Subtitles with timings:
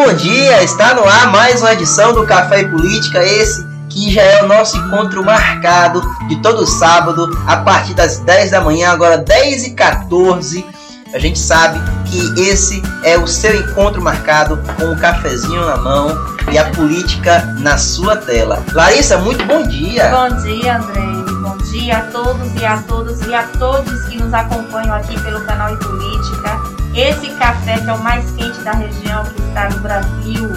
[0.00, 0.62] bom dia!
[0.62, 4.48] Está no ar mais uma edição do Café e Política, esse que já é o
[4.48, 9.70] nosso encontro marcado de todo sábado, a partir das 10 da manhã, agora 10 e
[9.74, 10.64] 14
[11.12, 16.16] a gente sabe que esse é o seu encontro marcado com um cafezinho na mão
[16.50, 18.62] e a política na sua tela.
[18.72, 20.08] Larissa, muito bom dia.
[20.10, 21.02] Bom dia, André.
[21.42, 25.44] Bom dia a todos e a todas e a todos que nos acompanham aqui pelo
[25.44, 26.59] canal e Política.
[26.94, 30.50] Esse café que é o mais quente da região que está no Brasil.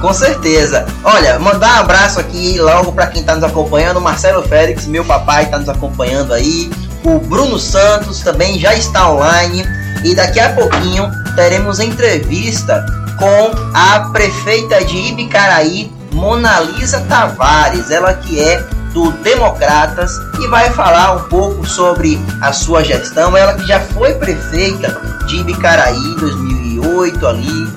[0.00, 0.86] Com certeza.
[1.02, 5.44] Olha, mandar um abraço aqui logo para quem está nos acompanhando, Marcelo Félix, meu papai
[5.44, 6.70] está nos acompanhando aí.
[7.04, 9.64] O Bruno Santos também já está online
[10.04, 12.84] e daqui a pouquinho teremos entrevista
[13.18, 18.64] com a prefeita de Ibicaraí, Monalisa Tavares, ela que é
[18.98, 23.36] do Democratas e vai falar um pouco sobre a sua gestão.
[23.36, 27.68] Ela que já foi prefeita de Ibicaraí em 2008 ali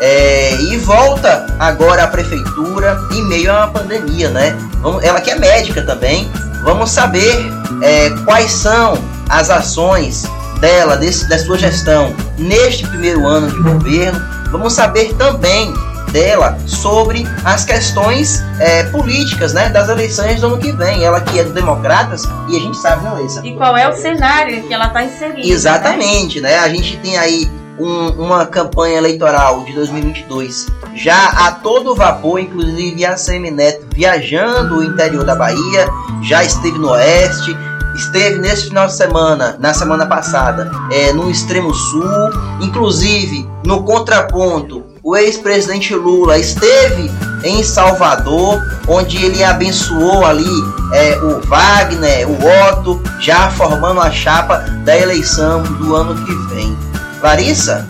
[0.00, 4.56] é, e volta agora à prefeitura em meio a uma pandemia, né?
[5.02, 6.30] Ela que é médica também.
[6.64, 8.94] Vamos saber é, quais são
[9.28, 10.24] as ações
[10.58, 14.18] dela, desse, da sua gestão neste primeiro ano de governo.
[14.50, 15.74] Vamos saber também
[16.12, 21.04] dela sobre as questões é, políticas né, das eleições do ano que vem.
[21.04, 23.40] Ela que é do Democratas e a gente sabe, né, Leissa?
[23.44, 25.48] E qual é o cenário que ela está inserida?
[25.48, 26.50] Exatamente, né?
[26.50, 26.58] né?
[26.58, 33.04] A gente tem aí um, uma campanha eleitoral de 2022 já a todo vapor, inclusive
[33.04, 35.88] a Semineto viajando o interior da Bahia,
[36.22, 37.56] já esteve no oeste,
[37.94, 42.30] esteve nesse final de semana, na semana passada, é, no extremo sul,
[42.60, 47.10] inclusive no contraponto, o ex-presidente Lula esteve
[47.44, 50.46] em Salvador, onde ele abençoou ali
[50.92, 52.38] é, o Wagner, o
[52.70, 56.76] Otto, já formando a chapa da eleição do ano que vem.
[57.20, 57.88] Larissa,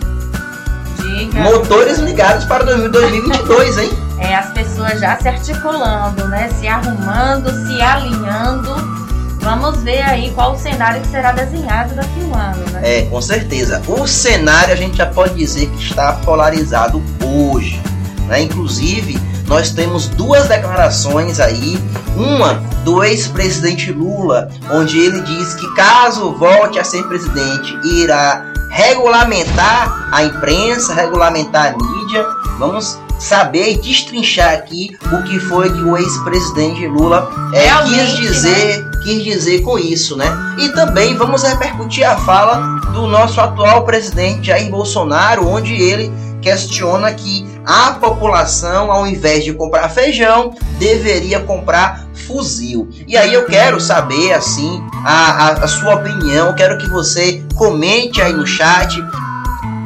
[0.96, 1.40] Diga.
[1.42, 3.90] motores ligados para 2022, hein?
[4.18, 6.48] É, as pessoas já se articulando, né?
[6.58, 9.01] Se arrumando, se alinhando
[9.42, 12.80] Vamos ver aí qual o cenário que será desenhado daqui a um ano, né?
[12.98, 13.82] É, com certeza.
[13.88, 17.80] O cenário a gente já pode dizer que está polarizado hoje.
[18.28, 18.42] Né?
[18.42, 21.76] Inclusive, nós temos duas declarações aí.
[22.16, 22.54] Uma
[22.84, 30.22] do ex-presidente Lula, onde ele diz que caso volte a ser presidente, irá regulamentar a
[30.22, 32.24] imprensa, regulamentar a mídia.
[32.58, 38.84] Vamos saber e destrinchar aqui o que foi que o ex-presidente Lula é, quis dizer,
[38.84, 38.91] né?
[39.02, 40.26] Quis dizer com isso, né?
[40.58, 47.12] E também vamos repercutir a fala do nosso atual presidente Jair Bolsonaro, onde ele questiona
[47.12, 52.88] que a população, ao invés de comprar feijão, deveria comprar fuzil.
[53.06, 58.20] E aí eu quero saber assim a, a, a sua opinião, quero que você comente
[58.20, 59.02] aí no chat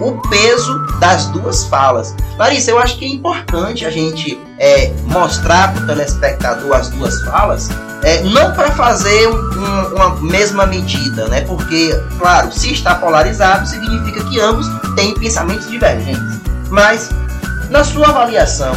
[0.01, 2.15] o peso das duas falas.
[2.39, 7.23] Larissa, eu acho que é importante a gente é, mostrar para o telespectador as duas
[7.25, 7.69] falas,
[8.03, 11.43] é, não para fazer um, uma mesma medida, né?
[11.43, 16.41] Porque, claro, se está polarizado, significa que ambos têm pensamentos divergentes.
[16.71, 17.09] Mas,
[17.71, 18.75] na sua avaliação,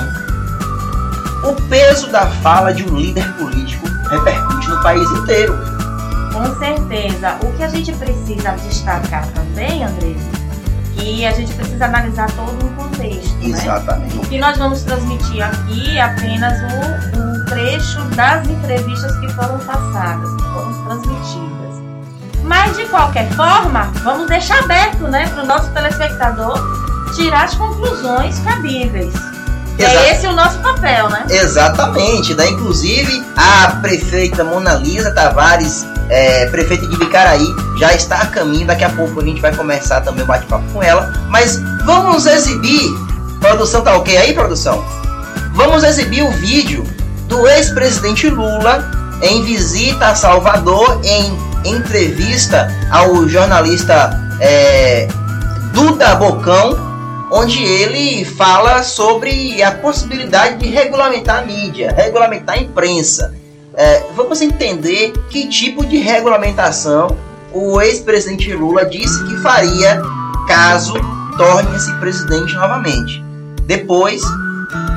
[1.43, 5.57] o peso da fala de um líder político repercute no país inteiro.
[6.33, 7.37] Com certeza.
[7.43, 10.38] O que a gente precisa destacar também, Andressa,
[11.03, 13.33] e a gente precisa analisar todo o contexto.
[13.37, 13.49] Né?
[13.49, 14.15] Exatamente.
[14.15, 14.21] Né?
[14.23, 19.57] O que nós vamos transmitir aqui é apenas um, um trecho das entrevistas que foram
[19.59, 21.59] passadas, que foram transmitidas.
[22.43, 26.59] Mas de qualquer forma, vamos deixar aberto né, para o nosso telespectador
[27.15, 29.13] tirar as conclusões cabíveis.
[29.77, 31.25] É esse o nosso papel, né?
[31.29, 32.33] Exatamente.
[32.35, 32.49] Né?
[32.49, 37.47] Inclusive, a prefeita Mona Lisa Tavares, é, prefeita de Bicaraí,
[37.77, 38.67] já está a caminho.
[38.67, 41.13] Daqui a pouco a gente vai começar também o bate-papo com ela.
[41.29, 42.89] Mas vamos exibir.
[43.39, 44.83] Produção tá ok aí, produção?
[45.53, 46.83] Vamos exibir o vídeo
[47.27, 48.91] do ex-presidente Lula
[49.21, 51.37] em visita a Salvador, em
[51.69, 55.07] entrevista ao jornalista é,
[55.73, 63.33] Duda Bocão, onde ele fala sobre a possibilidade de regulamentar a mídia, regulamentar a imprensa.
[63.81, 67.15] É, vamos entender que tipo de regulamentação
[67.53, 70.01] o ex-presidente Lula disse que faria
[70.49, 70.95] caso
[71.37, 73.23] torne-se presidente novamente.
[73.63, 74.21] Depois,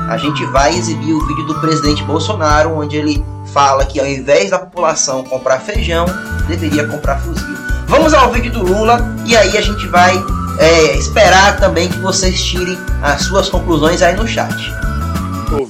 [0.08, 4.50] a gente vai exibir o vídeo do presidente Bolsonaro, onde ele fala que ao invés
[4.50, 6.04] da população comprar feijão,
[6.48, 7.56] deveria comprar fuzil.
[7.86, 10.12] Vamos ao vídeo do Lula e aí a gente vai
[10.58, 14.52] é, esperar também que vocês tirem as suas conclusões aí no chat.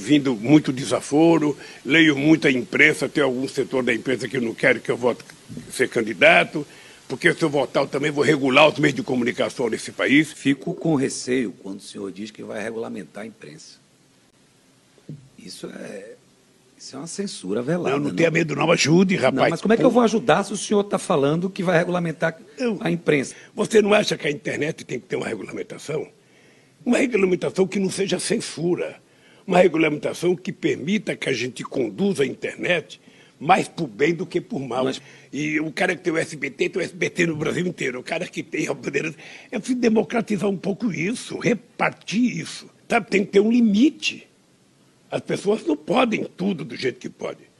[0.03, 4.91] Ouvindo muito desaforo, leio muita imprensa, tem algum setor da imprensa que não quer que
[4.91, 5.23] eu vote
[5.71, 6.67] ser candidato,
[7.07, 10.33] porque se eu votar eu também vou regular os meios de comunicação nesse país.
[10.33, 13.77] Fico com receio quando o senhor diz que vai regulamentar a imprensa.
[15.39, 16.15] Isso é,
[16.77, 17.95] isso é uma censura velada.
[17.95, 18.69] Eu não, tenho medo, não.
[18.69, 19.35] Ajude, rapaz.
[19.35, 21.77] Não, mas como é que eu vou ajudar se o senhor está falando que vai
[21.77, 22.37] regulamentar
[22.81, 23.35] a imprensa?
[23.55, 26.05] Você não acha que a internet tem que ter uma regulamentação?
[26.85, 29.01] Uma regulamentação que não seja censura.
[29.45, 33.01] Uma regulamentação que permita que a gente conduza a internet
[33.39, 34.85] mais por bem do que por mal.
[34.85, 35.01] Mas...
[35.31, 37.99] E o cara que tem o SBT, tem o SBT no Brasil inteiro.
[37.99, 39.13] O cara que tem a bandeira.
[39.51, 42.67] É preciso democratizar um pouco isso, repartir isso.
[42.87, 43.09] Sabe?
[43.09, 44.27] Tem que ter um limite.
[45.11, 47.53] As pessoas não podem tudo do jeito que podem.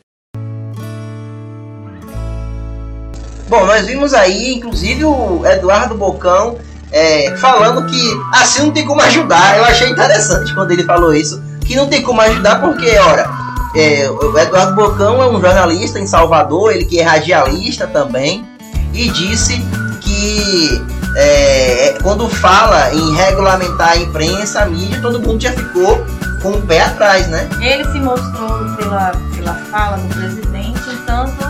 [3.50, 6.58] Bom, nós vimos aí, inclusive, o Eduardo Bocão
[6.92, 8.02] é, falando que
[8.34, 9.58] assim não tem como ajudar.
[9.58, 13.30] Eu achei interessante quando ele falou isso, que não tem como ajudar porque, ora,
[13.76, 18.46] é, o Eduardo Bocão é um jornalista em Salvador, ele que é radialista também,
[18.94, 19.60] e disse
[20.02, 20.84] que
[21.16, 26.06] é, é, quando fala em regulamentar a imprensa, a mídia, todo mundo já ficou
[26.42, 27.48] com o pé atrás, né?
[27.62, 31.44] Ele se mostrou pela, pela fala do presidente, tanto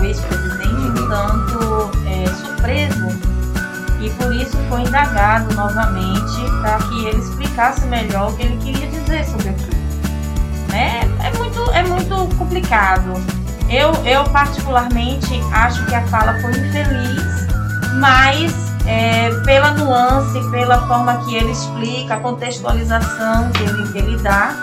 [0.00, 3.34] o ex-presidente, tanto é, surpreso
[4.00, 8.93] e por isso foi indagado novamente para que ele explicasse melhor o que ele queria
[9.14, 9.84] dizer sobre aquilo.
[10.68, 11.00] Né?
[11.22, 13.14] É, muito, é muito complicado.
[13.70, 17.46] Eu, eu particularmente acho que a fala foi infeliz,
[17.94, 18.52] mas
[18.86, 24.54] é, pela nuance, pela forma que ele explica, a contextualização que ele, que ele dá,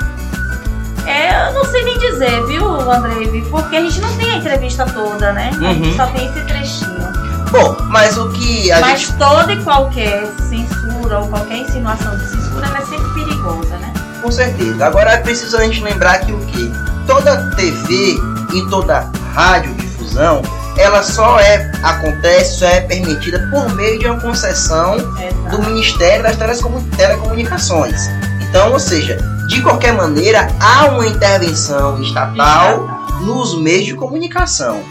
[1.07, 3.41] é, eu não sei nem dizer, viu, Andrei?
[3.49, 5.51] Porque a gente não tem a entrevista toda, né?
[5.55, 5.67] Uhum.
[5.67, 5.95] A gente uhum.
[5.95, 7.11] só tem esse trechinho.
[7.51, 9.17] Bom, mas o que a mas gente...
[9.17, 13.70] toda e qualquer censura ou qualquer insinuação de censura é sempre perigosa?
[14.21, 14.85] Com certeza.
[14.85, 16.71] Agora é preciso a gente lembrar que o que
[17.07, 18.15] toda TV
[18.53, 20.41] e toda radiodifusão
[20.77, 25.57] ela só é acontece, só é permitida por meio de uma concessão Exato.
[25.57, 26.37] do Ministério das
[26.95, 28.01] Telecomunicações.
[28.49, 32.87] Então, ou seja, de qualquer maneira há uma intervenção estatal
[33.21, 34.81] nos meios de comunicação.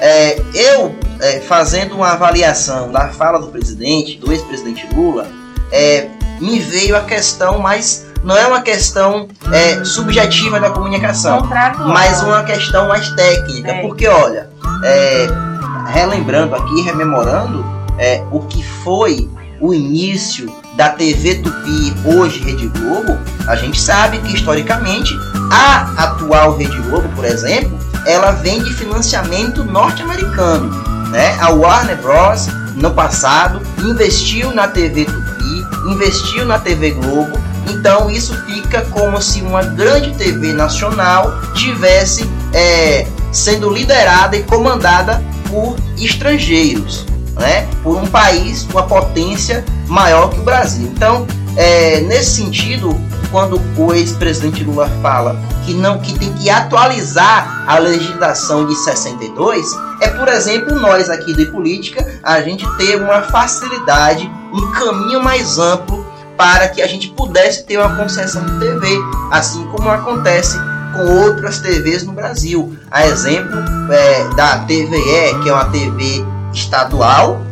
[0.00, 5.26] É, eu é, fazendo uma avaliação da fala do presidente, do ex-presidente Lula,
[5.70, 6.08] é,
[6.40, 11.48] me veio a questão mais não é uma questão é, subjetiva da comunicação,
[11.86, 13.70] mas uma questão mais técnica.
[13.70, 13.80] É.
[13.82, 14.50] Porque, olha,
[14.84, 15.28] é,
[15.92, 17.64] relembrando aqui, rememorando
[17.98, 19.28] é, o que foi
[19.60, 25.14] o início da TV Tupi, hoje Rede Globo, a gente sabe que historicamente
[25.50, 30.70] a atual Rede Globo, por exemplo, ela vem de financiamento norte-americano.
[31.10, 31.36] Né?
[31.40, 32.46] A Warner Bros.
[32.76, 37.39] no passado investiu na TV Tupi, investiu na TV Globo
[37.70, 45.22] então isso fica como se uma grande TV nacional tivesse é, sendo liderada e comandada
[45.48, 47.06] por estrangeiros,
[47.38, 47.68] né?
[47.82, 50.86] Por um país, uma potência maior que o Brasil.
[50.94, 52.98] Então, é, nesse sentido,
[53.30, 59.66] quando o ex-presidente Lula fala que não que tem que atualizar a legislação de 62,
[60.00, 65.58] é por exemplo nós aqui de política a gente ter uma facilidade, um caminho mais
[65.58, 65.99] amplo
[66.40, 68.98] para que a gente pudesse ter uma concessão de TV,
[69.30, 70.58] assim como acontece
[70.94, 72.78] com outras TVs no Brasil.
[72.90, 73.58] A exemplo
[73.92, 77.42] é, da TVE, que é uma TV estadual,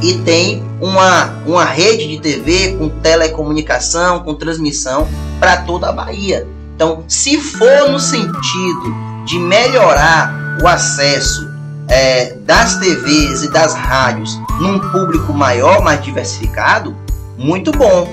[0.00, 5.06] e tem uma, uma rede de TV com telecomunicação, com transmissão
[5.38, 6.48] para toda a Bahia.
[6.74, 8.94] Então, se for no sentido
[9.26, 11.50] de melhorar o acesso
[11.86, 16.96] é, das TVs e das rádios num público maior, mais diversificado,
[17.40, 18.06] muito bom.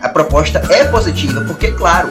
[0.00, 2.10] A proposta é positiva, porque, claro,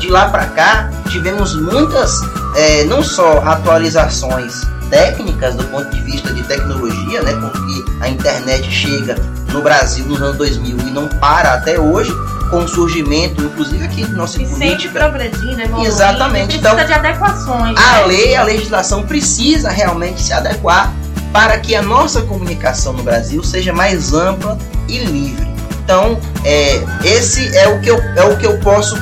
[0.00, 2.20] de lá para cá tivemos muitas,
[2.56, 4.52] é, não só atualizações
[4.90, 9.14] técnicas do ponto de vista de tecnologia, né, porque a internet chega
[9.52, 12.12] no Brasil nos anos 2000 e não para até hoje,
[12.50, 14.68] com o surgimento, inclusive aqui do nosso e política.
[14.68, 16.58] Sempre progredindo, evoluindo, Exatamente.
[16.58, 17.78] Precisa então, de adequações.
[17.78, 18.06] A né?
[18.06, 20.92] lei, a legislação precisa realmente se adequar
[21.32, 24.56] para que a nossa comunicação no Brasil seja mais ampla
[24.88, 25.55] e livre.
[25.86, 28.96] Então, é, esse é o que eu, é o que eu posso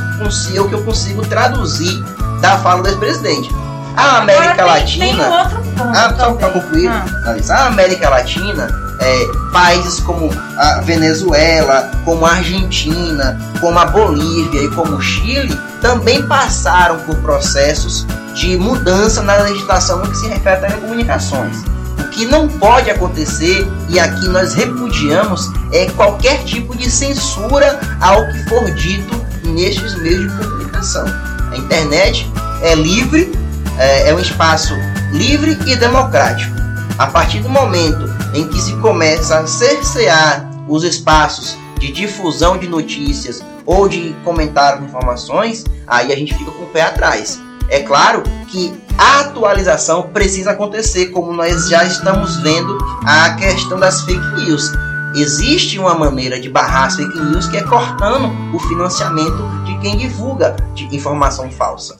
[0.54, 2.04] é o que eu consigo traduzir
[2.42, 3.50] da fala do ex-presidente.
[3.96, 5.06] A América tem, Latina.
[5.06, 7.06] Tem um outro ponto ah, só para concluir, ah.
[7.48, 8.68] a América Latina,
[9.00, 15.58] é, países como a Venezuela, como a Argentina, como a Bolívia e como o Chile,
[15.80, 21.73] também passaram por processos de mudança na legislação no que se refere a telecomunicações
[22.12, 28.48] que não pode acontecer, e aqui nós repudiamos, é qualquer tipo de censura ao que
[28.48, 31.04] for dito nestes meios de comunicação.
[31.52, 32.30] A internet
[32.62, 33.32] é livre,
[33.78, 34.74] é, é um espaço
[35.12, 36.54] livre e democrático.
[36.98, 42.68] A partir do momento em que se começa a cercear os espaços de difusão de
[42.68, 47.40] notícias ou de comentário de informações, aí a gente fica com o pé atrás.
[47.68, 54.02] É claro que a atualização precisa acontecer, como nós já estamos vendo a questão das
[54.02, 54.70] fake news.
[55.14, 59.96] Existe uma maneira de barrar as fake news que é cortando o financiamento de quem
[59.96, 61.96] divulga de informação falsa.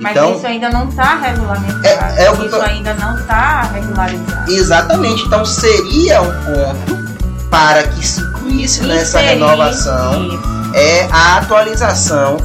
[0.00, 1.86] Mas então, isso ainda não está regulamentado.
[1.86, 4.52] É- é isso tô- ainda não está regularizado.
[4.52, 5.24] Exatamente.
[5.24, 7.08] Então seria um ponto
[7.50, 10.40] para que se incluísse nessa renovação isso.
[10.74, 12.36] é a atualização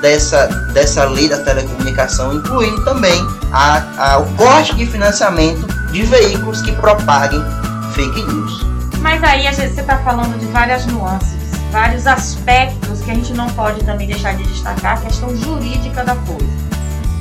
[0.00, 3.82] dessa, dessa lei da telecomunicação, incluindo também a,
[4.14, 7.42] a- o corte de financiamento de veículos que propaguem
[7.94, 8.66] fake news.
[9.00, 11.36] Mas aí a gente- você está falando de várias nuances,
[11.70, 16.14] vários aspectos que a gente não pode também deixar de destacar a questão jurídica da
[16.16, 16.62] coisa.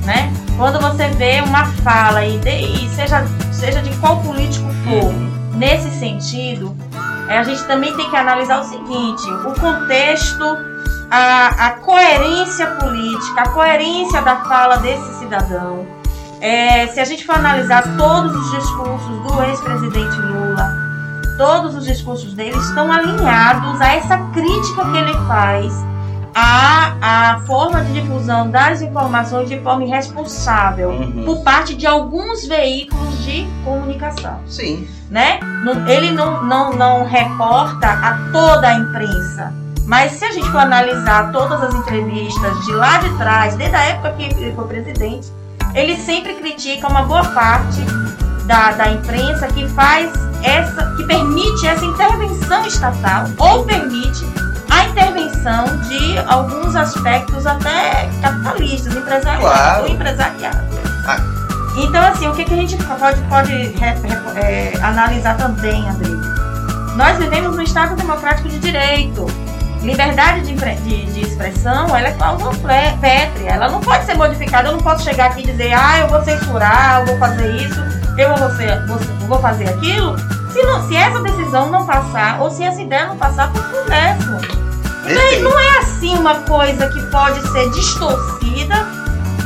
[0.05, 0.31] Né?
[0.57, 5.13] Quando você vê uma fala, e, de- e seja, seja de qual político for,
[5.57, 6.75] nesse sentido,
[7.29, 10.43] é, a gente também tem que analisar o seguinte: o contexto,
[11.11, 15.85] a, a coerência política, a coerência da fala desse cidadão.
[16.41, 20.73] É, se a gente for analisar todos os discursos do ex-presidente Lula,
[21.37, 25.71] todos os discursos dele estão alinhados a essa crítica que ele faz
[26.33, 31.25] à, à forma de difusão das informações de forma irresponsável Uhum.
[31.25, 35.39] por parte de alguns veículos de comunicação Sim, né?
[35.87, 39.53] Ele não, não, não reporta a toda a imprensa.
[39.85, 43.81] Mas se a gente for analisar todas as entrevistas de lá de trás, desde a
[43.83, 45.31] época que ele foi presidente,
[45.73, 47.81] ele sempre critica uma boa parte
[48.45, 50.11] da, da imprensa que faz
[50.43, 54.25] essa, que permite essa intervenção estatal ou permite
[54.69, 59.83] a intervenção de alguns aspectos até capitalistas, empresariais Claro.
[59.83, 60.55] ou empresariais.
[61.07, 61.17] Ah.
[61.77, 66.09] Então, assim, o que, que a gente pode, pode re- re- é, analisar também, André?
[66.95, 69.25] Nós vivemos num Estado democrático de direito.
[69.81, 72.53] Liberdade de, de- de expressão, ela é cláusula
[73.01, 73.51] pétrea.
[73.51, 74.67] Ela não pode ser modificada.
[74.69, 77.81] Eu não posso chegar aqui e dizer, ah, eu vou censurar, eu vou fazer isso,
[78.17, 78.97] eu vou, ser- vou,
[79.27, 80.17] vou fazer aquilo.
[80.51, 83.71] Se, não, se essa decisão não passar, ou se essa ideia não passar para o
[83.71, 84.31] Congresso.
[85.05, 85.43] perfeito.
[85.43, 88.75] Não é assim uma coisa que pode ser distorcida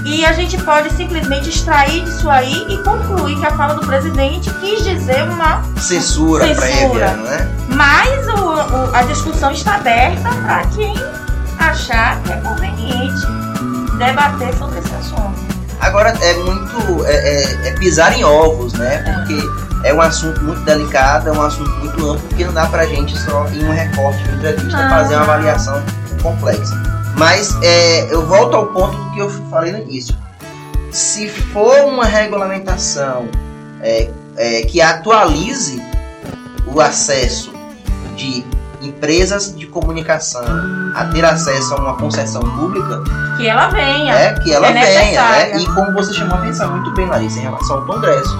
[0.06, 4.50] e a gente pode simplesmente extrair disso aí e concluir que a fala do presidente
[4.56, 5.64] quis dizer uma.
[5.78, 6.62] Censura, Censura.
[6.62, 7.50] prévia, né?
[7.70, 8.54] Mas o-
[8.92, 10.94] o- a discussão está aberta para quem
[11.60, 13.26] achar que é conveniente
[13.98, 15.56] debater sobre esse assunto.
[15.82, 17.06] Agora é muito.
[17.06, 18.98] É, é- é pisar em ovos, né?
[19.00, 19.38] Porque
[19.88, 23.18] é um assunto muito delicado, é um assunto muito amplo, porque não dá pra gente
[23.18, 25.82] só em um recorte de entrevista fazer uma avaliação
[26.24, 26.76] complexa.
[27.18, 30.16] Mas é, eu volto ao ponto do que eu falei no início.
[30.92, 33.28] Se for uma regulamentação
[33.82, 35.82] é, é, que atualize
[36.68, 37.54] o acesso
[38.16, 38.44] de
[38.82, 40.44] empresas de comunicação
[40.96, 43.02] a ter acesso a uma concessão pública,
[43.38, 44.14] Que ela venha.
[44.14, 45.58] é que ela É venha, né?
[45.60, 48.38] E como você chamou a atenção muito bem, Larissa, em relação ao Congresso.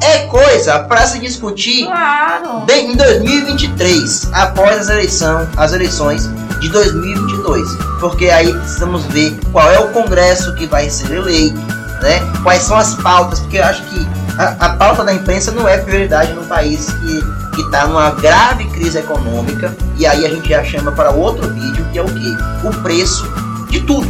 [0.00, 2.64] É coisa para se discutir Claro.
[2.70, 6.28] em 2023, após as, eleição, as eleições
[6.64, 7.76] de 2022.
[8.00, 11.58] Porque aí precisamos ver qual é o Congresso que vai ser eleito,
[12.02, 12.20] né?
[12.42, 14.06] Quais são as pautas, porque eu acho que
[14.38, 18.64] a, a pauta da imprensa não é prioridade num país que que está numa grave
[18.70, 22.36] crise econômica e aí a gente já chama para outro vídeo que é o que
[22.66, 23.24] o preço
[23.70, 24.08] de tudo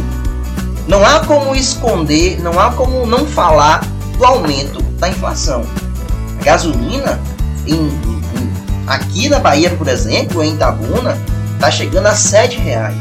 [0.87, 3.81] não há como esconder não há como não falar
[4.17, 5.63] do aumento da inflação
[6.41, 7.19] a gasolina
[7.67, 8.53] em, em-
[8.87, 11.15] aqui na Bahia por exemplo em Itabuna
[11.55, 12.95] está chegando a sete reais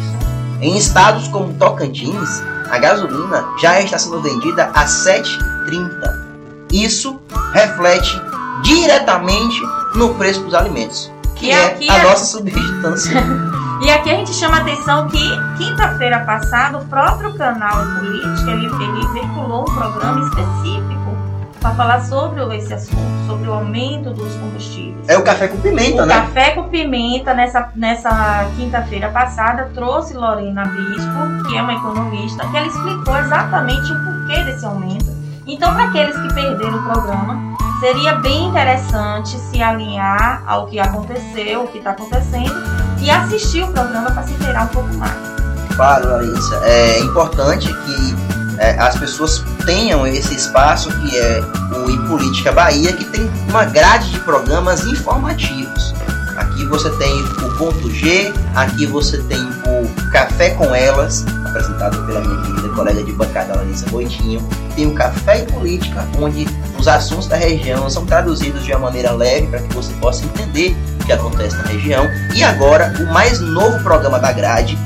[0.60, 6.24] em estados como Tocantins a gasolina já está sendo vendida a 7,30
[6.72, 7.20] isso
[7.52, 8.20] reflete
[8.62, 9.60] diretamente
[9.94, 13.14] no preço dos alimentos, que E é aqui a é- nossa substância.
[13.82, 15.20] E aqui a gente chama a atenção que
[15.58, 21.03] quinta-feira passada o próprio canal Política ele, ele veiculou um programa específico
[21.64, 25.08] para falar sobre esse assunto, sobre o aumento dos combustíveis.
[25.08, 26.14] É o café com pimenta, o né?
[26.14, 32.56] Café com Pimenta, nessa, nessa quinta-feira passada, trouxe Lorena Bispo, que é uma economista, que
[32.56, 35.06] ela explicou exatamente o porquê desse aumento.
[35.46, 41.64] Então, para aqueles que perderam o programa, seria bem interessante se alinhar ao que aconteceu,
[41.64, 42.62] o que está acontecendo,
[43.00, 45.16] e assistir o programa para se inteirar um pouco mais.
[45.76, 46.56] Claro, Larissa.
[46.64, 51.40] É importante que é, as pessoas tenham esse espaço que é
[51.76, 55.94] o I Política Bahia, que tem uma grade de programas informativos.
[56.36, 62.20] Aqui você tem o ponto G, aqui você tem o Café com Elas, apresentado pela
[62.20, 64.46] minha querida colega de bancada Larissa Boitinho.
[64.74, 66.46] Tem o Café e Política, onde
[66.78, 70.76] os assuntos da região são traduzidos de uma maneira leve para que você possa entender
[71.00, 72.08] o que acontece na região.
[72.34, 74.76] E agora, o mais novo programa da grade,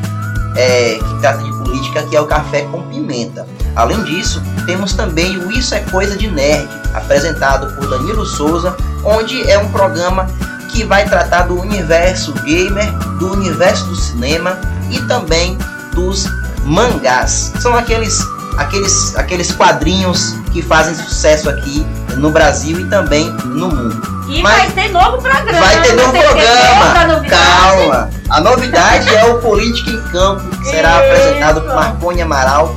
[0.57, 3.47] é, que trata de política, que é o Café com Pimenta.
[3.77, 9.49] Além disso, temos também o Isso é Coisa de Nerd, apresentado por Danilo Souza, onde
[9.49, 10.27] é um programa
[10.69, 14.59] que vai tratar do universo gamer, do universo do cinema
[14.91, 15.57] e também
[15.93, 16.27] dos
[16.65, 17.53] mangás.
[17.61, 18.21] São aqueles
[18.57, 24.19] aqueles aqueles quadrinhos que fazem sucesso aqui no Brasil e também no mundo.
[24.29, 25.67] E Mas vai ter novo programa.
[25.67, 27.25] Vai ter novo programa.
[27.29, 28.11] Calma.
[28.29, 30.99] A novidade é o Política em Campo, que será Isso.
[30.99, 32.75] apresentado por Marconi Amaral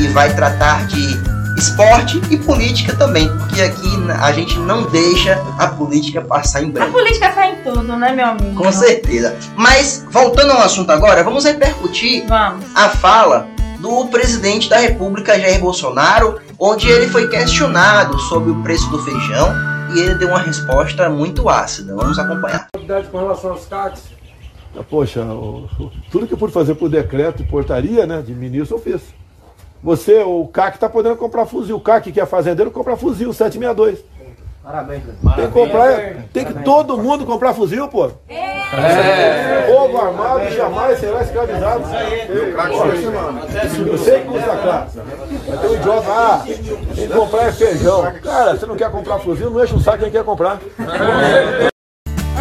[0.00, 1.20] e vai tratar de
[1.58, 3.88] esporte e política também, porque aqui
[4.18, 6.90] a gente não deixa a política passar em branco.
[6.90, 8.54] A política está em tudo, né, meu amigo?
[8.54, 9.36] Com certeza.
[9.56, 12.64] Mas, voltando ao assunto agora, vamos repercutir vamos.
[12.74, 13.46] a fala
[13.78, 19.54] do presidente da República, Jair Bolsonaro, onde ele foi questionado sobre o preço do feijão
[19.94, 21.94] e ele deu uma resposta muito ácida.
[21.94, 22.68] Vamos acompanhar.
[23.10, 24.04] Com relação aos CACs?
[24.88, 25.26] Poxa,
[26.10, 29.19] tudo que eu pude fazer por decreto e portaria né, de ministro eu fiz.
[29.82, 31.76] Você, o CAC, está podendo comprar fuzil.
[31.76, 34.04] O CAC, que é fazendeiro, compra fuzil 762.
[34.62, 38.10] Parabéns, Tem que, comprar, tem que todo mundo comprar fuzil, pô.
[38.28, 39.66] É.
[39.66, 41.82] Povo armado jamais será escravizado.
[42.28, 44.86] Eu sei que custa caro.
[45.48, 48.12] Mas tem um idiota, ah, tem que comprar é feijão.
[48.22, 50.60] Cara, você não quer comprar fuzil, não enche o saco quem quer comprar.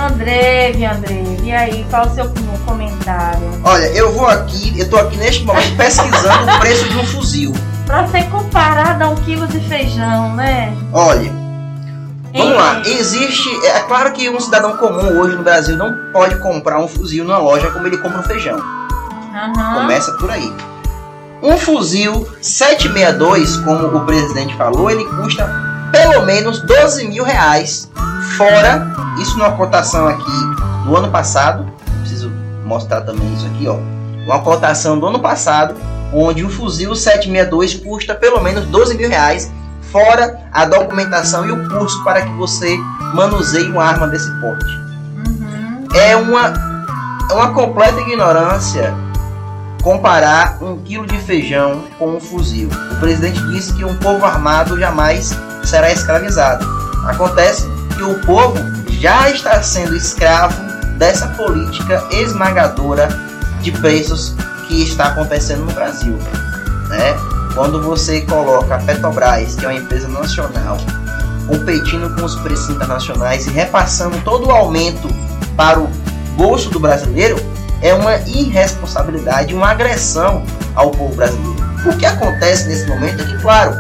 [0.10, 2.32] André, André, e aí, qual o seu
[2.66, 3.62] comentário?
[3.64, 7.54] Olha, eu vou aqui, eu tô aqui neste momento pesquisando o preço de um fuzil.
[7.86, 10.76] Pra ser comparado a um quilo de feijão, né?
[10.94, 11.32] Olha,
[12.34, 12.82] vamos lá.
[12.86, 17.24] Existe, é claro que um cidadão comum hoje no Brasil não pode comprar um fuzil
[17.24, 18.58] numa loja como ele compra um feijão.
[18.58, 19.74] Uhum.
[19.82, 20.54] Começa por aí.
[21.42, 27.90] Um fuzil 762, como o presidente falou, ele custa pelo menos 12 mil reais,
[28.38, 28.88] fora,
[29.20, 30.32] isso numa cotação aqui
[30.86, 31.66] do ano passado,
[32.00, 32.32] preciso
[32.66, 33.78] mostrar também isso aqui, ó,
[34.26, 35.76] uma cotação do ano passado,
[36.14, 39.52] onde um fuzil 762 custa pelo menos 12 mil reais,
[39.92, 42.78] fora a documentação e o curso para que você
[43.14, 44.66] manuseie uma arma desse porte.
[45.28, 45.88] Uhum.
[45.96, 46.54] É uma,
[47.30, 48.94] é uma completa ignorância
[49.82, 52.70] comparar um quilo de feijão com um fuzil.
[52.92, 55.32] O presidente disse que um povo armado jamais
[55.64, 56.66] será escravizado.
[57.06, 57.66] Acontece
[57.96, 58.58] que o povo
[59.00, 60.56] já está sendo escravo
[60.98, 63.08] dessa política esmagadora
[63.62, 64.36] de preços
[64.68, 66.14] que está acontecendo no Brasil.
[66.90, 67.16] Né?
[67.54, 70.78] Quando você coloca a Petrobras, que é uma empresa nacional,
[71.48, 75.08] competindo com os preços internacionais e repassando todo o aumento
[75.56, 75.88] para o
[76.38, 77.38] bolso do brasileiro,
[77.82, 80.44] é uma irresponsabilidade, uma agressão
[80.76, 81.70] ao povo brasileiro.
[81.86, 83.74] O que acontece nesse momento é que, claro,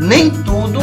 [0.00, 0.80] nem tudo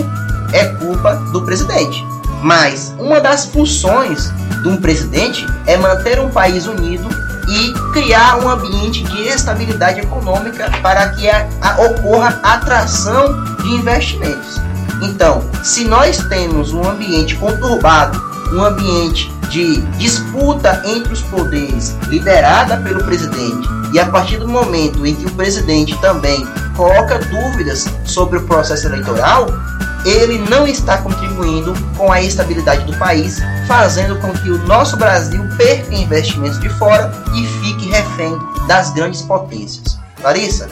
[0.53, 2.05] é culpa do presidente.
[2.43, 7.07] Mas uma das funções de um presidente é manter um país unido
[7.47, 14.59] e criar um ambiente de estabilidade econômica para que a, a, ocorra atração de investimentos.
[15.01, 22.77] Então, se nós temos um ambiente conturbado, um ambiente de disputa entre os poderes liderada
[22.77, 28.39] pelo presidente, e a partir do momento em que o presidente também coloca dúvidas sobre
[28.39, 29.47] o processo eleitoral,
[30.05, 35.43] ele não está contribuindo com a estabilidade do país, fazendo com que o nosso Brasil
[35.57, 38.35] perca investimentos de fora e fique refém
[38.67, 39.99] das grandes potências.
[40.23, 40.69] Larissa,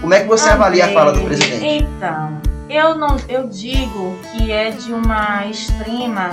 [0.00, 1.84] como é que você avalia a fala do presidente?
[1.84, 6.30] Então, eu não, eu digo que é de uma extrema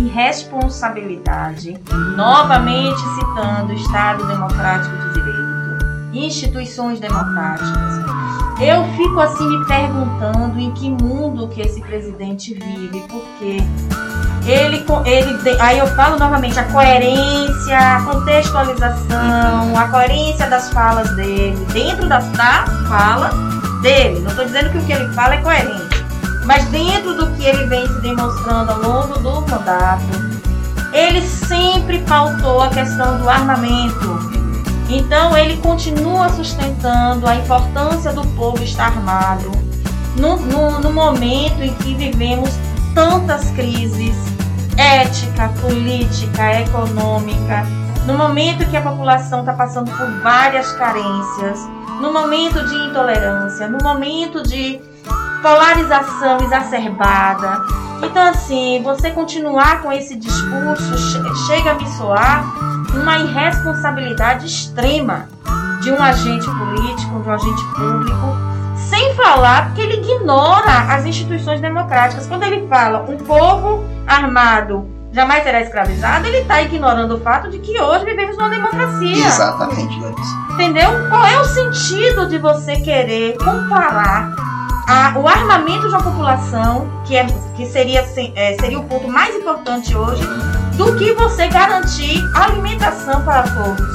[0.00, 1.78] irresponsabilidade,
[2.16, 8.08] novamente citando o Estado Democrático de Direito, instituições democráticas
[8.60, 13.58] eu fico assim me perguntando em que mundo que esse presidente vive, porque
[14.44, 21.56] ele, ele aí eu falo novamente a coerência, a contextualização, a coerência das falas dele,
[21.72, 23.30] dentro da, da fala
[23.80, 24.20] dele.
[24.20, 25.97] Não estou dizendo que o que ele fala é coerente,
[26.48, 30.02] mas dentro do que ele vem se demonstrando ao longo do mandato,
[30.94, 34.18] ele sempre pautou a questão do armamento.
[34.88, 39.52] Então ele continua sustentando a importância do povo estar armado
[40.16, 42.48] no, no, no momento em que vivemos
[42.94, 44.16] tantas crises
[44.78, 47.66] ética, política, econômica,
[48.06, 51.60] no momento que a população está passando por várias carências,
[52.00, 54.80] no momento de intolerância, no momento de
[55.42, 57.62] polarização exacerbada.
[58.02, 60.96] Então, assim, você continuar com esse discurso
[61.46, 62.44] chega a me soar
[62.94, 65.28] uma irresponsabilidade extrema
[65.80, 68.36] de um agente político, de um agente público,
[68.88, 72.26] sem falar que ele ignora as instituições democráticas.
[72.26, 77.58] Quando ele fala um povo armado jamais será escravizado, ele está ignorando o fato de
[77.58, 79.26] que hoje vivemos numa democracia.
[79.26, 80.36] Exatamente, Larissa.
[80.52, 80.90] Entendeu?
[81.08, 84.34] Qual é o sentido de você querer comparar
[84.88, 89.06] a- o armamento de uma população, que, é, que seria, se- é, seria o ponto
[89.08, 90.22] mais importante hoje,
[90.76, 93.86] do que você garantir alimentação para todos?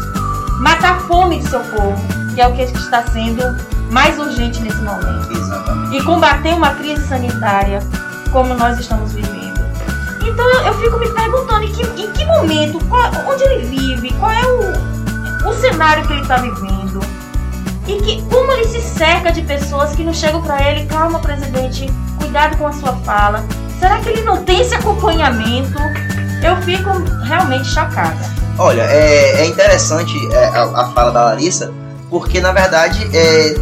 [0.59, 1.95] Matar a fome do seu povo,
[2.35, 3.43] que é o que está sendo
[3.91, 5.97] mais urgente nesse momento Exatamente.
[5.97, 7.79] e combater uma crise sanitária
[8.31, 9.43] como nós estamos vivendo.
[10.25, 14.11] Então eu, eu fico me perguntando em que, em que momento, qual- onde ele vive,
[14.19, 16.99] qual é o, o cenário que ele está vivendo.
[17.87, 21.91] E que, como ele se cerca de pessoas que não chegam para ele, calma presidente,
[22.17, 23.43] cuidado com a sua fala.
[23.79, 25.77] Será que ele não tem esse acompanhamento?
[26.41, 26.89] Eu fico
[27.25, 28.15] realmente chocada.
[28.57, 31.73] Olha, é, é interessante é, a, a fala da Larissa,
[32.09, 33.55] porque na verdade é,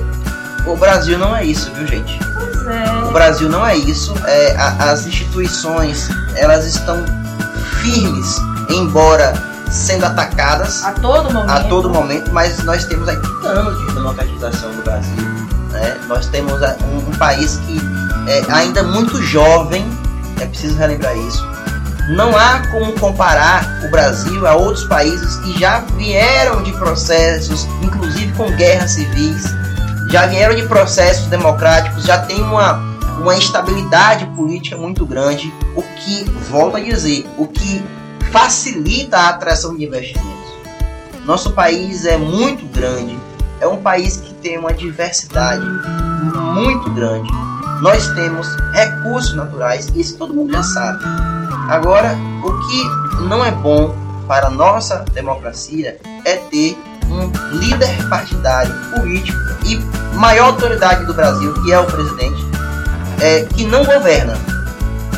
[0.68, 2.20] o Brasil não é isso, viu gente?
[2.36, 2.70] Pois O
[3.10, 3.12] é.
[3.12, 4.14] Brasil não é isso.
[4.28, 7.04] É, a- as instituições elas estão
[7.82, 8.36] firmes,
[8.70, 9.34] embora
[9.72, 11.50] sendo atacadas A todo momento.
[11.50, 15.24] a todo momento, mas nós temos aí 30 anos de democratização do Brasil.
[15.72, 15.98] né?
[16.08, 17.80] Nós temos um, um país que
[18.28, 19.86] é ainda muito jovem,
[20.40, 21.44] é preciso relembrar isso.
[22.10, 28.34] Não há como comparar o Brasil a outros países que já vieram de processos, inclusive
[28.34, 29.46] com guerras civis,
[30.10, 32.74] já vieram de processos democráticos, já tem uma,
[33.20, 37.82] uma instabilidade política muito grande, o que, volto a dizer, o que
[38.32, 40.52] facilita a atração de investimentos.
[41.26, 43.17] Nosso país é muito grande,
[43.60, 45.65] é um país que tem uma diversidade
[46.54, 47.30] muito grande.
[47.82, 51.04] Nós temos recursos naturais, isso todo mundo já sabe.
[51.70, 53.96] Agora, o que não é bom
[54.28, 56.78] para a nossa democracia é ter
[57.10, 59.76] um líder partidário, político e
[60.15, 62.46] maior autoridade do Brasil, que é o presidente,
[63.20, 64.34] é, que não governa.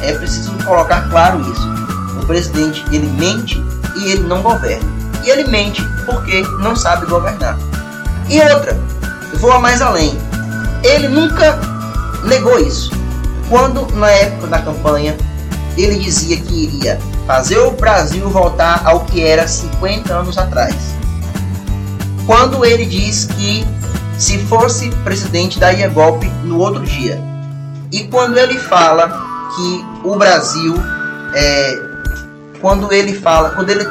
[0.01, 1.82] É preciso colocar claro isso.
[2.23, 3.61] O presidente ele mente
[3.97, 4.89] e ele não governa.
[5.25, 7.57] E ele mente porque não sabe governar.
[8.29, 8.79] E outra,
[9.35, 10.17] vou mais além.
[10.83, 11.59] Ele nunca
[12.23, 12.91] negou isso.
[13.49, 15.17] Quando na época da campanha
[15.77, 20.75] ele dizia que iria fazer o Brasil voltar ao que era 50 anos atrás.
[22.25, 23.65] Quando ele diz que
[24.17, 27.19] se fosse presidente daria golpe no outro dia.
[27.91, 29.09] E quando ele fala
[29.55, 30.75] que o Brasil
[31.35, 31.92] é,
[32.63, 33.85] quando ele fala, quando ele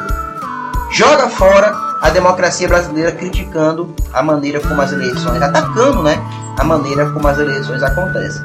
[0.91, 6.19] joga fora a democracia brasileira criticando a maneira como as eleições, atacando, né,
[6.59, 8.43] a maneira como as eleições acontecem.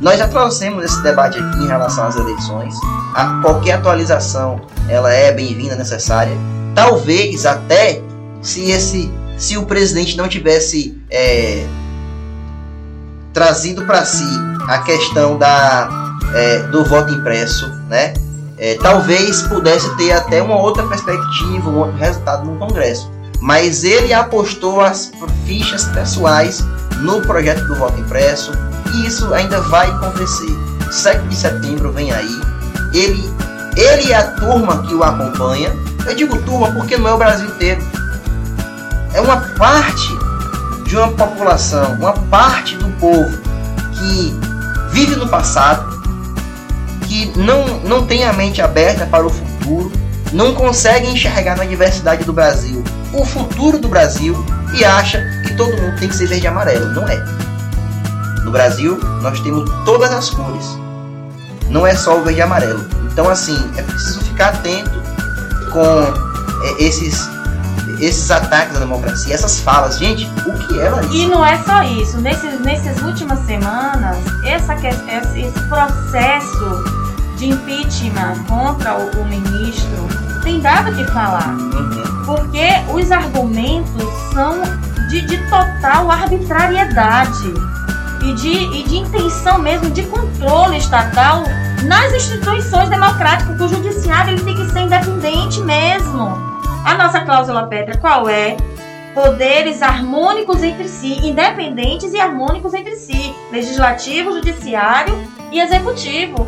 [0.00, 2.74] Nós já trouxemos esse debate aqui em relação às eleições.
[3.14, 6.36] A, qualquer atualização ela é bem-vinda, necessária.
[6.74, 8.02] Talvez até
[8.42, 11.64] se esse, se o presidente não tivesse é,
[13.32, 14.28] trazido para si
[14.68, 15.88] a questão da,
[16.34, 18.12] é, do voto impresso, né?
[18.58, 23.10] É, talvez pudesse ter até uma outra perspectiva, um outro resultado no Congresso.
[23.40, 25.12] Mas ele apostou as
[25.46, 26.64] fichas pessoais
[27.00, 28.52] no projeto do voto impresso
[28.92, 30.56] e isso ainda vai acontecer.
[30.90, 32.40] 7 de setembro vem aí.
[32.92, 33.30] Ele,
[33.76, 35.70] ele e a turma que o acompanha,
[36.06, 37.82] eu digo turma porque não é o Brasil inteiro,
[39.12, 40.08] é uma parte
[40.86, 43.38] de uma população, uma parte do povo
[43.92, 44.34] que
[44.90, 45.97] vive no passado,
[47.08, 49.90] que não, não tem a mente aberta para o futuro,
[50.32, 54.34] não consegue enxergar na diversidade do Brasil o futuro do Brasil
[54.74, 56.86] e acha que todo mundo tem que ser verde e amarelo.
[56.92, 57.16] Não é.
[58.44, 60.78] No Brasil, nós temos todas as cores.
[61.68, 62.86] Não é só o verde e amarelo.
[63.10, 65.02] Então, assim, é preciso ficar atento
[65.72, 66.02] com
[66.64, 67.28] é, esses,
[68.00, 69.98] esses ataques à democracia, essas falas.
[69.98, 71.14] Gente, o que é, Larissa?
[71.14, 72.18] E não é só isso.
[72.18, 76.97] Nesses, nessas últimas semanas, essa, esse processo
[77.38, 80.08] de impeachment contra o, o ministro
[80.42, 81.54] tem dado o que falar.
[81.54, 82.24] Uhum.
[82.24, 84.60] Porque os argumentos são
[85.08, 87.54] de, de total arbitrariedade
[88.22, 91.44] e de, e de intenção mesmo de controle estatal
[91.84, 96.36] nas instituições democráticas, porque o judiciário ele tem que ser independente mesmo.
[96.84, 98.56] A nossa cláusula Petra qual é?
[99.14, 105.14] Poderes harmônicos entre si, independentes e harmônicos entre si, legislativo, judiciário
[105.50, 106.46] e executivo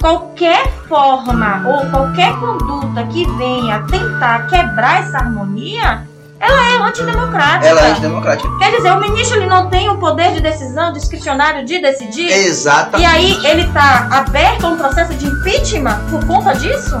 [0.00, 6.02] qualquer forma ou qualquer conduta que venha tentar quebrar essa harmonia,
[6.38, 7.66] ela é antidemocrática.
[7.66, 8.58] Ela é antidemocrática.
[8.58, 12.30] Quer dizer, o ministro ele não tem o poder de decisão discricionário de decidir?
[12.30, 13.02] Exatamente.
[13.02, 16.94] E aí ele está aberto a um processo de impeachment por conta disso?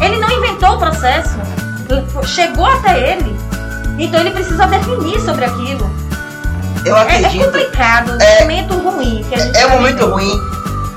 [0.00, 1.36] Ele não inventou o processo,
[2.24, 3.36] chegou até ele.
[3.98, 5.90] Então ele precisa definir sobre aquilo.
[6.86, 7.44] Eu É, é acredito.
[7.44, 9.22] complicado, É- é um momento ruim.
[9.28, 10.32] Que a gente É um tá momento ruim,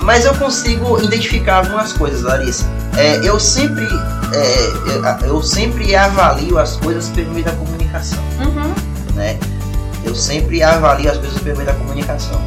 [0.03, 2.65] mas eu consigo identificar algumas coisas, Larissa.
[2.97, 3.87] É, eu sempre
[4.33, 8.73] é, eu, sempre avalio as coisas pelo meio da comunicação, Uhum.
[9.15, 9.37] né?
[10.03, 12.39] Eu sempre avalio as coisas pelo meio da comunicação.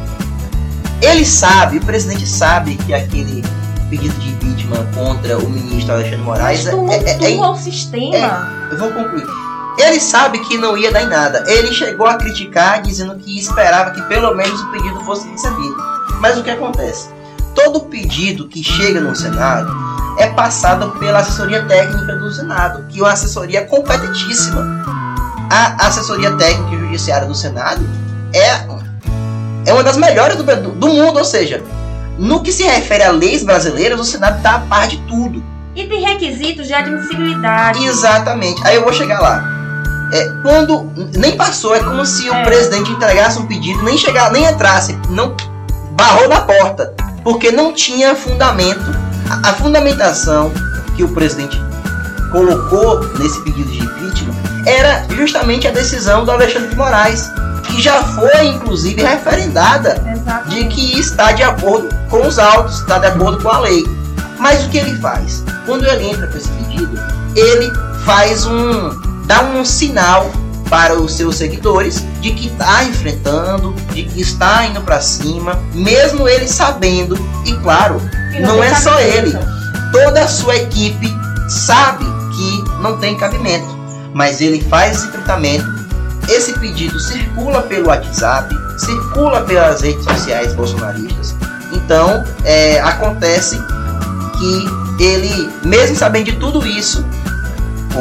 [1.01, 3.43] Ele sabe, o presidente sabe que aquele
[3.89, 6.73] pedido de impeachment contra o ministro Alexandre Moraes Mas
[7.07, 8.67] é, é- é- o sistema.
[8.71, 9.25] eu vou concluir.
[9.79, 11.43] Ele sabe que não ia dar em nada.
[11.47, 15.75] Ele chegou a criticar, dizendo que esperava que pelo menos o pedido fosse recebido.
[16.19, 17.09] Mas o que acontece?
[17.57, 19.75] Todo pedido que chega no Senado
[20.19, 24.63] é passado pela assessoria técnica do Senado, que é uma assessoria competentíssima.
[25.49, 27.81] A assessoria técnica e judiciária do Senado
[28.31, 28.61] é,
[29.65, 31.63] é uma das melhores do, do, do mundo, ou seja,
[32.19, 35.43] no que se refere a leis brasileiras, o Senado está a par de tudo.
[35.75, 37.83] E tem requisitos de admissibilidade.
[37.83, 38.65] Exatamente.
[38.67, 39.43] Aí eu vou chegar lá.
[40.13, 42.43] É, quando nem passou, é como se o É.
[42.43, 45.35] presidente entregasse um pedido, nem chegar, nem entrasse, não
[45.93, 46.93] barrou na porta,
[47.27, 48.85] porque não tinha fundamento.
[49.29, 50.49] A, a fundamentação
[50.95, 51.61] que o presidente
[52.31, 54.33] colocou nesse pedido de impeachment
[54.65, 57.29] era justamente a decisão do Alexandre de Moraes,
[57.65, 60.55] que já foi inclusive referendada Exatamente.
[60.55, 63.83] de que está de acordo com os autos, está de acordo com a lei.
[64.39, 65.43] Mas o que ele faz?
[65.65, 66.97] Quando ele entra com esse pedido,
[67.35, 67.69] ele
[68.05, 68.89] faz um.
[69.25, 70.31] dá um sinal
[70.69, 76.27] para os seus seguidores de que está enfrentando, de que está indo para cima, mesmo
[76.27, 78.01] ele sabendo, e claro,
[78.35, 79.37] E não tem é só ele.
[79.91, 81.13] toda a sua equipe
[81.49, 83.67] sabe que não tem cabimento,
[84.13, 85.65] mas ele faz esse tratamento.
[86.27, 91.33] Esse pedido circula pelo WhatsApp, circula pelas redes sociais bolsonaristas.
[91.71, 93.57] Então, é, acontece
[94.37, 97.05] que ele, mesmo sabendo de tudo isso,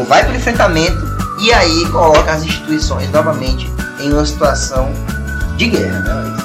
[0.08, 1.05] vai para o enfrentamento
[1.40, 3.70] e aí coloca as instituições novamente
[4.00, 4.90] em uma situação
[5.56, 6.00] de guerra.
[6.00, 6.36] Né,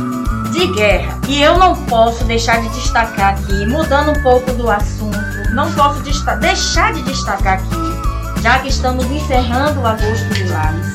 [0.52, 1.20] de guerra.
[1.28, 5.18] E eu não posso deixar de destacar aqui, mudando um pouco do assunto,
[5.54, 10.94] não posso deixar de destacar aqui, já que estamos encerrando o agosto de Lares,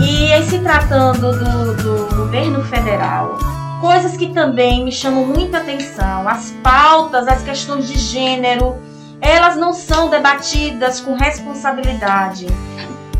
[0.00, 3.38] e se tratando do, do governo federal,
[3.80, 8.76] coisas que também me chamam muita atenção, as pautas, as questões de gênero,
[9.20, 12.46] elas não são debatidas com responsabilidade.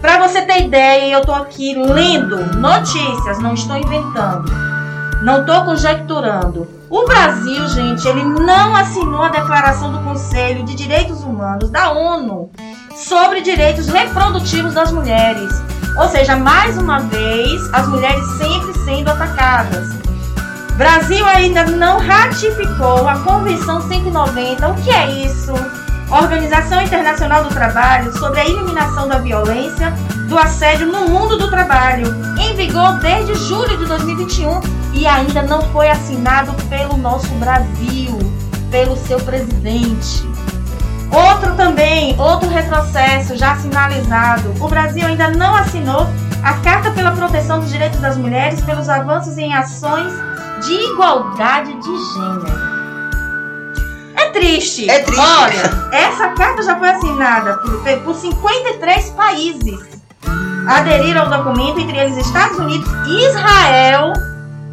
[0.05, 4.53] Para você ter ideia, eu estou aqui lendo notícias, não estou inventando.
[5.23, 6.69] Não estou conjecturando.
[6.91, 12.51] O Brasil, gente, ele não assinou a Declaração do Conselho de Direitos Humanos da ONU
[12.95, 15.51] sobre direitos reprodutivos das mulheres.
[15.99, 19.89] Ou seja, mais uma vez, as mulheres sempre sendo atacadas.
[20.77, 24.69] Brasil ainda não ratificou a Convenção 190.
[24.69, 25.55] O que é isso?
[26.15, 29.91] Organização Internacional do Trabalho sobre a eliminação da violência
[30.29, 32.07] do assédio no mundo do trabalho,
[32.39, 34.61] em vigor desde julho de 2021
[34.93, 38.17] e ainda não foi assinado pelo nosso Brasil,
[38.71, 40.25] pelo seu presidente.
[41.11, 44.55] Outro também, outro retrocesso já sinalizado.
[44.61, 46.07] O Brasil ainda não assinou
[46.45, 50.13] a Carta pela Proteção dos Direitos das Mulheres pelos avanços em ações
[50.65, 52.84] de igualdade de gênero.
[54.25, 54.89] É triste.
[54.91, 55.21] É triste.
[55.21, 59.79] Olha, essa carta já foi assinada por, por 53 países.
[60.67, 64.13] Aderiram ao documento, entre eles Estados Unidos, Israel,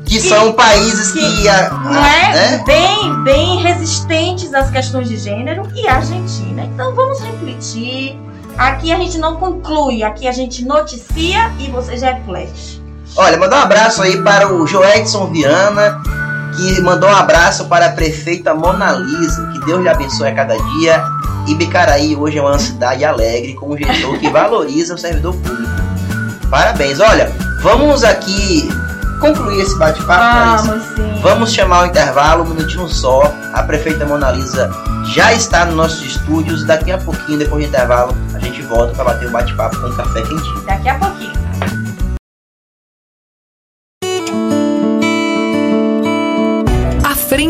[0.05, 1.19] Que Que- são países que.
[1.41, 2.33] que a- não é?
[2.33, 2.63] né?
[2.65, 6.63] Bem, bem resistentes às questões de gênero e a Argentina.
[6.63, 8.17] Então vamos refletir.
[8.57, 12.81] Aqui a gente não conclui, aqui a gente noticia e você já reflete.
[13.15, 16.01] Olha, mandar um abraço aí para o Joedson Viana,
[16.55, 19.45] que mandou um abraço para a prefeita Mona Lisa.
[19.53, 21.03] Que Deus lhe abençoe a cada dia.
[21.47, 25.71] E Bicaraí hoje é uma cidade alegre, com um gestor que valoriza o servidor público.
[26.49, 26.99] Parabéns.
[26.99, 27.31] Olha,
[27.63, 28.69] vamos aqui
[29.19, 30.65] concluir esse bate-papo.
[30.65, 31.21] Vamos sim.
[31.21, 33.31] Vamos chamar o intervalo, um minutinho só.
[33.53, 34.69] A prefeita Mona Lisa
[35.13, 36.65] já está nos nossos estúdios.
[36.65, 39.95] Daqui a pouquinho, depois do intervalo, a gente volta para bater um bate-papo com um
[39.95, 40.61] café quentinho.
[40.65, 41.50] Daqui a pouquinho.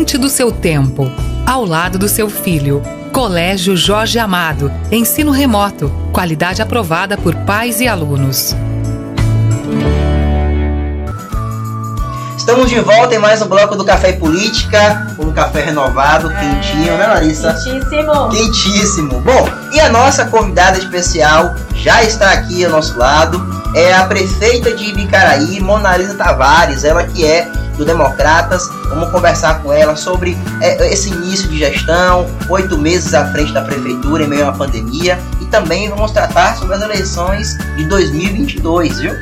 [0.02, 1.08] Frente do seu tempo,
[1.46, 2.82] ao lado do seu filho.
[3.12, 4.72] Colégio Jorge Amado.
[4.90, 5.92] Ensino remoto.
[6.12, 8.56] Qualidade aprovada por pais e alunos.
[12.36, 16.98] Estamos de volta em mais um bloco do Café e Política, um café renovado, quentinho,
[16.98, 17.52] né, Larissa?
[17.52, 18.28] Muitíssimo.
[18.30, 19.20] Quentíssimo.
[19.20, 23.40] Bom, e a nossa convidada especial já está aqui ao nosso lado,
[23.76, 27.48] é a prefeita de Ibicaraí, Mona Lisa Tavares, ela que é
[27.82, 28.68] do Democratas.
[28.88, 33.62] Vamos conversar com ela sobre é, esse início de gestão, oito meses à frente da
[33.62, 39.00] prefeitura em meio a uma pandemia e também vamos tratar sobre as eleições de 2022,
[39.00, 39.12] viu?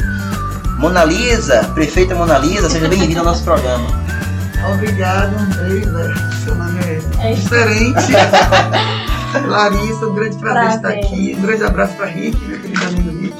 [0.78, 3.86] Mona Lisa, prefeita Mona Lisa, seja bem-vinda ao nosso programa.
[4.74, 6.14] Obrigada, Andresa.
[6.44, 8.12] Seu nome é, É diferente.
[9.46, 10.76] Larissa, um grande prazer, Prazer.
[10.76, 11.36] estar aqui.
[11.38, 13.36] Um grande abraço para Rick, meu querido amigo Rick.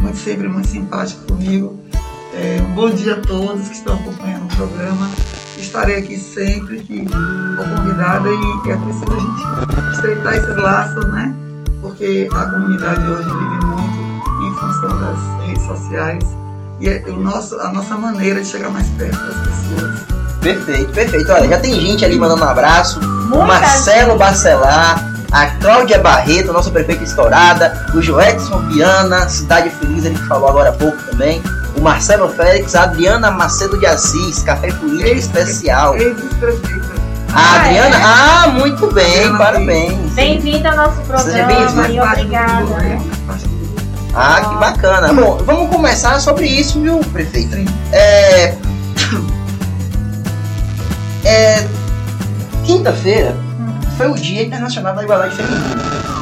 [0.00, 1.78] Muito sempre muito simpático comigo.
[2.34, 5.10] É, um bom dia a todos que estão acompanhando o programa.
[5.58, 11.34] Estarei aqui sempre que for convidada e é preciso a gente estreitar esses laços, né?
[11.80, 16.24] Porque a comunidade hoje vive muito em função das redes sociais
[16.80, 20.00] e é o nosso, a nossa maneira de chegar mais perto das pessoas.
[20.40, 21.32] Perfeito, perfeito.
[21.32, 22.98] Olha, já tem gente ali mandando um abraço.
[22.98, 24.18] O Muita Marcelo gente.
[24.18, 30.48] Bacelar, a Cláudia Barreto, nossa prefeita estourada, o Joedson Viana, Cidade Feliz, ele que falou
[30.48, 31.42] agora há pouco também.
[31.82, 35.96] Marcelo Félix, Adriana Macedo de Assis, Café Político Ex- Especial.
[35.96, 37.02] Ex-prefeita.
[37.34, 38.02] A Ah, Adriana, é?
[38.04, 40.12] ah, muito bem, Adriana parabéns.
[40.12, 41.88] Bem-vinda ao nosso Seja programa bem-vinda.
[41.88, 42.98] e obrigada.
[44.14, 45.12] Ah, que bacana.
[45.14, 47.54] Bom, vamos começar sobre isso, viu, prefeito?
[47.56, 47.64] Sim.
[47.92, 48.54] É.
[51.24, 51.66] É.
[52.64, 53.34] Quinta-feira
[53.96, 56.21] foi o Dia Internacional da Igualdade Feminina.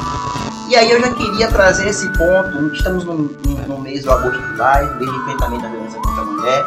[0.71, 2.73] E aí eu já queria trazer esse ponto.
[2.75, 3.15] Estamos no,
[3.67, 6.67] no- mês do agosto July, mês de enfrentamento da violência contra a mulher.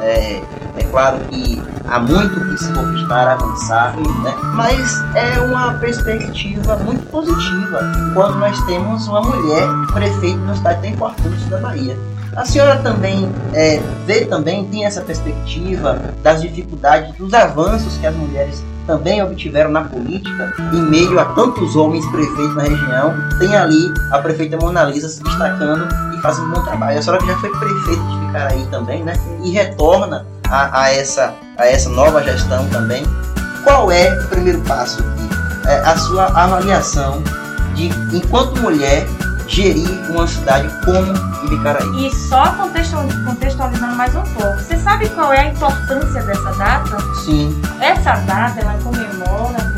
[0.00, 0.42] É,
[0.78, 4.34] é claro que há muito que se conquistar, avançar, né?
[4.54, 7.78] mas é uma perspectiva muito positiva
[8.14, 11.96] quando nós temos uma mulher prefeito no estado tão importante da Bahia.
[12.34, 18.14] A senhora também é, vê também, tem essa perspectiva das dificuldades, dos avanços que as
[18.14, 23.92] mulheres também obtiveram na política, em meio a tantos homens prefeitos na região, tem ali
[24.10, 26.98] a prefeita Mona Lisa se destacando e fazendo um bom trabalho.
[26.98, 29.12] A senhora já foi prefeita de Ficaraí também, né?
[29.44, 33.04] E retorna a, a essa, a essa nova gestão também.
[33.62, 35.68] Qual é o primeiro passo aqui?
[35.68, 37.22] É, a sua avaliação
[37.74, 39.06] de, enquanto mulher,
[39.52, 41.12] gerir uma cidade como
[41.44, 42.06] Ibicaraí?
[42.06, 44.56] E só contextual- contextualizando mais um pouco.
[44.58, 46.96] Você sabe qual é a importância dessa data?
[47.24, 49.72] Sim, Essa data ela comemora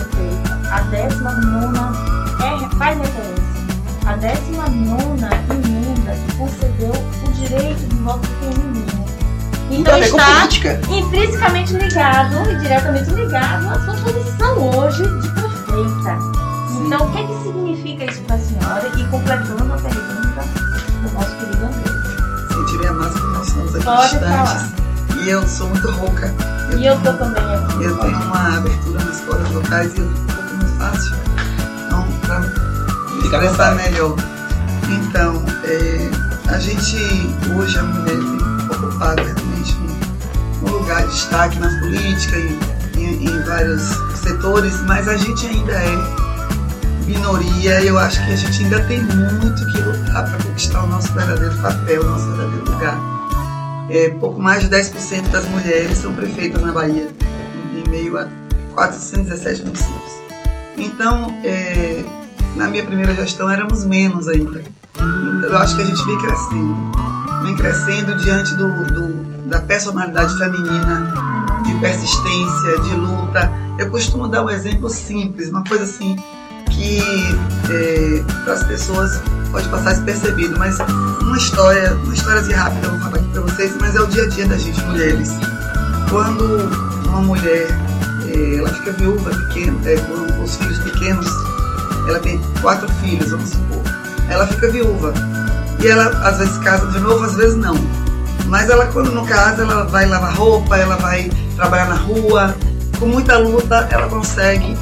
[0.71, 1.99] a 19
[2.41, 3.45] é, faz referência.
[4.07, 6.93] A 19 emenda que concedeu
[7.27, 9.05] o direito de voto feminino.
[9.71, 10.81] Então, está política.
[10.89, 16.44] intrinsecamente ligado e diretamente ligado à sua posição hoje de prefeita.
[16.85, 18.93] Então, o que, que significa isso para a senhora?
[18.99, 20.45] E completando a pergunta
[21.03, 21.95] do nosso querido André.
[22.49, 25.25] Se tirei a máscara, nós estamos aqui Pode distantes.
[25.25, 26.35] E eu sou muito rouca.
[26.77, 27.85] E eu tô também aqui.
[27.85, 31.17] Eu tenho uma abertura nas cordas vocais e eu fico um pouco muito fácil.
[31.87, 34.17] Então, para me expressar melhor.
[34.91, 36.11] Então, é,
[36.53, 36.97] a gente,
[37.57, 39.75] hoje, a mulher tem ocupado realmente
[40.63, 42.59] um, um lugar de destaque na política e
[42.99, 43.83] em, em vários
[44.15, 46.24] setores, mas a gente ainda é
[47.07, 51.13] minoria eu acho que a gente ainda tem muito que lutar para conquistar o nosso
[51.13, 52.99] verdadeiro papel, o nosso verdadeiro lugar.
[53.91, 57.09] É, pouco mais de 10% das mulheres são prefeitas na Bahia,
[57.75, 58.27] em meio a
[58.75, 60.13] 417 municípios.
[60.77, 62.03] Então, é,
[62.57, 64.63] na minha primeira gestão éramos menos ainda.
[64.97, 66.77] Então, eu acho que a gente vem crescendo.
[67.43, 71.13] Vem crescendo diante do, do- da personalidade feminina,
[71.67, 73.53] de persistência, de luta.
[73.79, 76.17] Eu costumo dar um exemplo simples, uma coisa assim
[76.85, 79.21] que para as pessoas
[79.51, 80.79] pode passar despercebido, mas
[81.23, 84.07] uma história, uma história assim rápida, eu vou falar aqui para vocês, mas é o
[84.07, 85.31] dia a dia da gente, mulheres.
[86.11, 86.45] Quando
[87.09, 87.67] uma mulher
[88.27, 91.27] eh, ela fica viúva pequena, eh, com os filhos pequenos,
[92.07, 93.83] ela tem quatro filhos, vamos supor.
[94.29, 95.15] Ela fica viúva.
[95.81, 97.77] E ela às vezes casa de novo, às vezes não.
[98.47, 102.55] Mas ela quando não casa, ela vai lavar roupa, ela vai trabalhar na rua.
[102.99, 104.77] Com muita luta, ela consegue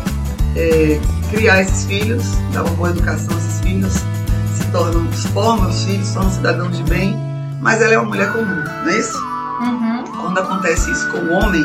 [0.56, 1.00] eh,
[1.32, 2.22] criar esses filhos,
[2.52, 6.82] dar uma boa educação a esses filhos, se tornam, formam os filhos, são cidadãos de
[6.84, 7.16] bem,
[7.60, 9.32] mas ela é uma mulher comum, não é isso?
[9.62, 10.04] Uhum.
[10.20, 11.64] quando acontece isso com o homem,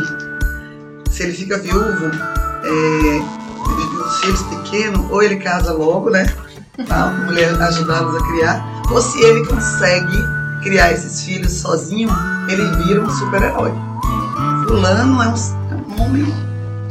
[1.10, 2.06] se ele fica viúvo,
[2.64, 6.32] é, os filhos pequenos, ou ele casa logo, né?
[6.88, 10.18] Para a mulher ajudá-los a criar, ou se ele consegue
[10.64, 12.10] criar esses filhos sozinho,
[12.48, 13.74] ele vira um super-herói.
[14.68, 16.34] Fulano é um, é um homem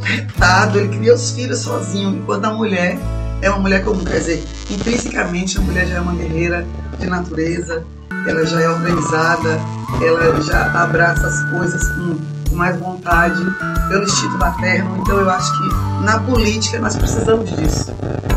[0.07, 2.97] retado, ele cria os filhos sozinho, enquanto a mulher
[3.41, 4.03] é uma mulher comum.
[4.03, 6.65] Quer dizer, intrinsecamente a mulher já é uma guerreira
[6.99, 7.83] de natureza,
[8.27, 9.59] ela já é organizada,
[10.01, 12.17] ela já abraça as coisas com,
[12.49, 13.41] com mais vontade,
[13.89, 14.97] pelo instinto materno.
[14.97, 17.93] Então eu acho que na política nós precisamos disso,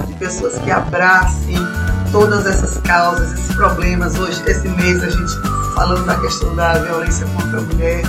[0.07, 1.57] de pessoas que abracem
[2.13, 4.19] todas essas causas, esses problemas.
[4.19, 5.33] Hoje, esse mês, a gente
[5.75, 8.03] falando da questão da violência contra a mulher.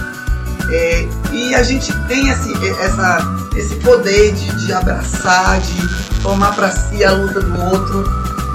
[0.71, 3.19] É, e a gente tem esse, essa,
[3.57, 8.05] esse poder de, de abraçar, de tomar para si a luta do outro.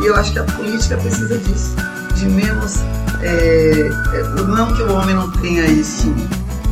[0.00, 1.76] E eu acho que a política precisa disso,
[2.14, 2.76] de menos.
[3.20, 6.14] É, é, não que o homem não tenha isso,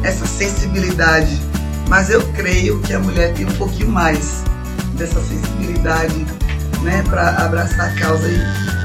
[0.02, 1.40] essa sensibilidade,
[1.88, 4.42] mas eu creio que a mulher tem um pouquinho mais
[4.94, 6.26] dessa sensibilidade
[6.82, 8.26] né, para abraçar a causa.
[8.28, 8.36] E,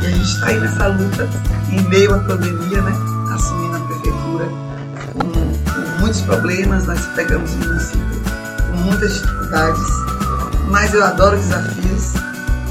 [0.01, 1.30] e a gente está aí nessa luta,
[1.72, 2.93] em meio à pandemia, né,
[3.34, 4.68] assumindo a prefeitura
[6.10, 8.22] muitos problemas, nós pegamos o município
[8.72, 9.88] com muitas dificuldades,
[10.68, 12.14] mas eu adoro desafios,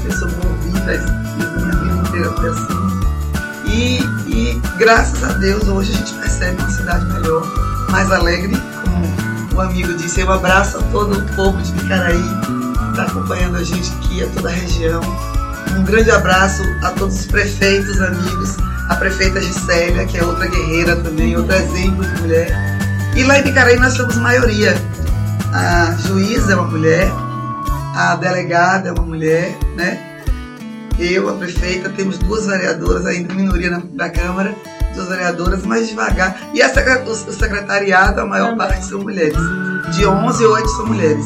[0.03, 0.97] eu sou movida,
[1.55, 2.99] minha vida inteira foi assim.
[3.65, 9.55] E, e graças a Deus hoje a gente percebe uma cidade melhor, mais alegre, como
[9.55, 10.19] o amigo disse.
[10.19, 14.27] Eu abraço a todo o povo de Vicaraí que está acompanhando a gente aqui, a
[14.31, 15.01] toda a região.
[15.77, 18.57] Um grande abraço a todos os prefeitos, amigos,
[18.89, 22.68] a prefeita Gisélia, que é outra guerreira também, outro exemplo de mulher.
[23.19, 24.73] E lá em Vicaraí nós somos maioria.
[25.53, 27.11] A juíza é uma mulher,
[27.93, 30.21] a delegada é uma mulher, né?
[30.97, 34.55] Eu, a prefeita, temos duas vereadoras ainda, minoria na, na Câmara,
[34.95, 36.33] duas vereadoras, mais devagar.
[36.53, 39.37] E a secret, o secretariado, a maior parte são mulheres.
[39.93, 41.25] De 11, 8 são mulheres.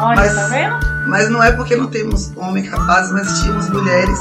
[0.00, 0.92] Olha, Mas- tá vendo?
[1.08, 4.18] Mas não é porque não temos homens capazes, mas tínhamos mulheres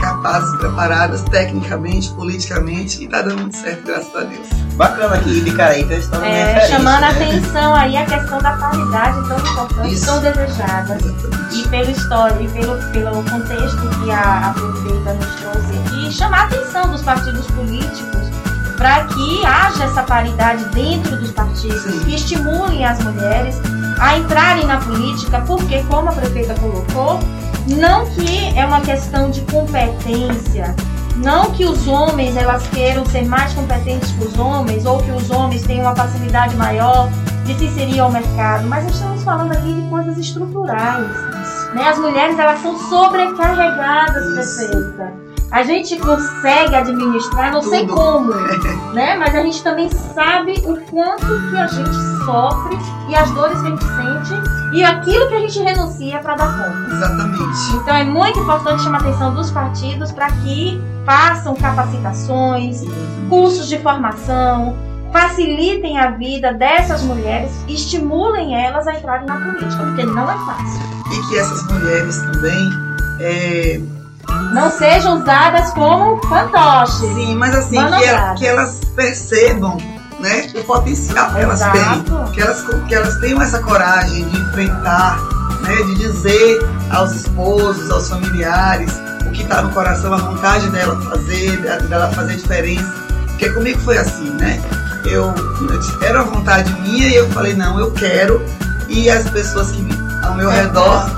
[0.00, 4.48] capazes, preparadas tecnicamente, politicamente, e tá dando muito certo, graças a Deus.
[4.74, 7.24] Bacana aqui, Bicaraí, então estão É, referência, chamando a né?
[7.30, 10.06] atenção aí a questão da paridade tão importante, Isso.
[10.06, 10.98] tão desejada.
[11.52, 16.42] E pela história, e pelo, pelo contexto que a, a prefeita nos trouxe aqui, chamar
[16.42, 18.28] a atenção dos partidos políticos
[18.76, 21.98] para que haja essa paridade dentro dos partidos, Sim.
[22.04, 23.56] que estimulem as mulheres
[24.00, 27.18] a entrarem na política, porque, como a prefeita colocou,
[27.66, 30.74] não que é uma questão de competência,
[31.16, 35.30] não que os homens elas queiram ser mais competentes que os homens, ou que os
[35.30, 37.08] homens tenham uma facilidade maior
[37.44, 41.10] de se inserir ao mercado, mas estamos falando aqui de coisas estruturais.
[41.74, 41.88] Né?
[41.88, 45.12] As mulheres elas são sobrecarregadas, prefeita.
[45.50, 47.94] A gente consegue administrar, não sei Tudo.
[47.94, 48.34] como,
[48.92, 49.16] né?
[49.16, 53.66] Mas a gente também sabe o quanto que a gente sofre e as dores que
[53.66, 56.94] a gente sente e aquilo que a gente renuncia para dar conta.
[56.94, 57.76] Exatamente.
[57.76, 62.82] Então é muito importante chamar a atenção dos partidos para que façam capacitações,
[63.30, 64.76] cursos de formação,
[65.10, 70.80] facilitem a vida dessas mulheres, estimulem elas a entrarem na política, porque não é fácil.
[71.10, 72.70] E que essas mulheres também.
[73.20, 73.80] é,
[74.52, 76.94] Não sejam usadas como fantoches.
[76.98, 79.78] sim, mas assim, que, ela- que elas percebam
[80.20, 82.04] né, o potencial que elas têm.
[82.32, 85.18] Que elas, que elas tenham essa coragem de enfrentar,
[85.62, 86.58] né, de dizer
[86.90, 88.92] aos esposos, aos familiares,
[89.26, 92.94] o que está no coração, a vontade dela fazer, de- dela fazer diferença.
[93.28, 94.60] Porque comigo foi assim, né?
[95.04, 95.32] Eu,
[96.02, 98.44] era uma vontade minha e eu falei, não, eu quero.
[98.88, 99.86] E as pessoas que
[100.24, 101.08] ao meu redor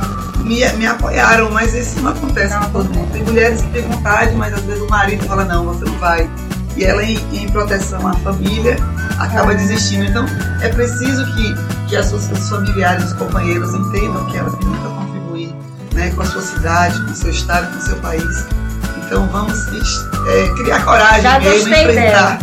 [0.44, 3.10] me, me apoiaram, mas isso não acontece com todo mundo.
[3.12, 6.28] Tem mulheres que têm vontade, mas às vezes o marido fala, não, você não vai.
[6.80, 8.74] E ela, em, em proteção à família,
[9.18, 9.56] acaba É.
[9.56, 10.04] desistindo.
[10.04, 10.24] Então,
[10.62, 11.54] é preciso que,
[11.88, 15.54] que as suas os familiares, os companheiros entendam que elas têm muito a contribuir
[15.92, 18.46] né, com a sua cidade, com o seu estado, com o seu país.
[19.04, 19.58] Então, vamos
[20.26, 22.38] é, criar coragem Já mesmo, enfrentar.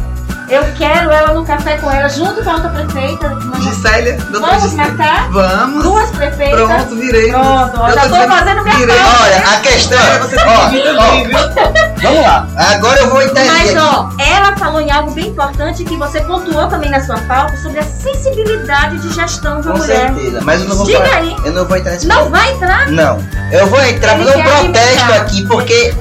[0.49, 3.37] Eu quero ela no café com ela, junto com a outra prefeita.
[3.59, 4.93] Gisélia, doutora vamos Gisélia.
[4.93, 5.83] marcar Vamos.
[5.83, 6.59] duas prefeitas.
[6.59, 7.29] Pronto, virei.
[7.31, 8.95] Pronto, ó, Eu já tô dizendo, fazendo minha virei.
[8.95, 9.21] parte.
[9.23, 10.19] Olha, a questão é.
[10.19, 12.47] você tem Ó, ó, vamos lá.
[12.57, 13.45] Agora eu vou entender.
[13.51, 13.77] Mas aqui.
[13.77, 17.79] ó, ela falou em algo bem importante que você pontuou também na sua pauta sobre
[17.79, 20.13] a sensibilidade de gestão de uma Com mulher.
[20.13, 20.41] certeza.
[20.43, 21.17] Mas eu não vou Diga falar.
[21.17, 21.35] aí.
[21.43, 22.87] Eu não vou entrar nesse Não vai entrar?
[22.89, 23.21] Não,
[23.51, 25.15] eu vou entrar Ele fazer um quer protesto alimentar.
[25.21, 25.93] aqui, porque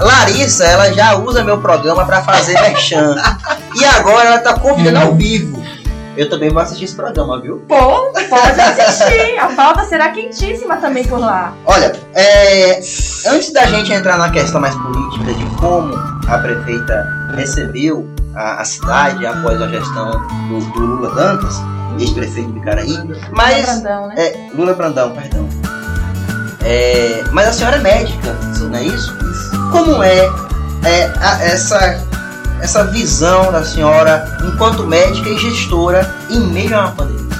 [0.00, 3.16] Larissa, ela já usa meu programa pra fazer merchan.
[3.74, 5.62] E agora ela tá convidando ao vivo.
[6.14, 7.64] Eu também vou assistir esse programa, viu?
[7.66, 9.38] Pô, pode assistir.
[9.38, 11.54] A pauta será quentíssima também por lá.
[11.64, 12.78] Olha, é,
[13.28, 15.94] antes da gente entrar na questão mais política de como
[16.28, 20.10] a prefeita recebeu a, a cidade após a gestão
[20.48, 21.56] do, do Lula Dantas,
[21.98, 22.98] ex-prefeito de Bicaraí,
[23.30, 24.14] mas Brandão, né?
[24.18, 25.48] É, Lula Brandão, perdão.
[26.64, 29.12] É, mas a senhora é médica, não é isso?
[29.72, 30.18] Como é,
[30.84, 32.06] é, a- essa,
[32.62, 37.36] essa visão da senhora enquanto médica e gestora em meio a uma pandemia?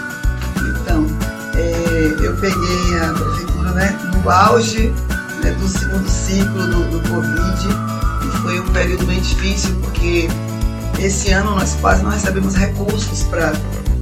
[0.82, 1.06] Então,
[1.54, 4.92] é, eu peguei a prefeitura né, no auge
[5.42, 7.68] né, do segundo ciclo do, do Covid
[8.26, 10.28] e foi um período bem difícil porque
[10.98, 13.52] esse ano nós quase não recebemos recursos para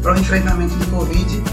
[0.02, 1.44] o enfrentamento do Covid,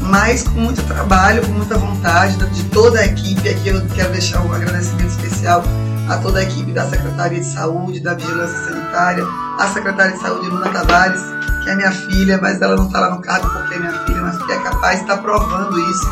[0.00, 3.48] mas com muito trabalho, com muita vontade de toda a equipe.
[3.48, 5.62] Aqui eu quero deixar um agradecimento especial
[6.08, 9.24] a toda a equipe da Secretaria de Saúde, da Vigilância Sanitária,
[9.58, 11.22] a Secretária de Saúde, Luna Tavares,
[11.62, 14.22] que é minha filha, mas ela não está lá no cargo porque é minha filha,
[14.22, 16.10] mas porque é capaz estar provando isso.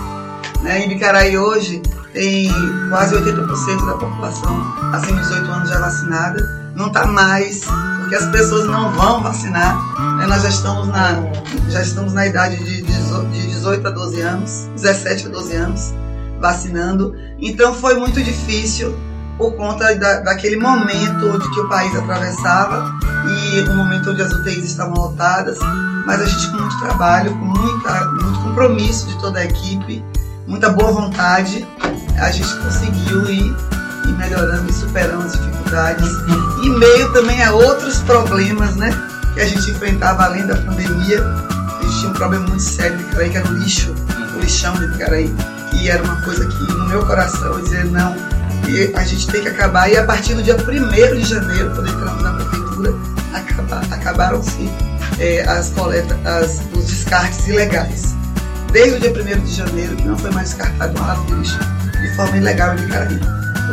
[0.62, 0.84] Né?
[0.84, 1.82] Em Bicaraí hoje
[2.12, 2.51] tem
[2.88, 6.72] quase 80% da população acima de 18 anos já vacinada.
[6.74, 7.64] Não está mais,
[7.99, 9.76] porque as pessoas não vão vacinar.
[10.18, 10.26] Né?
[10.26, 11.22] Nós já estamos, na,
[11.68, 15.95] já estamos na idade de 18 a 12 anos, 17 a 12 anos,
[16.41, 17.14] vacinando.
[17.38, 18.95] Então foi muito difícil
[19.41, 22.93] por conta da, daquele momento onde que o país atravessava
[23.26, 25.59] e o momento onde as UTIs estavam lotadas,
[26.05, 30.05] mas a gente com muito trabalho, com muita, muito compromisso de toda a equipe,
[30.47, 31.66] muita boa vontade,
[32.20, 33.57] a gente conseguiu ir,
[34.05, 36.11] ir melhorando e superando as dificuldades.
[36.62, 38.91] E meio também a outros problemas, né?
[39.32, 41.24] Que a gente enfrentava além da pandemia.
[41.24, 43.95] A gente tinha um problema muito sério de Icaraí, que era o lixo,
[44.36, 45.34] o lixão de Icaraí.
[45.72, 48.14] E era uma coisa que no meu coração eu dizia, não,
[48.70, 49.90] e a gente tem que acabar.
[49.90, 52.94] E a partir do dia 1 de janeiro, quando entramos na prefeitura,
[53.90, 54.70] acabaram-se
[55.18, 58.14] é, as coletas, as, os descartes ilegais.
[58.72, 61.58] Desde o dia 1 de janeiro, que não foi mais descartado uma de lixo
[62.00, 63.20] de forma ilegal em Icaraí.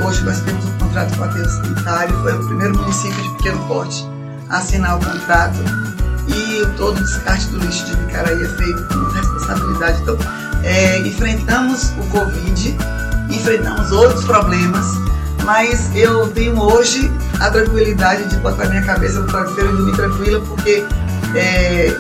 [0.04, 3.68] Hoje nós temos um contrato com o aterro sanitário, foi o primeiro município de pequeno
[3.68, 4.06] porte
[4.50, 5.58] a assinar o contrato
[6.28, 10.02] e todo o descarte do lixo de Icaraí é feito com responsabilidade.
[10.02, 10.18] Então,
[10.64, 12.76] é, enfrentamos o Covid,
[13.30, 14.86] enfrentamos outros problemas,
[15.44, 20.42] mas eu tenho hoje a tranquilidade de botar minha cabeça no travesseiro e dormir tranquila,
[20.42, 20.86] porque
[21.36, 21.96] é,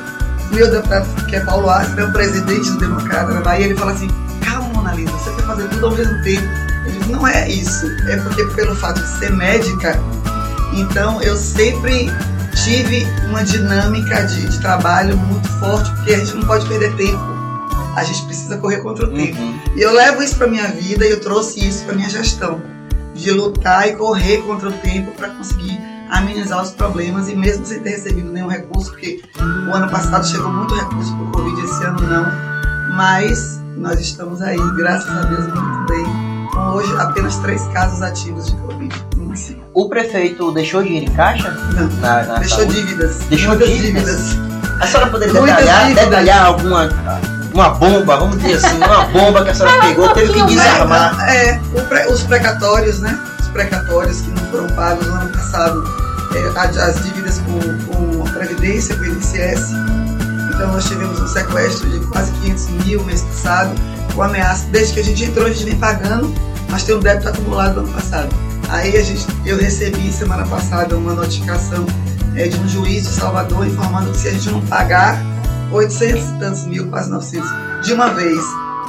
[0.51, 3.91] meu deputado, que é Paulo Arce, é o presidente do Democrata na Bahia, ele fala
[3.91, 4.09] assim,
[4.43, 6.47] calma, Mona Lisa, você quer fazer tudo ao mesmo tempo.
[6.86, 9.99] Eu digo, não é isso, é porque pelo fato de ser médica,
[10.73, 12.11] então eu sempre
[12.63, 17.26] tive uma dinâmica de, de trabalho muito forte, porque a gente não pode perder tempo
[17.95, 19.39] a gente precisa correr contra o tempo.
[19.41, 19.59] Uhum.
[19.75, 22.61] E eu levo isso para minha vida e eu trouxe isso para minha gestão,
[23.13, 27.80] de lutar e correr contra o tempo para conseguir amenizar os problemas e mesmo sem
[27.80, 31.84] ter recebido nenhum recurso, porque o ano passado chegou muito recurso para o Covid, esse
[31.84, 36.05] ano não, mas nós estamos aí, graças a Deus, muito bem.
[36.53, 38.95] Com hoje apenas três casos ativos de Covid.
[39.73, 41.51] O prefeito deixou dinheiro em caixa?
[41.51, 42.73] Não, Na- na deixou saúde?
[42.82, 43.17] dívidas.
[43.30, 44.05] Deixou muitas dívidas?
[44.30, 44.82] dívidas.
[44.82, 46.89] A senhora poderia detalhar, detalhar alguma
[47.57, 51.29] uma bomba, vamos dizer assim, uma bomba que a senhora pegou, teve que desarmar.
[51.29, 53.19] É, o pré- os precatórios, né?
[53.39, 55.83] Os precatórios que não foram pagos no ano passado,
[56.35, 57.59] é, as dívidas com,
[57.95, 59.71] com a Previdência, com o INSS.
[60.53, 63.71] Então nós tivemos um sequestro de quase 500 mil mês passado,
[64.13, 64.65] com ameaça.
[64.71, 66.31] Desde que a gente entrou, a gente vem pagando,
[66.69, 68.29] mas tem um débito acumulado do ano passado.
[68.69, 71.85] Aí a gente, eu recebi semana passada uma notificação
[72.35, 75.19] é, de um juiz de Salvador informando que se a gente não pagar
[75.72, 77.49] 800 e tantos mil, quase 900,
[77.84, 78.39] de uma vez,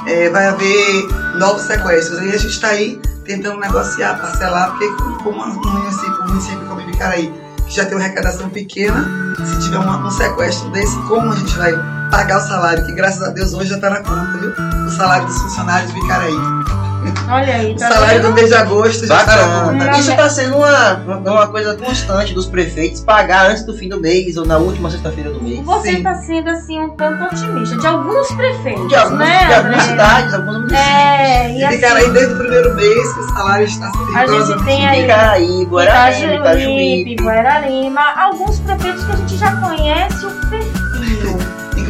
[0.07, 1.09] é, vai haver
[1.39, 2.19] novos sequestros.
[2.19, 4.89] Aí a gente está aí tentando negociar, parcelar, porque
[5.23, 7.33] como um município, um município como Ibicaraí,
[7.67, 9.07] que já tem uma arrecadação pequena,
[9.45, 11.73] se tiver uma- um sequestro desse, como a gente vai
[12.11, 14.53] pagar o salário, que graças a Deus hoje já está na conta, viu?
[14.87, 16.88] O salário dos funcionários de Ibicaraí.
[17.31, 18.35] Olha aí, O tá salário do vendo?
[18.35, 19.39] mês de agosto já está
[19.71, 19.91] conta.
[19.99, 24.37] Isso está sendo uma, uma coisa constante dos prefeitos pagar antes do fim do mês
[24.37, 25.61] ou na última sexta-feira do mês.
[25.65, 27.77] Você está sendo assim um tanto otimista.
[27.77, 29.47] De alguns prefeitos, De algumas, né?
[29.47, 29.91] de algumas André?
[29.91, 30.81] cidades, alguns municípios.
[30.89, 34.27] É, e E assim, Ibicaraí desde o primeiro mês que o salário está sendo A
[34.27, 37.23] gente tem aí Icaraí, Guararema, Itajuípe, Itajuípe.
[37.23, 40.68] Guararema, alguns prefeitos que a gente já conhece o perfil.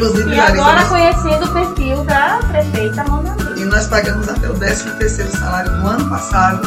[0.07, 3.67] Inclusive, E agora nós- conhecendo o perfil da prefeita Mona E Lisa.
[3.67, 6.61] nós pagamos até o 13 terceiro salário do ano passado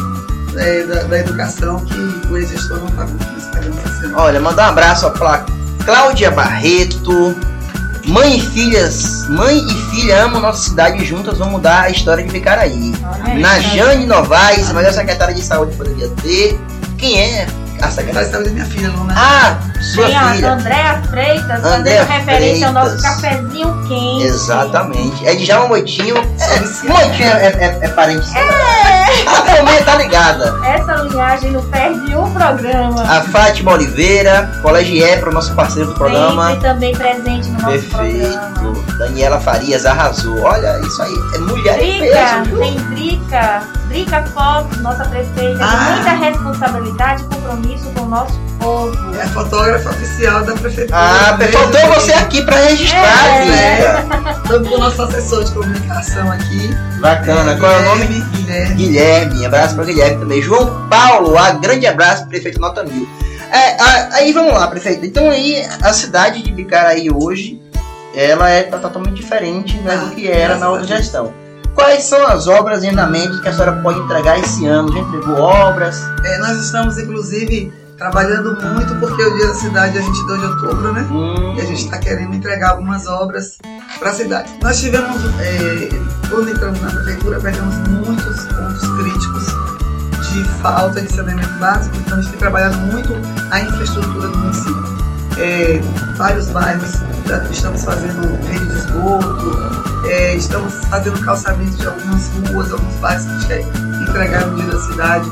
[0.58, 3.18] é, da, da educação, que o ex-gestor não ano.
[4.16, 5.46] Olha, mandar um abraço para
[5.86, 7.36] Cláudia Barreto.
[8.08, 12.24] Mãe e filhas, mãe e filha amam nossa cidade e juntas vão mudar a história
[12.24, 12.94] de Vicaraí.
[13.04, 13.40] Olha aí.
[13.42, 16.60] Najane Novaes, a melhor secretária de saúde poderia ter.
[16.98, 17.48] Quem é
[17.82, 19.14] a Secretária de saúde é minha filha, Luna.
[19.18, 20.52] Ah, sua Tem a filha.
[20.54, 24.24] Andréa Freitas, Andréa fazendo referência ao nosso cafezinho quente.
[24.24, 25.28] Exatamente.
[25.28, 26.16] É de Djalma Moitinho.
[26.18, 26.88] É.
[26.88, 28.28] Moitinho é, é, é parente.
[29.28, 30.60] A família tá ligada.
[30.66, 33.02] Essa linhagem não perde um programa.
[33.04, 36.50] A Fátima Oliveira, Colégio E para o nosso parceiro do programa.
[36.50, 38.52] Sempre também presente no nosso programa.
[38.62, 38.91] Perfeito.
[39.02, 40.40] Daniela Farias arrasou.
[40.44, 45.72] Olha, isso aí é mulher em Drica, peso, tem Drica, Drica Fotos, nossa prefeita, Ah.
[45.86, 49.16] com muita responsabilidade e compromisso com o nosso povo.
[49.16, 50.98] É a fotógrafa oficial da prefeitura.
[51.00, 53.46] Ah, Mesmo faltou que- você aqui para registrar, É.
[53.46, 54.32] Drica.
[54.44, 56.70] Estamos com o nosso assessor de comunicação aqui.
[57.00, 57.58] Bacana.
[57.58, 58.06] Qual é o nome?
[58.06, 58.76] Guilherme.
[58.76, 59.46] Guilherme.
[59.46, 60.42] Abraço para Guilherme também.
[60.42, 63.08] João Paulo, a grande abraço, prefeito Nota Mil.
[63.52, 63.76] É,
[64.16, 65.06] aí vamos lá, prefeito.
[65.06, 67.61] Então aí a cidade de Bicaraí hoje,
[68.14, 71.34] ela é totalmente diferente né, do que era na outra gestão.
[71.74, 74.92] Quais são as obras em andamento que a senhora pode entregar esse ano?
[74.92, 76.02] Já entregou obras?
[76.26, 80.94] É, nós estamos, inclusive, trabalhando muito porque o Dia da Cidade é 22 de outubro,
[80.94, 81.08] né?
[81.10, 83.58] Hum, E a gente está querendo entregar algumas obras
[84.00, 84.52] para a cidade.
[84.62, 85.90] Nós tivemos, é,
[86.30, 89.46] quando entramos na prefeitura, pegamos muitos pontos críticos
[90.34, 93.14] de falta de saneamento básico, então a gente tem trabalhado muito
[93.52, 95.11] a infraestrutura do município.
[95.42, 95.82] É,
[96.18, 96.92] vários bairros
[97.28, 103.26] já estamos fazendo rede de esgoto, é, estamos fazendo calçamento de algumas ruas, alguns bairros
[103.26, 103.62] que a gente quer
[104.10, 105.32] entregar no dia da cidade.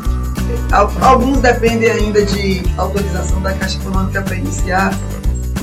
[0.72, 4.92] É, al- alguns dependem ainda de autorização da Caixa Econômica para iniciar.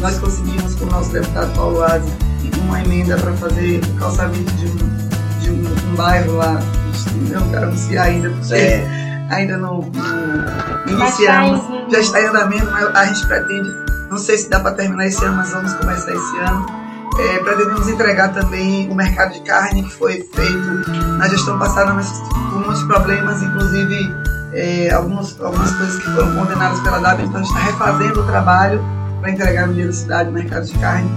[0.01, 2.13] Nós conseguimos com o nosso deputado Paulo Aze
[2.61, 4.77] uma emenda para fazer o calçamento de um,
[5.41, 6.61] de um, um bairro lá.
[7.33, 9.27] Eu não quero anunciar ainda, porque É.
[9.31, 11.63] ainda não, não iniciamos.
[11.93, 13.69] Já está em andamento, mas a gente pretende,
[14.17, 16.67] não sei se dá para terminar esse ano, mas vamos começar esse ano.
[17.19, 22.11] É, pretendemos entregar também o mercado de carne que foi feito na gestão passada, mas
[22.51, 24.15] com muitos problemas, inclusive
[24.55, 28.27] é, alguns, algumas coisas que foram condenadas pela DAB, então a gente está refazendo o
[28.27, 28.83] trabalho
[29.21, 31.11] para entregar no dia da cidade o mercado de carne.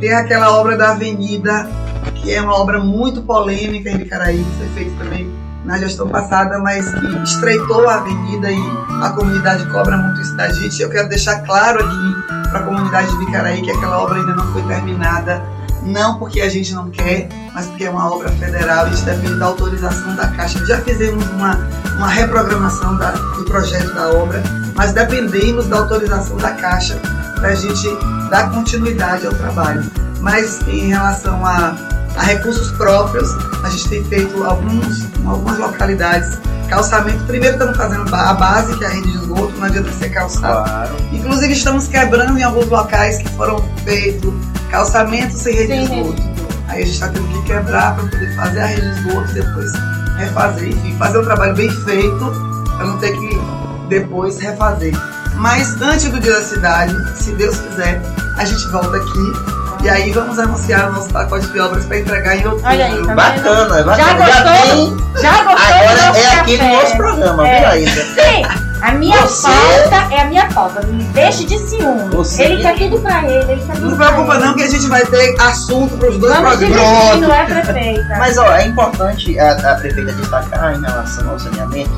[0.00, 1.68] Tem aquela obra da Avenida,
[2.14, 5.30] que é uma obra muito polêmica em Vicaraí, que foi feita também
[5.68, 8.58] na gestão passada, mas que estreitou a avenida e
[9.02, 10.80] a comunidade cobra muito isso da gente.
[10.80, 14.50] Eu quero deixar claro aqui para a comunidade de Vicaraí que aquela obra ainda não
[14.52, 15.42] foi terminada,
[15.82, 19.34] não porque a gente não quer, mas porque é uma obra federal e isso depende
[19.38, 20.64] da autorização da Caixa.
[20.64, 21.58] Já fizemos uma,
[21.96, 24.42] uma reprogramação da- do projeto da obra,
[24.74, 26.98] mas dependemos da autorização da Caixa
[27.36, 27.88] para a gente
[28.30, 29.84] dar continuidade ao trabalho.
[30.20, 31.74] Mas em relação a,
[32.16, 33.28] a recursos próprios,
[33.64, 36.38] a gente tem feito alguns, em algumas localidades
[36.68, 37.24] calçamento.
[37.24, 40.68] Primeiro estamos fazendo a base, que é a rede de esgoto, não adianta ser calçado.
[40.68, 40.96] claro.
[41.12, 44.32] Inclusive estamos quebrando em alguns locais que foram feitos
[44.70, 46.22] calçamento sem rede Sem de esgoto.
[46.68, 49.34] Aí a gente está tendo que quebrar para poder fazer a rede de esgoto e
[49.34, 49.72] depois
[50.18, 50.68] refazer.
[50.68, 52.32] Enfim, fazer um trabalho bem feito
[52.76, 53.40] para não ter que
[53.88, 54.94] depois refazer.
[55.36, 58.02] Mas antes do dia da cidade, se Deus quiser,
[58.36, 62.36] a gente volta aqui e aí vamos anunciar o nosso pacote de obras para entregar
[62.36, 62.68] em outubro.
[62.68, 63.96] Olha aí, tá Bacana, bacana.
[63.96, 64.52] Já gostou?
[64.52, 65.22] tem.
[65.22, 66.72] Já gostou do Agora é aqui no café?
[66.82, 67.58] nosso programa, É.
[67.60, 67.90] viu, Aida?
[68.02, 68.42] Sim,
[68.82, 70.86] a minha Você- pauta é a minha pauta.
[70.86, 72.08] Me deixe de ciúme.
[72.14, 74.70] Você- Ele quer tudo pra ele, ele quer tudo Não se preocupa não que a
[74.70, 77.20] gente vai ter assunto para os dois Vamos programas.
[77.20, 78.16] não é prefeita.
[78.18, 81.90] Mas ó, é importante a, a prefeita destacar em relação ao saneamento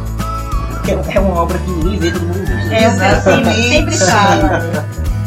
[0.85, 2.51] que é é uma obra que ninguém vê, todo mundo.
[2.73, 4.85] É, sempre, sempre fala.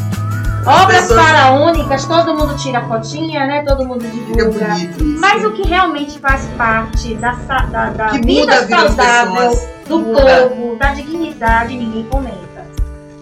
[0.66, 3.62] Obras pessoas- faraônicas, todo mundo tira fotinha, né?
[3.62, 4.68] Todo mundo divulga.
[4.76, 5.18] isso.
[5.20, 10.20] Mas o que realmente faz parte da, da, da Que vida saudável do Muda.
[10.48, 12.64] povo, da dignidade, ninguém comenta.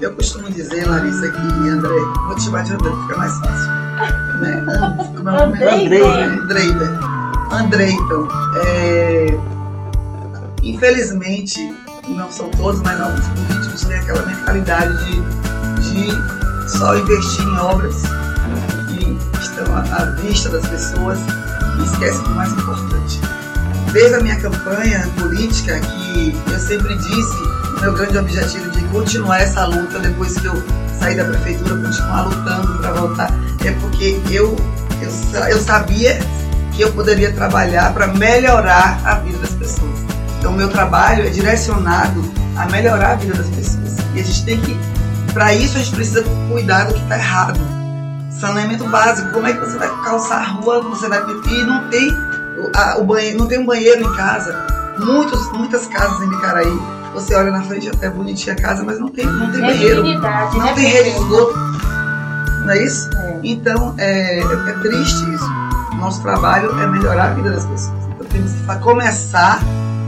[0.01, 1.95] Eu costumo dizer, Larissa e André,
[2.27, 3.71] vou te chamar de André, fica mais fácil.
[4.41, 4.67] Né?
[5.25, 5.43] É?
[5.45, 6.03] Andrei, Andrei?
[6.03, 6.71] Andrei?
[7.53, 8.29] Andrei, então.
[8.65, 9.39] é,
[10.63, 11.75] Infelizmente,
[12.09, 15.21] não são todos, mas alguns políticos têm aquela mentalidade de,
[15.93, 16.42] de
[16.73, 17.97] só investir em obras
[18.89, 21.19] que estão à vista das pessoas
[21.79, 23.21] e esquecem do mais importante.
[23.93, 27.37] Desde a minha campanha política, que eu sempre disse,
[27.77, 30.63] o meu grande objetivo de continuar essa luta depois que eu
[30.99, 33.31] sair da prefeitura, continuar lutando para voltar,
[33.65, 34.57] é porque eu,
[35.03, 36.19] eu, eu sabia
[36.73, 39.99] que eu poderia trabalhar para melhorar a vida das pessoas.
[40.39, 42.25] Então, o meu trabalho é direcionado
[42.57, 43.97] a melhorar a vida das pessoas.
[44.15, 44.77] E a gente tem que,
[45.33, 47.61] para isso, a gente precisa cuidar do que está errado.
[48.31, 52.11] Saneamento básico, como é que você vai calçar a rua, você vai e não tem
[52.75, 54.55] a- o banheiro, não tem um banheiro em casa.
[54.99, 56.79] Muitos, muitas casas em Bicaraí,
[57.15, 60.03] você olha na frente até bonitinha a casa, mas não tem, não tem É banheiro.
[60.05, 60.73] Não né?
[60.75, 61.55] tem rede de esgoto.
[62.65, 63.11] Não é isso?
[63.17, 63.41] É.
[63.43, 65.51] Então, é, é triste isso.
[65.97, 67.99] Nosso trabalho é melhorar a vida das pessoas.
[68.15, 69.61] Então, temos que começar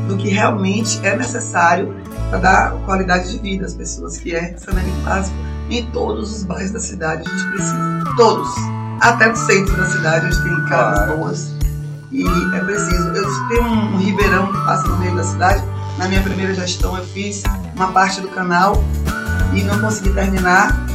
[0.09, 1.95] do que realmente é necessário
[2.35, 5.37] para dar qualidade de vida às pessoas, que é saneamento básico
[5.71, 7.23] em todos os bairros da cidade.
[7.27, 8.05] A gente precisa.
[8.17, 8.49] Todos.
[9.01, 11.55] Até no centro da cidade, a gente tem casas boas.
[12.11, 12.25] E
[12.55, 13.09] é preciso.
[13.09, 15.63] Eu tenho um, um ribeirão que passa no meio da cidade.
[15.99, 17.43] Na minha primeira gestão, eu fiz
[17.77, 18.83] uma parte do canal
[19.53, 20.87] e não consegui terminar.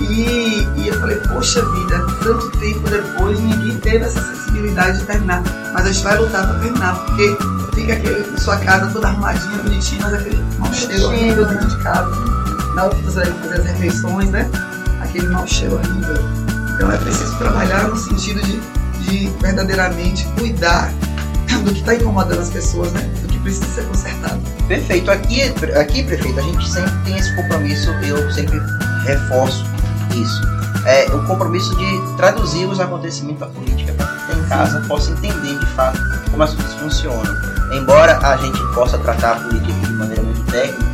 [0.00, 5.42] E, e eu falei, poxa vida, tanto tempo depois ninguém teve essa sensibilidade de terminar.
[5.72, 7.36] Mas a gente vai lutar para terminar, porque
[7.74, 12.10] fica aquele, sua casa toda arrumadinha, bonitinha, mas aquele mau cheiro horrível dentro de casa.
[12.74, 14.50] Na hora que você vai fazer as refeições, né?
[15.00, 16.16] Aquele mau cheiro horrível.
[16.74, 18.60] Então é preciso trabalhar no sentido de,
[19.04, 20.92] de verdadeiramente cuidar
[21.64, 23.00] do que está incomodando as pessoas, né?
[23.22, 24.40] Do que precisa ser consertado.
[24.68, 25.10] Perfeito.
[25.10, 25.42] Aqui,
[25.78, 28.60] aqui, prefeito, a gente sempre tem esse compromisso, eu sempre
[29.04, 29.64] reforço
[30.14, 30.42] isso.
[30.86, 35.12] É o compromisso de traduzir os acontecimentos da política para que quem em casa possa
[35.12, 35.98] entender de fato
[36.30, 37.53] como as coisas funcionam.
[37.72, 40.84] Embora a gente possa tratar a política de maneira muito técnica,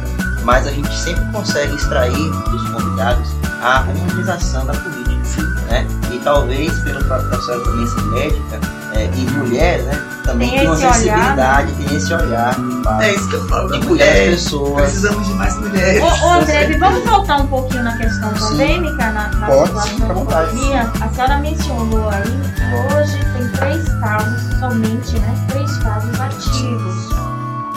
[0.44, 3.28] mas a gente sempre consegue extrair dos convidados
[3.62, 5.42] a humanização da política.
[5.68, 5.86] Né?
[6.12, 10.06] E talvez, pelo fato da também ser médica é, e mulher, né?
[10.24, 12.54] também Tem tem uma sensibilidade, tem esse olhar
[13.00, 14.30] É isso que eu falo de cuidar das mulher.
[14.30, 14.82] pessoas.
[14.82, 16.02] Precisamos de mais mulheres.
[16.02, 18.40] Ô, ô André, vamos voltar um pouquinho na questão Sim.
[18.48, 20.46] pandêmica, na, na Pode, situação sim, fica à da vontade.
[20.50, 20.92] pandemia.
[21.00, 22.22] A senhora mencionou aí
[22.54, 25.46] que hoje tem três casos somente, né?
[25.48, 27.08] Três casos ativos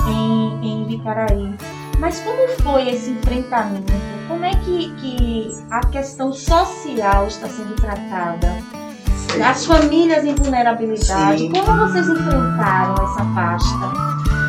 [0.08, 1.56] em, em Vicaraí.
[2.00, 3.94] Mas como foi esse enfrentamento?
[4.28, 8.58] Como é que, que a questão social está sendo tratada?
[9.42, 11.52] As famílias em vulnerabilidade, Sim.
[11.52, 13.94] como vocês enfrentaram essa pasta?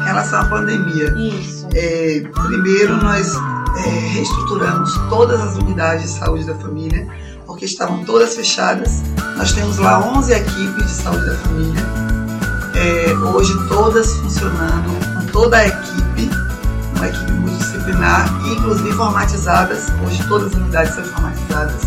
[0.00, 1.66] Em relação à pandemia, Isso.
[1.74, 3.34] É, primeiro, nós
[3.84, 7.06] é, reestruturamos todas as unidades de saúde da família,
[7.46, 9.02] porque estavam todas fechadas.
[9.36, 11.82] Nós temos lá 11 equipes de saúde da família,
[12.74, 16.30] é, hoje todas funcionando, com toda a equipe,
[16.96, 19.86] uma equipe multidisciplinar, inclusive informatizadas.
[20.06, 21.82] Hoje todas as unidades são informatizadas.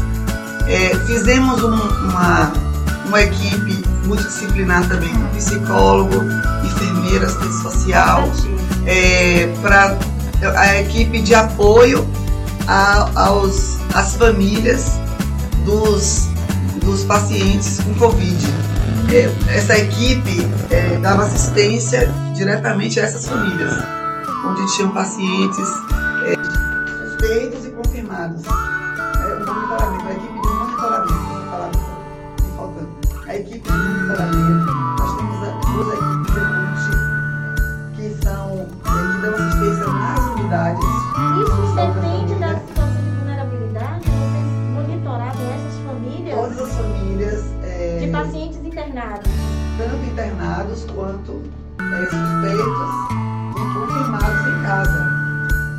[0.67, 2.51] É, fizemos um- uma,
[3.07, 6.15] uma equipe multidisciplinar também, com psicólogo,
[6.65, 8.29] enfermeira, assistente social,
[9.61, 9.97] para
[10.59, 12.07] a equipe de apoio
[12.67, 14.91] a- aos, às famílias
[15.65, 16.27] dos,
[16.83, 18.45] dos pacientes com Covid.
[19.11, 23.73] É, essa equipe é, dava assistência diretamente a essas famílias,
[24.45, 25.67] onde tinham pacientes
[26.25, 28.41] é, suspeitos e confirmados.
[33.57, 36.37] A equipe de monitoramento, nós temos duas equipes
[37.95, 38.45] que são
[38.83, 40.85] que dão assistência nas unidades.
[41.41, 44.45] Isso depende da situação de vulnerabilidade, vocês
[44.75, 47.41] monitoravam essas famílias Todas as famílias,
[47.99, 49.31] de pacientes internados.
[49.79, 51.41] tanto internados quanto
[52.11, 52.91] suspeitos
[53.55, 55.01] e confirmados em casa.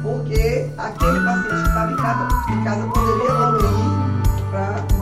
[0.03, 4.19] Porque aquele paciente que estava em casa, em casa poderia evoluir
[4.51, 4.98] para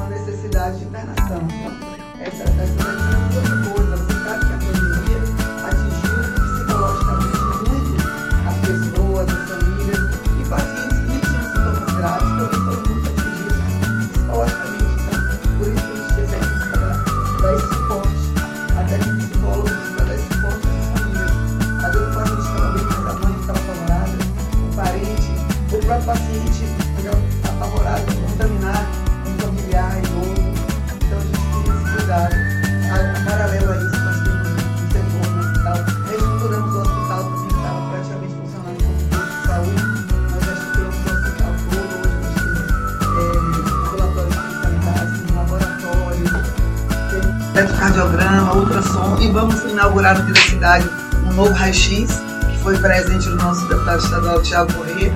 [47.97, 50.90] eletrocardiograma, ultrassom e vamos inaugurar aqui na cidade
[51.26, 52.20] um novo raio-x
[52.51, 55.12] que foi presente no nosso deputado estadual Tiago Corrêa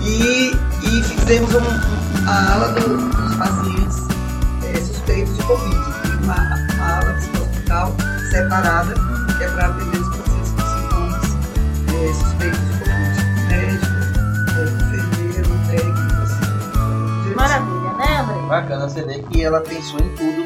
[0.00, 0.52] e,
[0.82, 3.98] e fizemos um- a ala do- dos pacientes
[4.64, 5.76] eh, suspeitos de Covid,
[6.24, 6.34] uma,
[6.74, 7.94] uma ala do hospital
[8.30, 8.94] separada
[9.38, 11.24] que é para atender os pacientes com sintomas
[11.88, 13.86] eh, suspeitos de Covid, médico,
[14.58, 17.34] eh, enfermeiro, técnico, assim.
[17.34, 18.46] Maravilha, né, André?
[18.48, 20.37] Bacana você ver que ela pensou em tudo do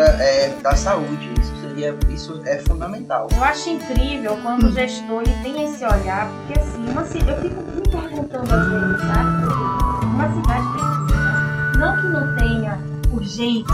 [0.00, 1.32] é, da saúde.
[1.40, 3.28] Isso seria, isso é fundamental.
[3.32, 7.62] Eu acho incrível quando o gestor ele tem esse olhar, porque assim, uma, eu fico
[7.62, 10.04] me perguntando às vezes, sabe?
[10.04, 12.78] Uma cidade pequena, não que não tenha
[13.12, 13.68] urgências,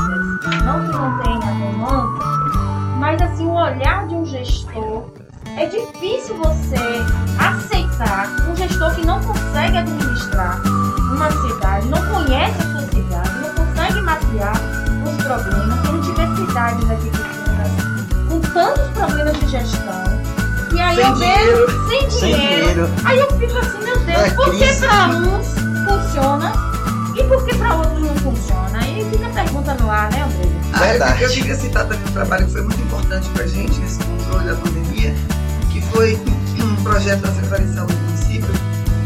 [0.65, 2.25] não que não tenha demanda,
[2.99, 5.11] mas assim, o olhar de um gestor
[5.57, 6.77] é difícil você
[7.39, 10.61] aceitar um gestor que não consegue administrar
[11.13, 14.55] uma cidade, não conhece a sua cidade, não consegue mapear
[15.05, 15.92] os problemas,
[18.29, 20.03] com tantos problemas de gestão.
[20.75, 21.67] E aí Sem eu dinheiro.
[21.67, 22.91] vejo sem Sem dinheiro.
[23.05, 25.47] Aí eu fico assim, meu Deus, É por que pra uns
[25.87, 26.53] funciona
[27.15, 28.79] e por que pra outros não funciona?
[28.81, 30.49] Aí fica a pergunta no ar, né, André?
[30.73, 31.23] Ah, eu, Verdade.
[31.25, 34.47] eu queria citar também um trabalho que foi muito importante para a gente nesse controle
[34.49, 35.15] da pandemia,
[35.71, 36.19] que foi
[36.63, 38.53] um projeto da Secretaria de Saúde do município,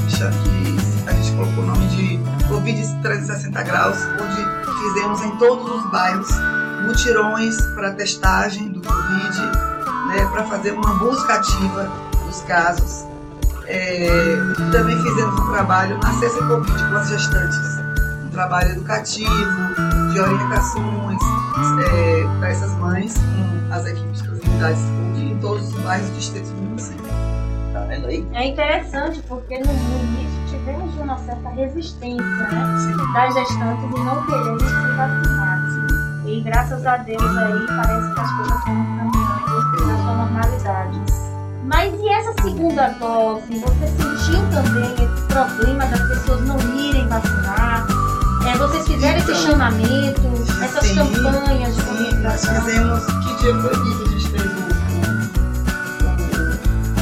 [0.08, 5.90] que a gente colocou o nome de Covid 360 graus, onde fizemos em todos os
[5.90, 6.28] bairros
[6.86, 9.40] mutirões para testagem do Covid,
[10.08, 11.90] né, para fazer uma busca ativa
[12.24, 13.04] dos casos.
[13.66, 14.36] É,
[14.70, 17.58] também fizemos um trabalho na Cessa Covid com as gestantes,
[18.24, 19.30] um trabalho educativo,
[20.12, 21.18] de orientações
[22.38, 26.12] para essas mães com as equipes das unidades de saúde em todos os bairros e
[26.12, 27.04] distritos do município.
[27.72, 28.26] Tá vendo aí?
[28.32, 33.12] É interessante porque no, início tivemos uma certa resistência, né?
[33.12, 35.55] Das gestantes em não quererem se vacinar.
[36.26, 41.00] E graças a Deus aí parece que as coisas estão caminhando na sua normalidade.
[41.64, 43.58] Mas e essa segunda dose?
[43.58, 47.86] Você sentiu também esse problema das pessoas não irem vacinar?
[48.46, 50.22] É, vocês fizeram esse Então, chamamento,
[50.62, 53.04] essas sim, campanhas de Sim, nós fizemos.
[53.06, 54.66] Que dia foi que a gente fez o-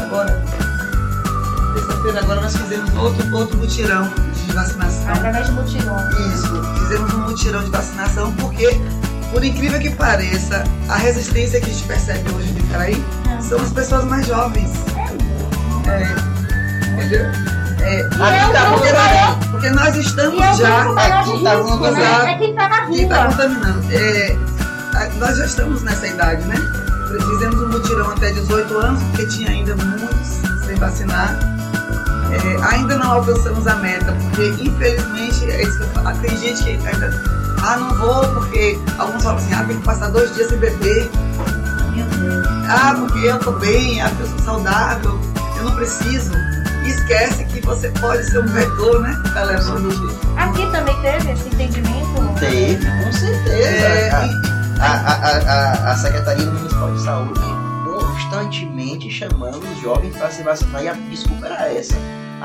[0.03, 0.43] agora?
[1.75, 4.09] Terça-feira, agora nós fizemos outro, outro mutirão
[4.47, 5.12] de vacinação.
[5.12, 5.97] Através de mutirão.
[6.33, 8.68] Isso, fizemos um mutirão de vacinação porque,
[9.35, 13.05] por incrível que pareça, a resistência que a gente percebe hoje no Icaraí
[13.41, 14.70] são as pessoas mais jovens.
[15.89, 17.26] É, entendeu?
[17.80, 22.32] É, é tá porque, maior, porque nós estamos é já de aqui tá vamos né?
[22.32, 23.30] É quem tá na quem está rua.
[23.32, 23.85] contaminando.
[23.91, 24.37] É,
[25.18, 26.57] nós já estamos nessa idade, né?
[27.30, 31.37] Fizemos um mutirão até 18 anos, porque tinha ainda muitos sem vacinar.
[32.30, 36.18] É, ainda não alcançamos a meta, porque infelizmente é isso que eu falo.
[36.18, 37.45] Tem gente que ainda.
[37.67, 41.11] Ah, não vou, porque alguns falam assim, ah, tem que passar dois dias sem beber.
[42.69, 45.19] Ah, porque eu tô bem, ah, eu sou saudável,
[45.57, 46.33] eu não preciso.
[46.85, 49.19] E esquece que você pode ser um vetor, né?
[49.33, 49.89] Tá levando.
[50.37, 52.35] Aqui também teve esse entendimento?
[52.39, 53.57] Teve, com certeza.
[53.57, 57.41] É, a, e- a, a, a, a Secretaria Municipal de Saúde
[57.87, 61.95] constantemente chamando os jovens para se vacinar e a desculpa era essa.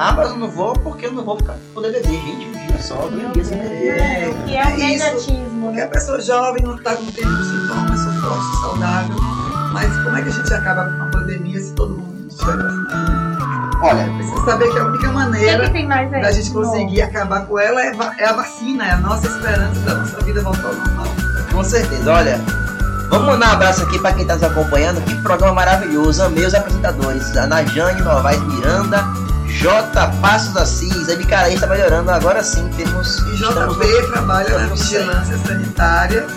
[0.01, 2.09] Ah, mas eu não vou porque eu não vou ficar poder beber.
[2.21, 3.97] Gente, um dia só, dois dias sem beber.
[3.99, 5.03] É, Que é o é isso.
[5.05, 5.83] negatismo, Porque né?
[5.83, 9.15] a pessoa jovem não está com tempo de sintomas, sou forte, saudável.
[9.73, 13.11] Mas como é que a gente acaba com a pandemia se todo mundo estiver vacinado?
[13.11, 13.79] né?
[13.81, 16.21] Olha, Precisa saber que a única maneira tem mais aí?
[16.21, 19.95] da gente conseguir acabar com ela é, é a vacina, é a nossa esperança da
[19.95, 21.07] nossa vida voltar ao normal.
[21.51, 22.09] com certeza.
[22.13, 22.39] Olha,
[23.09, 25.01] vamos mandar um abraço aqui para quem está nos acompanhando.
[25.03, 26.23] Que programa maravilhoso.
[26.23, 27.35] Amei os apresentadores.
[27.35, 29.03] Ana Jane Novaes Miranda,
[29.49, 30.07] J.
[30.21, 31.09] Passos Assis.
[31.09, 32.11] A Bicaraí está melhorando.
[32.11, 33.17] Agora sim temos.
[33.19, 36.27] E estamos JB trabalha na vigilância sanitária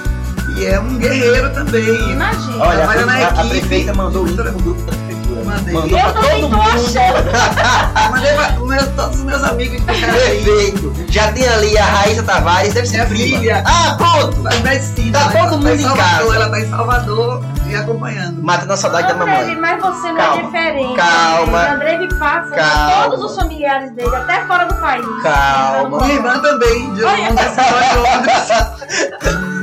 [0.56, 2.10] e é um guerreiro também.
[2.12, 2.56] Imagina.
[2.64, 3.48] Olha, a, Trabalha na a- a equipe.
[3.60, 5.12] prefeita mandou o link grupo da prefeitura.
[5.44, 5.74] Mandei.
[5.74, 6.68] Mandou Eu também todo tô mundo.
[6.70, 8.10] achando.
[8.10, 10.44] Mandei pra todos os meus amigos de Icaraí.
[10.44, 10.94] Perfeito.
[11.08, 13.38] Já tem ali a Raíssa Tavares, deve ser Minha prima.
[13.38, 13.64] filha.
[13.66, 14.42] Ah, pronto.
[14.42, 15.18] Faz medicina.
[15.18, 16.34] Tá ela todo tá mundo em em Salvador, casa.
[16.36, 18.42] Ela tá em Salvador e acompanhando.
[18.42, 19.56] Matando a saudade da André, mamãe.
[19.56, 20.40] mas você não Calma.
[20.40, 20.96] é diferente.
[20.96, 21.70] Calma.
[21.72, 23.10] André me passa Calma.
[23.10, 25.06] todos os familiares dele, até fora do país.
[25.22, 25.98] Calma.
[26.00, 27.28] Minha irmã também, de Olha.
[27.28, 29.52] Londres, de Londres.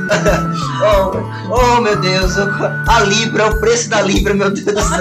[0.82, 1.12] Oh,
[1.54, 2.32] oh, meu Deus,
[2.88, 4.98] a Libra, o preço da Libra, meu Deus do céu.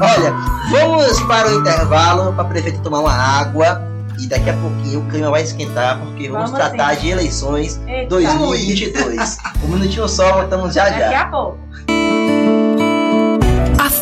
[0.00, 0.32] Olha,
[0.70, 3.82] vamos para o intervalo para a prefeita tomar uma água
[4.18, 7.00] e daqui a pouquinho o clima vai esquentar porque vamos, Vamos tratar sim.
[7.02, 8.08] de eleições Eita.
[8.10, 9.38] 2022.
[9.64, 11.22] um minutinho só, voltamos já Daqui já.
[11.22, 11.58] a pouco.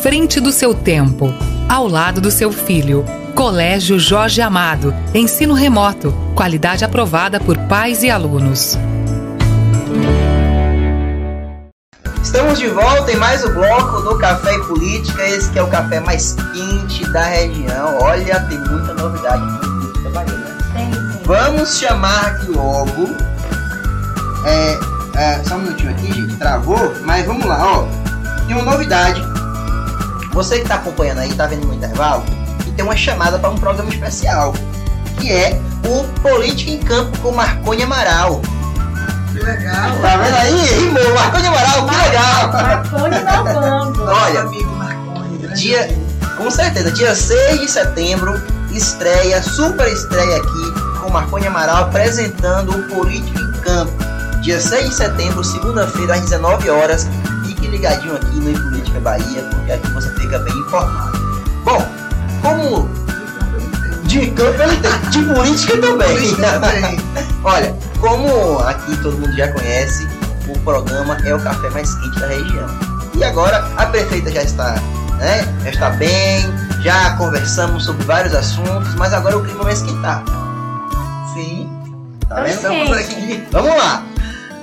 [0.05, 1.33] Frente do seu tempo,
[1.67, 3.03] ao lado do seu filho.
[3.33, 4.93] Colégio Jorge Amado.
[5.15, 6.13] Ensino remoto.
[6.35, 8.77] Qualidade aprovada por pais e alunos.
[12.21, 15.27] Estamos de volta em mais um bloco do Café e Política.
[15.27, 17.97] Esse que é o café mais quente da região.
[18.01, 20.57] Olha, tem muita novidade Política Bahia, né?
[20.75, 20.91] Tem.
[21.25, 23.09] Vamos chamar aqui logo.
[24.45, 24.79] É,
[25.15, 26.35] é, só um minutinho aqui, gente.
[26.35, 27.87] Travou, mas vamos lá, ó.
[28.45, 29.34] Tem uma novidade.
[30.35, 32.21] Você que está acompanhando aí, tá vendo no intervalo,
[32.67, 34.53] e tem uma chamada para um programa especial.
[35.17, 38.41] Que é o Política em Campo com Marconi Amaral.
[39.31, 39.91] Que legal.
[40.01, 40.79] Tá vendo aí?
[40.79, 42.51] Rimou, Marconi Amaral, que legal!
[42.51, 44.03] Marconi inovando.
[44.11, 45.87] Olha, amigo Marconi, dia-.
[46.35, 52.93] Com certeza, dia 6 de setembro, estreia, super estreia aqui com Marconi Amaral apresentando o
[52.93, 53.93] Político em Campo.
[54.41, 57.07] Dia 6 de setembro, segunda-feira, às 19 horas.
[57.47, 58.49] Fique ligadinho aqui no
[58.85, 61.17] Política Bahia, porque aqui você fica bem informado.
[61.63, 61.85] Bom,
[62.41, 62.89] como
[64.03, 66.35] de campo ele tem, de política também.
[67.43, 70.07] Olha, como aqui todo mundo já conhece,
[70.47, 72.67] o programa é o café mais quente da região.
[73.15, 74.75] E agora a prefeita já está,
[75.17, 75.43] né?
[75.63, 76.45] Já está bem,
[76.81, 80.23] já conversamos sobre vários assuntos, mas agora o clima vai esquentar.
[81.33, 81.69] Sim.
[82.27, 82.53] Tá vendo?
[82.53, 83.13] Estamos Gente.
[83.13, 83.47] aqui.
[83.51, 84.03] Vamos lá.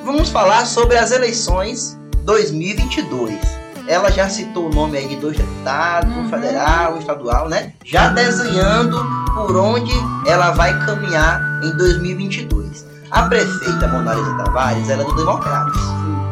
[0.04, 3.61] Vamos falar sobre as eleições 2022.
[3.86, 6.28] Ela já citou o nome aí de dois deputados, um Uhum.
[6.30, 7.72] federal, um estadual, né?
[7.84, 9.04] Já desenhando
[9.34, 9.92] por onde
[10.26, 12.86] ela vai caminhar em 2022.
[13.10, 15.76] A prefeita Monalisa Tavares, ela é do Democratas.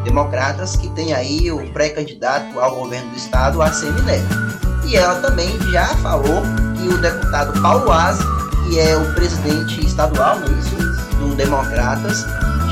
[0.03, 4.51] Democratas que tem aí o pré-candidato ao governo do estado, ACM Neto.
[4.85, 6.41] E ela também já falou
[6.75, 8.23] que o deputado Paulo Aze,
[8.67, 10.75] que é o presidente estadual, é isso?
[11.19, 12.25] Do Democratas,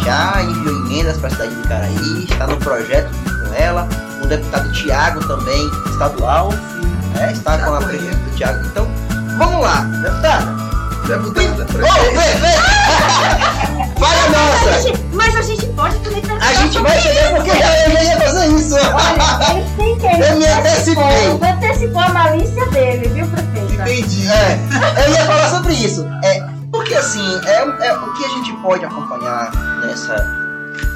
[0.04, 3.12] já enviou emendas para a cidade de Caraí, está no projeto
[3.48, 3.88] com ela.
[4.24, 6.50] O deputado Tiago também, estadual,
[7.16, 7.88] né, está com a correu.
[7.90, 8.66] prefeita Tiago.
[8.68, 8.88] Então,
[9.38, 10.46] vamos lá, deputada.
[11.08, 12.12] deputada, prefeita.
[12.12, 14.00] vê, vê!
[14.00, 14.82] Vai a Mas a nossa!
[14.82, 18.18] gente, mas a gente pode também perguntar A gente vai chegar porque eu já ia
[18.20, 18.76] fazer isso.
[18.76, 21.50] Olha, tem que ele Eu me antecipou, antecipei.
[21.50, 23.84] antecipou a malícia dele, viu, prefeita?
[23.84, 24.28] Entendi.
[24.30, 24.60] É,
[25.06, 26.06] eu ia falar sobre isso.
[26.24, 26.42] É,
[26.72, 29.52] porque assim, é, é o que a gente pode acompanhar
[29.82, 30.16] nessa,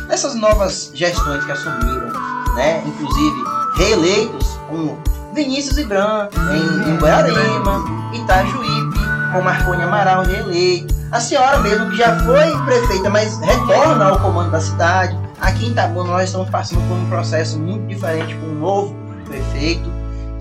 [0.08, 2.12] nessas novas gestões que assumiram,
[2.56, 2.84] né?
[2.86, 3.44] Inclusive
[3.78, 4.98] reeleitos como
[5.34, 9.00] Vinícius Ibran em, em Guararema, Itajuípe,
[9.32, 10.94] com Marconi Amaral reeleito.
[11.12, 15.18] A senhora mesmo que já foi prefeita, mas retorna ao comando da cidade.
[15.42, 19.92] Aqui em Itabuna nós estamos passando por um processo muito diferente com um novo prefeito.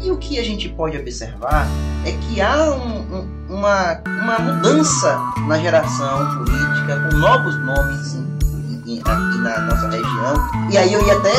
[0.01, 1.67] E o que a gente pode observar
[2.05, 8.15] é que há um- um- uma, uma mudança na geração política, com novos nomes
[9.01, 10.71] aqui na nossa região.
[10.71, 11.33] E aí eu ia até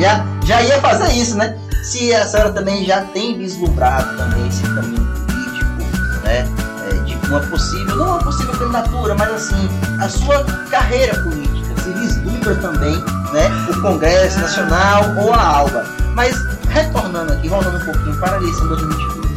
[0.00, 1.56] já, já ia fazer isso, né?
[1.82, 6.48] Se a senhora também já tem vislumbrado também esse caminho político, né?
[6.90, 9.68] É, de uma possível, não uma possível candidatura, mas assim,
[10.00, 12.96] a sua carreira política se vislumbra também,
[13.32, 13.48] né?
[13.70, 15.84] O Congresso Nacional ou a ALBA.
[16.14, 16.36] Mas
[16.68, 19.30] retornando aqui, voltando um pouquinho para a eleição de 2022,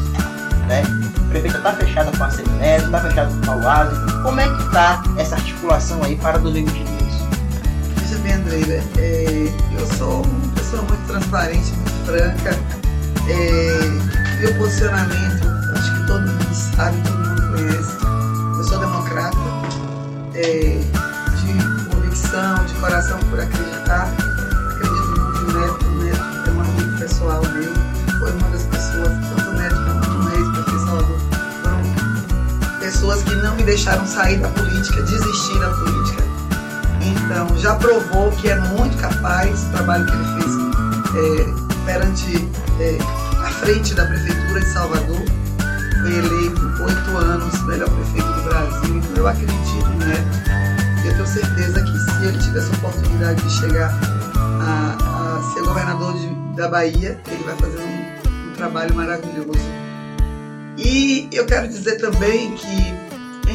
[0.67, 0.83] né?
[1.17, 4.63] A prefeita está fechada com a Semineto, está fechada com o Paulo Como é que
[4.63, 7.06] está essa articulação aí para 2022?
[8.09, 12.57] Veja bem, Andreira, é, eu sou uma pessoa muito transparente, muito franca.
[13.27, 15.45] É, meu posicionamento,
[15.75, 17.97] acho que todo mundo sabe, todo mundo conhece.
[18.57, 19.37] Eu sou democrata,
[20.35, 20.79] é,
[21.35, 24.07] de convicção, de coração por acreditar.
[24.71, 27.73] Acredito muito no Neto, o Neto é um amigo pessoal meu.
[28.19, 30.47] Foi uma das pessoas, tanto o Neto quanto o Reis,
[30.85, 31.19] Salvador,
[31.61, 36.06] foram pessoas que não me deixaram sair da política, desistir da política.
[37.07, 40.51] Então, já provou que é muito capaz o trabalho que ele fez
[41.15, 42.49] é, perante
[42.79, 42.97] é,
[43.45, 45.21] a frente da Prefeitura de Salvador.
[46.01, 48.95] Foi eleito oito anos melhor prefeito do Brasil.
[48.97, 49.57] Então, eu acredito.
[51.03, 53.89] E eu tenho certeza que se ele tivesse a oportunidade de chegar
[54.61, 54.97] a,
[55.39, 59.59] a ser governador de- da Bahia, ele vai fazer um, um trabalho maravilhoso.
[60.77, 62.93] E eu quero dizer também que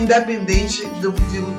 [0.02, 1.12] independente do,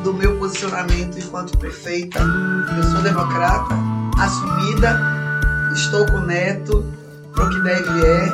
[0.03, 3.73] do meu posicionamento enquanto prefeita, eu sou democrata,
[4.19, 4.99] assumida,
[5.73, 6.85] estou com o Neto,
[7.31, 8.25] pro que deve é,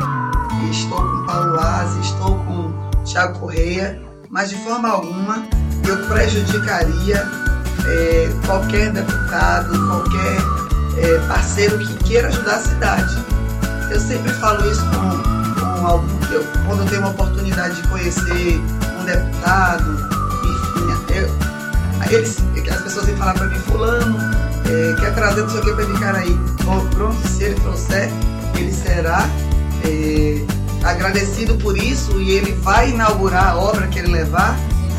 [0.71, 5.47] estou com Paulo Lazi, estou com Tiago Correia, mas de forma alguma
[5.87, 7.27] eu prejudicaria
[7.85, 10.37] eh, qualquer deputado, qualquer
[10.97, 13.25] eh, parceiro que queira ajudar a cidade.
[13.91, 18.61] Eu sempre falo isso com, com algum, eu, quando eu tenho uma oportunidade de conhecer
[19.09, 19.91] deputado,
[20.43, 21.29] enfim, eu,
[21.99, 22.37] aí eles,
[22.71, 24.17] as pessoas vêm falar para mim, fulano,
[24.65, 26.39] é, quer trazer não sei o que para Vicaraí.
[26.63, 28.09] Bom, pronto, se ele trouxer,
[28.55, 29.27] ele será
[29.83, 30.45] é,
[30.83, 34.55] agradecido por isso e ele vai inaugurar a obra que ele levar,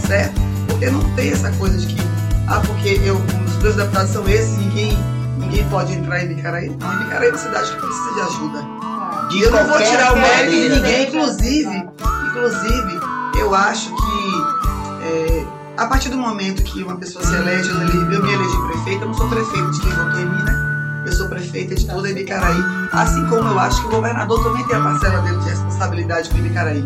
[0.07, 0.41] certo?
[0.67, 2.03] Porque não tem essa coisa de que,
[2.49, 4.99] ah, porque eu, os meus deputados são esses, ninguém,
[5.39, 6.77] ninguém pode entrar em Vicaraí.
[6.81, 8.81] Não, em Vicaraí é uma cidade que precisa de ajuda.
[9.29, 11.03] De eu não vou tirar o mérito de ninguém, né?
[11.05, 11.89] inclusive,
[12.29, 13.00] inclusive,
[13.41, 18.23] eu acho que é, a partir do momento que uma pessoa se elege, eu, eu
[18.23, 21.05] me elegi prefeita, eu não sou prefeita de quem votou em mim, né?
[21.07, 22.63] Eu sou prefeita de toda Ibicaraí.
[22.93, 26.37] Assim como eu acho que o governador também tem a parcela dele de responsabilidade com
[26.37, 26.85] Ibicaraí.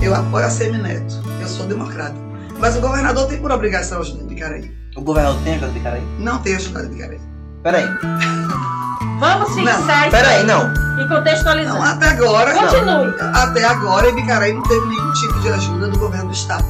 [0.00, 2.16] Eu apoio a Semineto, eu sou democrata.
[2.58, 4.74] Mas o governador tem por obrigação ajudar Ibicaraí.
[4.96, 6.02] O governador tem ajudado Bicaraí?
[6.18, 7.20] Não tem ajudado Ibicaraí.
[7.62, 7.84] Peraí,
[9.18, 10.72] Vamos fixar isso peraí, não.
[10.72, 11.90] e Não, contextualizar.
[11.90, 12.54] até agora.
[12.54, 13.14] Continue.
[13.34, 16.64] Até agora, Ibicaraí não teve nenhum tipo de ajuda do governo do estado.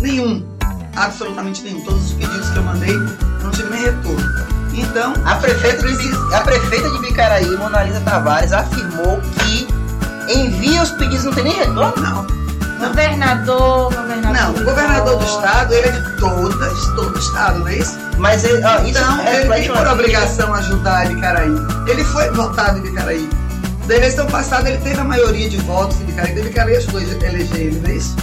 [0.00, 0.44] Nenhum.
[0.96, 1.84] Absolutamente nenhum.
[1.84, 2.94] Todos os pedidos que eu mandei,
[3.42, 4.48] não tive nem retorno.
[4.74, 9.66] Então, A prefeita, de, a prefeita de Bicaraí, Monalisa Tavares, afirmou que
[10.32, 11.94] envia os pedidos não tem nem retorno.
[11.96, 12.26] não.
[12.78, 14.32] Governador, governador.
[14.32, 17.98] Não, o governador do estado, ele é de todas, todo o estado, não é isso?
[18.18, 21.50] Mas ele, ó, isso Então, ele reflete tem por obrigação ajudar Ibicaraí.
[21.86, 23.28] Ele foi votado em Ibicaraí.
[23.86, 26.38] Da eleição passada, ele teve a maioria de votos em Ibicaraí.
[26.38, 28.16] Ibicaraí ajudou a eleger ele, não é isso?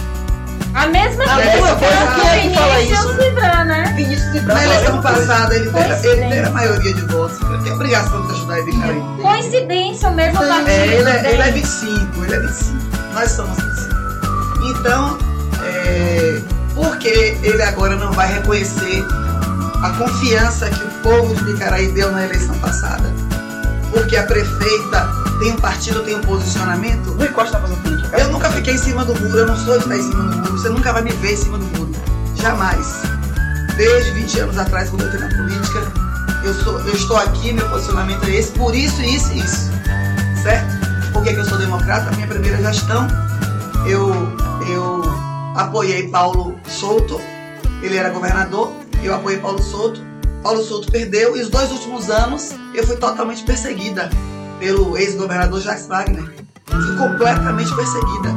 [0.74, 3.22] A mesma A coisa mesma que coisa, é que fala Vinícius isso?
[3.22, 3.92] Libran, né?
[3.96, 7.40] Vinícius de Na eleição passada, ele teve, ele teve a maioria de votos.
[7.40, 9.02] Ele tem a obrigação de ajudar Ibicaraí.
[9.22, 10.68] Coincidência, o mesmo partido.
[10.68, 12.76] É, ele, é, ele é 25, ele é 25.
[13.14, 13.85] Nós somos 25.
[14.70, 15.18] Então,
[15.62, 16.40] é,
[16.74, 19.04] por que ele agora não vai reconhecer
[19.82, 23.12] a confiança que o povo de Bicaraí deu na eleição passada?
[23.92, 25.08] Porque a prefeita
[25.38, 27.12] tem um partido, tem um posicionamento?
[27.12, 28.18] Rui Costa tá fazendo política.
[28.18, 30.36] Eu nunca fiquei em cima do muro, eu não sou de estar em cima do
[30.36, 31.92] muro, você nunca vai me ver em cima do muro.
[32.36, 33.02] Jamais.
[33.76, 35.92] Desde 20 anos atrás, quando eu entrei na política,
[36.42, 39.70] eu, sou, eu estou aqui, meu posicionamento é esse, por isso, isso e isso.
[40.42, 41.12] Certo?
[41.12, 42.08] Por que, que eu sou democrata?
[42.08, 43.06] A minha primeira gestão,
[43.86, 44.36] eu,
[44.68, 45.02] eu
[45.54, 47.20] apoiei Paulo Souto,
[47.82, 50.00] ele era governador, eu apoiei Paulo Souto.
[50.42, 54.08] Paulo Souto perdeu e os dois últimos anos eu fui totalmente perseguida
[54.58, 56.24] pelo ex-governador Jacques Wagner.
[56.66, 58.34] Fui completamente perseguida.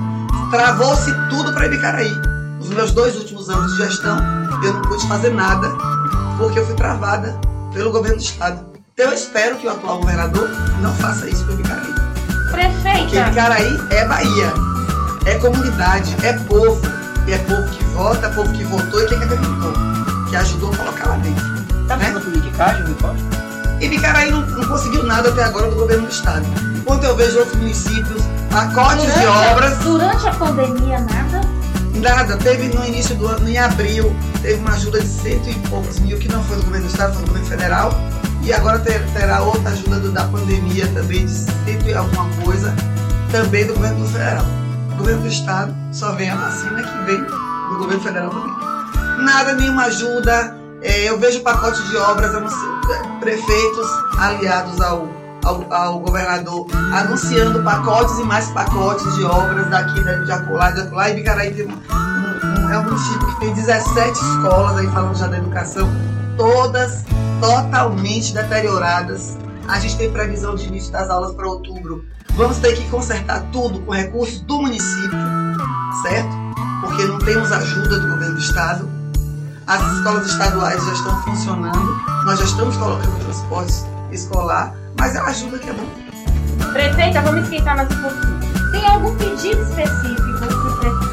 [0.51, 2.11] Travou-se tudo para Ibicaraí.
[2.59, 4.17] Os meus dois últimos anos de gestão,
[4.63, 5.69] eu não pude fazer nada
[6.38, 7.39] porque eu fui travada
[7.73, 8.65] pelo governo do estado.
[8.93, 10.49] Então eu espero que o atual governador
[10.82, 11.93] não faça isso para Ibicaraí.
[12.51, 12.99] Prefeita.
[12.99, 14.53] Porque Ibicaraí é Bahia,
[15.26, 16.80] é comunidade, é povo.
[17.28, 19.74] E é povo que vota, é povo que votou e que acreditou,
[20.30, 21.45] que ajudou a colocar lá dentro.
[21.88, 22.05] Tá né?
[22.05, 23.24] fazendo politicagem, me pode?
[23.82, 26.45] Ibicaraí não, não conseguiu nada até agora do governo do estado.
[26.76, 31.41] Enquanto eu vejo outros municípios, pacotes de a- obras, durante a pandemia, nada.
[31.95, 32.38] nada.
[32.38, 36.17] Teve no início do ano, em abril, teve uma ajuda de cento e poucos mil,
[36.17, 37.93] que não foi do governo do estado, foi do governo federal.
[38.43, 42.74] E agora ter- terá outra ajuda do- da pandemia também, de cento e alguma coisa,
[43.32, 44.45] também do governo do federal.
[44.99, 49.25] Governo do estado só vem a vacina que vem do governo federal também.
[49.25, 50.55] Nada, nenhuma ajuda.
[50.81, 52.31] É, eu vejo pacote de obras,
[53.19, 53.87] prefeitos
[54.17, 55.07] aliados ao,
[55.43, 60.81] ao, ao governador anunciando pacotes e mais pacotes de obras daqui, da- de acolá, de
[60.81, 61.09] acolá.
[61.09, 65.27] E Bicaraí tem um- um- é um município que tem 17 escolas, aí falando já
[65.27, 65.89] da educação,
[66.37, 67.03] todas
[67.41, 69.37] totalmente deterioradas.
[69.67, 72.05] A gente tem previsão de início das aulas para outubro.
[72.36, 75.17] Vamos ter que consertar tudo com recursos do município,
[76.03, 76.30] certo?
[76.82, 78.89] Porque não temos ajuda do governo do estado.
[79.67, 83.73] As escolas estaduais já estão funcionando, nós já estamos colocando transporte
[84.11, 85.86] escolar, mas é uma ajuda que é bom.
[86.73, 88.39] Prefeita, vamos esquentar mais um pouquinho.
[88.71, 90.19] Tem algum pedido específico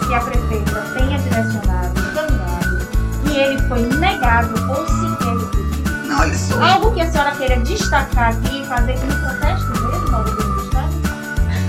[0.07, 2.89] que, a prefeita tenha direcionado, encaminhado,
[3.25, 6.07] e ele foi negado ou sequer recebido?
[6.07, 6.63] Não, olha só.
[6.63, 9.66] Algo que a senhora queira destacar aqui e fazer como protesto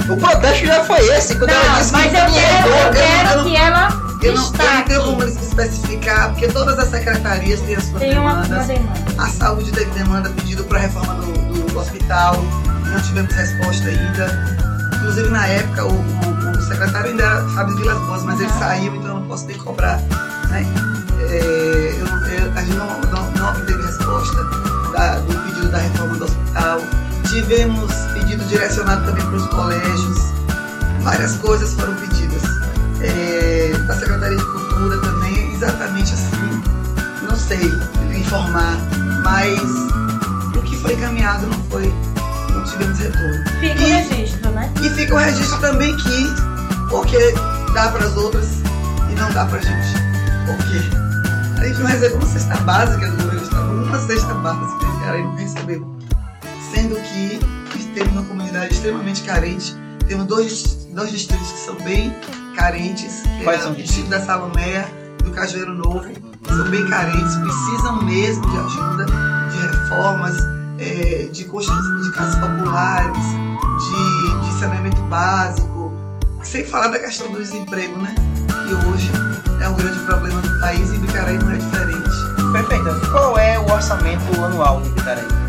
[0.10, 2.92] O protesto já foi esse, quando ela Não, disse mas que eu quero, eu encaminhou,
[2.94, 3.88] quero não- que ela
[4.24, 8.18] Eu não, eu não tenho como especificar, porque todas as secretarias têm as suas Tem
[8.18, 8.68] uma, uma demandas.
[8.68, 9.00] demanda.
[9.24, 11.32] A saúde teve demanda pedido para a reforma do,
[11.72, 12.36] do hospital,
[12.86, 14.58] não tivemos resposta ainda.
[14.96, 18.60] Inclusive, na época, o, o- o secretário ainda era Fábio Vilas Boas, mas ele Uhum.
[18.60, 20.00] saiu, então eu não posso nem cobrar.
[20.50, 20.66] Né?
[21.30, 24.44] É, eu não- eu- a gente não, não, não obteve resposta
[24.94, 26.80] da- do pedido da reforma do hospital.
[27.30, 27.92] Tivemos
[28.48, 30.18] direcionado também para os colégios.
[31.02, 32.42] Várias coisas foram pedidas.
[33.02, 36.64] É, da Secretaria de Cultura também, exatamente assim.
[37.28, 37.72] Não sei
[38.20, 38.76] informar,
[39.24, 39.62] mas
[40.56, 41.94] o que foi encaminhado não foi,
[42.54, 43.44] não tivemos retorno.
[43.60, 44.72] Fica o E- registro, né?
[44.84, 46.34] E fica o registro também que,
[46.90, 47.34] porque
[47.74, 48.48] dá para as outras
[49.12, 49.94] e não dá para gente.
[50.48, 50.82] Por quê?
[51.62, 55.24] A gente não recebeu uma cesta básica do do estado, uma cesta básica, cara aí
[55.24, 55.98] não recebeu.
[56.74, 57.40] Sendo que
[57.98, 59.76] temos uma comunidade extremamente carente,
[60.08, 62.16] temos dois, dois distritos que são bem
[62.56, 64.88] carentes, que Quais é são o distrito da Salomé
[65.20, 66.06] e do Cajueiro Novo,
[66.48, 70.38] são bem carentes, precisam mesmo de ajuda, de reformas,
[70.80, 75.92] eh, de construção de casas populares, de, de saneamento básico,
[76.44, 78.14] sem falar da questão do desemprego, né?
[78.48, 79.12] Que hoje
[79.60, 82.10] é um grande problema do país e Ibicaraí não é diferente.
[82.54, 83.12] Perfeito.
[83.12, 85.47] Qual é o orçamento anual de Ibicaraí?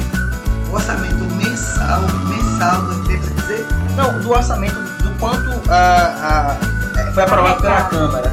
[0.70, 3.66] O orçamento mensal, mensal do RT, quer dizer,
[3.96, 8.32] Não, do orçamento, do quanto a, a- é, foi aprovado pela Câmara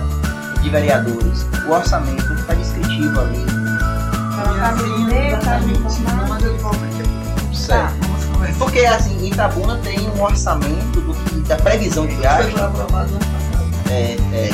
[0.62, 1.46] de Vereadores.
[1.68, 3.46] O orçamento está descritivo ali.
[4.38, 7.56] Ela tá dizer, tá me exatamente, não manda aqui.
[7.58, 8.06] Certo.
[8.60, 13.20] Porque assim, Itabuna tem um orçamento do que, da previsão de Foi gasto aprovado ano
[13.20, 13.92] passado.
[13.92, 14.50] é, é,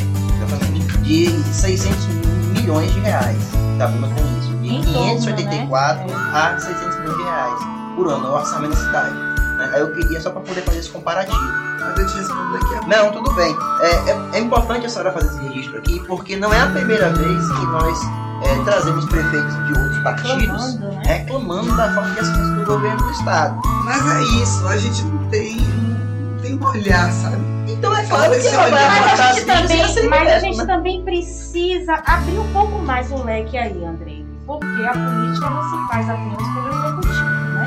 [1.03, 2.05] de 600
[2.53, 3.37] milhões de reais.
[3.75, 4.40] Itabuna tem
[4.79, 5.19] isso, de Em torno,
[5.67, 6.13] 584 né?
[6.33, 7.59] a 600 milhões de reais
[7.95, 9.13] por ano, é o orçamento da cidade.
[9.13, 9.71] né?
[9.73, 11.37] Aí eu queria só para poder fazer esse comparativo.
[11.81, 12.89] Mas eu te respondo daqui a pouco.
[12.89, 13.55] Não, tudo bem.
[13.81, 17.09] É, é- é importante a senhora fazer esse registro aqui, porque não é a primeira
[17.11, 17.99] vez que nós
[18.43, 21.01] é, trazemos prefeitos de outros partidos Reclamando, né?
[21.05, 23.61] reclamando da falta de assistência do governo do estado.
[23.83, 27.37] Mas é isso, a gente não tem, não tem um olhar, sabe?
[27.67, 30.65] Então é claro que ela vai Mas a gente, também, mas a gente né?
[30.65, 34.20] também precisa abrir um pouco mais o leque aí, Andrei.
[34.45, 37.65] Porque a política não se faz apenas pelo executivo, né?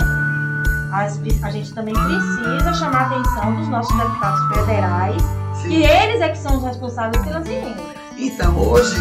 [0.92, 5.22] As- a gente também precisa chamar a atenção dos nossos deputados federais,
[5.62, 5.68] Sim.
[5.68, 7.84] que eles é que são os responsáveis pelas emendas.
[8.16, 8.94] Então, hoje,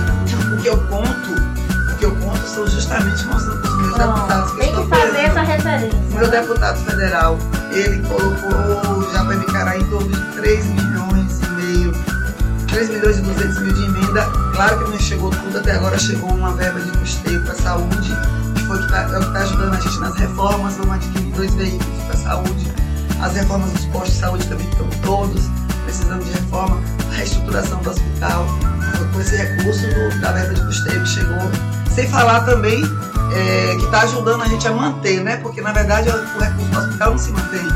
[0.53, 3.61] o que eu conto, o que eu conto são justamente com os, meus
[3.97, 5.25] deputados Pronto, que tem que fazer presentes.
[5.29, 5.99] essa referência.
[5.99, 6.39] O meu né?
[6.41, 7.37] deputado federal,
[7.71, 11.91] ele colocou já para Ibicará em torno de 3 milhões e meio,
[12.73, 14.25] 3 milhões e 200 mil de emenda.
[14.55, 18.11] Claro que não chegou tudo, até agora chegou uma verba de custeio para saúde,
[18.55, 20.75] que foi o que está ajudando a gente nas reformas.
[20.75, 22.73] Vamos adquirir dois veículos para saúde.
[23.21, 25.41] As reformas dos postos de saúde também estão todos
[25.85, 26.79] precisando de reforma.
[27.11, 28.45] A reestruturação do hospital,
[29.13, 31.51] com esse recurso do- da verba de custeio que chegou.
[31.93, 32.83] Sem falar também
[33.35, 35.37] é, que está ajudando a gente a manter, né?
[35.37, 37.67] Porque na verdade o o recurso do hospital não se mantém.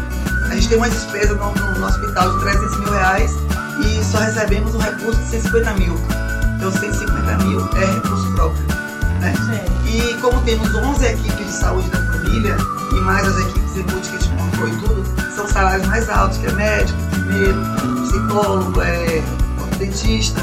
[0.50, 3.32] A gente tem uma despesa no, no- no hospital de 300 mil reais
[3.88, 5.96] e só recebemos um recurso de 150 mil.
[6.58, 8.66] Então 150 mil é recurso próprio.
[9.20, 9.34] Né?
[9.86, 12.58] E como temos 11 equipes de saúde da família
[12.92, 16.10] e mais as equipes em multi que a gente montou e tudo, são salários mais
[16.10, 17.66] altos, que é médico, enfermeiro,
[18.04, 19.24] psicólogo, é,
[19.78, 20.42] dentista.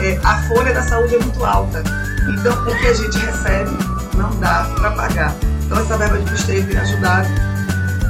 [0.00, 1.82] É, a folha da saúde é muito alta.
[2.28, 3.70] Então, o que a gente recebe
[4.14, 5.34] não dá para pagar.
[5.64, 7.28] Então, essa verba de custeio tem ajudado.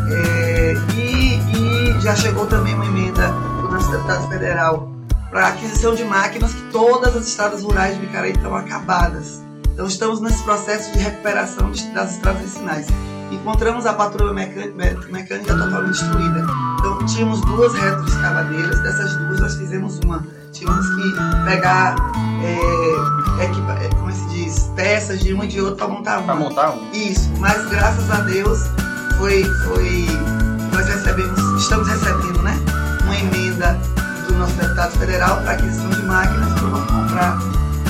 [0.08, 3.32] É, e, e já chegou também uma emenda
[3.76, 4.88] do nosso deputado federal
[5.30, 9.42] para aquisição de máquinas que todas as estradas rurais de Bicaraí estão acabadas.
[9.72, 12.86] Então estamos nesse processo de recuperação das estradas vicinais.
[13.30, 16.46] Encontramos a patrulha mecânica, me- mecânica totalmente destruída.
[16.78, 20.24] Então tínhamos duas retroescavadeiras, dessas duas nós fizemos uma.
[20.52, 21.12] Tínhamos que
[21.44, 21.96] pegar,
[22.42, 26.24] é, é, como se diz, peças de um e de outro para montar uma.
[26.26, 26.90] Pra montar um.
[26.92, 28.60] Isso, mas graças a Deus
[29.18, 30.06] foi, foi
[30.72, 32.56] nós recebemos, estamos recebendo, né,
[33.56, 37.38] do nosso deputado federal para aquisição de máquinas para vamos comprar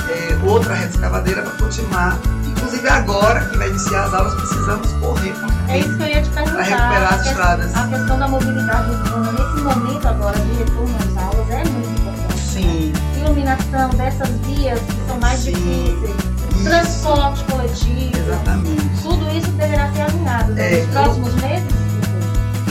[0.09, 2.17] é, outra rede escavadeira para continuar.
[2.45, 5.33] Inclusive agora que vai iniciar as aulas precisamos correr
[5.67, 6.55] É isso que eu ia te perguntar.
[6.55, 7.75] Pra recuperar as estradas.
[7.75, 12.41] A questão da mobilidade urbana, nesse momento agora de retorno às aulas, é muito importante.
[12.41, 15.51] Sim, Iluminação dessas vias que são mais Sim.
[15.51, 19.01] difíceis, transporte coletivo, exatamente.
[19.03, 20.73] tudo isso deverá ser alinhado né?
[20.73, 21.87] É, nos próximos meses.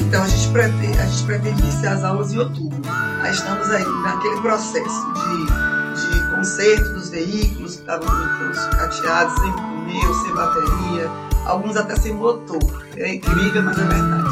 [0.06, 2.80] Então a gente pretende, a gente pretende iniciar as aulas em outubro.
[3.22, 8.08] Aí estamos aí naquele processo de, de conserto dos veículos que estavam
[8.38, 11.10] todos cateados, sem pneu, sem bateria,
[11.46, 12.86] alguns até sem motor.
[12.96, 14.28] É incrível, mas é verdade.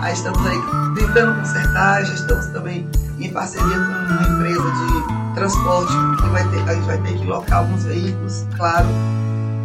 [0.00, 0.58] Aí estamos aí
[0.94, 2.88] tentando consertar, já estamos também
[3.18, 5.92] em parceria com uma empresa de transporte
[6.22, 8.88] que vai ter, a gente vai ter que locar alguns veículos, claro,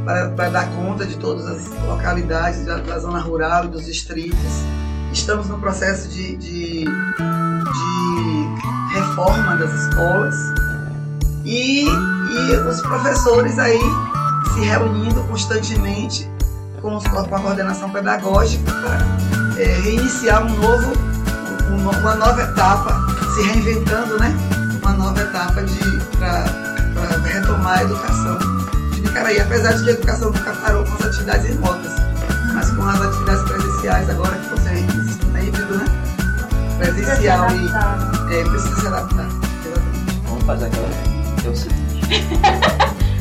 [0.03, 4.65] para, para dar conta de todas as localidades da, da zona rural e dos distritos.
[5.11, 6.89] Estamos no processo de, de, de
[8.93, 10.35] reforma das escolas
[11.45, 13.79] e, e os professores aí
[14.53, 16.29] se reunindo constantemente
[16.81, 20.91] com, os- com a coordenação pedagógica para é, reiniciar um novo,
[21.71, 22.99] um- um- uma nova etapa,
[23.33, 24.33] se reinventando, né?
[24.81, 25.61] Uma nova etapa
[26.19, 26.45] para
[27.27, 28.37] retomar a educação
[28.93, 31.91] de Bicaraí, apesar de que a educação nunca parou com as atividades remotas,
[32.53, 34.94] mas com as atividades presenciais agora que híbrido, né?
[36.77, 39.27] Presencial e é, precisa se adaptar.
[40.27, 40.89] Vamos fazer aquela.
[41.45, 42.09] É o seguinte.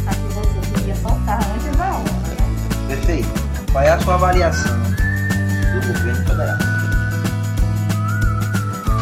[0.06, 2.86] Aqui você queria soltar antes da hora, né?
[2.88, 3.28] Perfeito.
[3.72, 6.56] Qual é a sua avaliação do governo federal?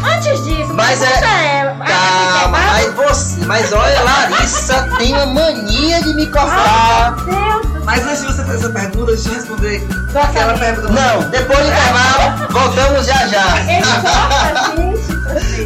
[0.05, 1.85] Antes disso, Mas é- ela.
[1.85, 3.45] Calma, Ah, mas você.
[3.47, 7.17] Mas olha, Larissa tem uma mania de me cortar.
[7.25, 10.89] Meu Deus Mas antes de você fazer essa pergunta, deixa eu responder aquela pergunta.
[10.93, 13.43] Não, depois do intervalo, voltamos já já.
[13.53, 15.03] Prefeito.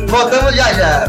[0.09, 1.06] Voltamos já já.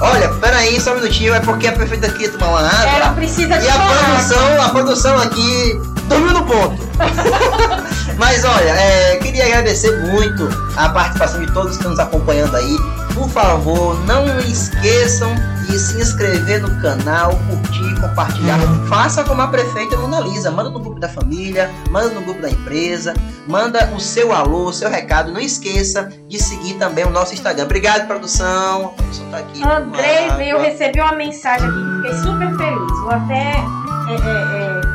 [0.00, 3.12] Olha, peraí, só um minutinho, é porque a prefeita queria tomar uma Ela água.
[3.14, 6.76] precisa de E a produção, a produção aqui dormiu no ponto.
[8.16, 12.76] Mas olha, é, queria agradecer muito a participação de todos que estão nos acompanhando aí.
[13.14, 15.34] Por favor, não esqueçam
[15.66, 18.58] de se inscrever no canal, curtir, compartilhar.
[18.88, 20.50] Faça como a prefeita Mona Lisa.
[20.50, 23.14] Manda no grupo da família, manda no grupo da empresa,
[23.46, 25.32] manda o seu alô, o seu recado.
[25.32, 27.64] Não esqueça de seguir também o nosso Instagram.
[27.64, 28.86] Obrigado, produção.
[28.86, 29.62] A produção tá aqui.
[29.62, 33.00] Andrei, eu recebi uma mensagem aqui que fiquei super feliz.
[33.00, 34.85] Vou até é, é, é,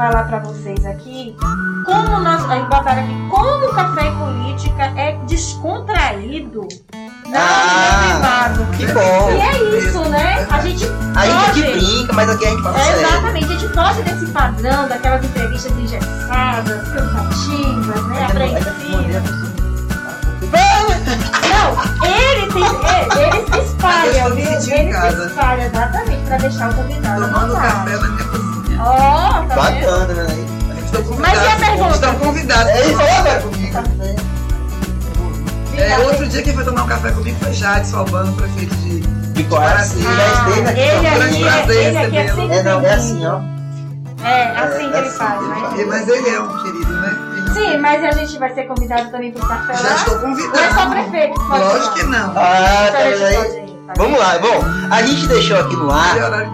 [0.00, 1.36] falar pra vocês aqui
[1.84, 2.40] como nós.
[2.68, 6.66] Botaram aqui como o café e política é descontraído
[7.28, 8.66] na Ah, privado.
[8.76, 9.30] Que bom.
[9.32, 10.46] E é isso, né?
[10.50, 13.00] A gente A gente brinca, mas aqui a gente fala É, sério.
[13.06, 18.24] exatamente, a gente foge desse padrão daquelas entrevistas engessadas, cansativas, né?
[18.26, 19.50] Apreensivas.
[21.50, 22.62] Não, ele tem.
[22.62, 24.76] Ele, ele se espalha, viu?
[24.78, 25.22] Ele casa.
[25.22, 27.20] se espalha, exatamente, pra deixar o convidado.
[27.26, 27.98] Tomando café
[28.80, 29.54] Ó, tá vendo?
[29.54, 30.26] Bacana, né?
[30.84, 31.20] Estou convidado.
[31.20, 31.94] Mas e a pergunta?
[31.94, 32.66] Estão convidados.
[32.72, 33.14] É isso, para olha.
[33.24, 33.72] café comigo.
[33.72, 34.16] Café.
[35.82, 39.44] É, outro dia quem foi tomar um café comigo foi Jade Albano, prefeito de De
[39.44, 40.80] Coraci, Ah, já esteve aqui.
[40.80, 42.40] ele um grande aqui, é- prazer ele aqui é recebê-lo.
[42.48, 43.40] sempre É, não, é assim, ó.
[44.22, 45.60] É, assim É, que ele assim faz, que ele né?
[45.60, 45.78] faz.
[45.80, 47.08] É, Mas ele é um querido, né?
[47.32, 49.94] Ele é um- Sim, mas a gente vai ser convidado também pro café Já lá.
[49.96, 50.90] estou Ou é só convidado.
[50.90, 52.32] prefeito que pode Lógico que não.
[52.36, 53.69] Ah, Então tá aí?
[53.96, 56.16] Vamos lá, bom, a gente deixou aqui no ar.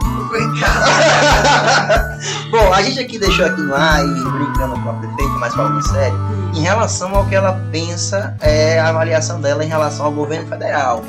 [2.51, 5.83] Bom, a gente aqui deixou aqui no ar e brincando com a prefeita, mas falando
[5.87, 6.19] sério,
[6.55, 11.03] em relação ao que ela pensa, é a avaliação dela em relação ao governo federal.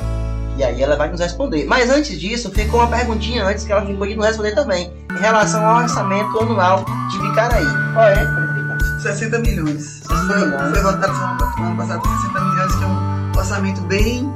[0.56, 1.66] E aí ela vai nos responder.
[1.66, 4.92] Mas antes disso, ficou uma perguntinha antes que ela ficou de nos responder também.
[5.10, 7.66] Em relação ao orçamento anual de Vicaraí.
[7.94, 8.78] Qual é, prefeita?
[9.02, 10.00] 60 milhões.
[10.02, 10.70] 60 foi, milhões.
[10.70, 11.12] foi votado
[11.58, 14.32] no ano passado 60 milhões, que é um orçamento bem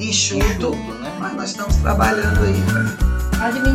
[0.00, 0.99] enxuto, Enxuto?
[1.36, 2.64] Mas nós estamos trabalhando aí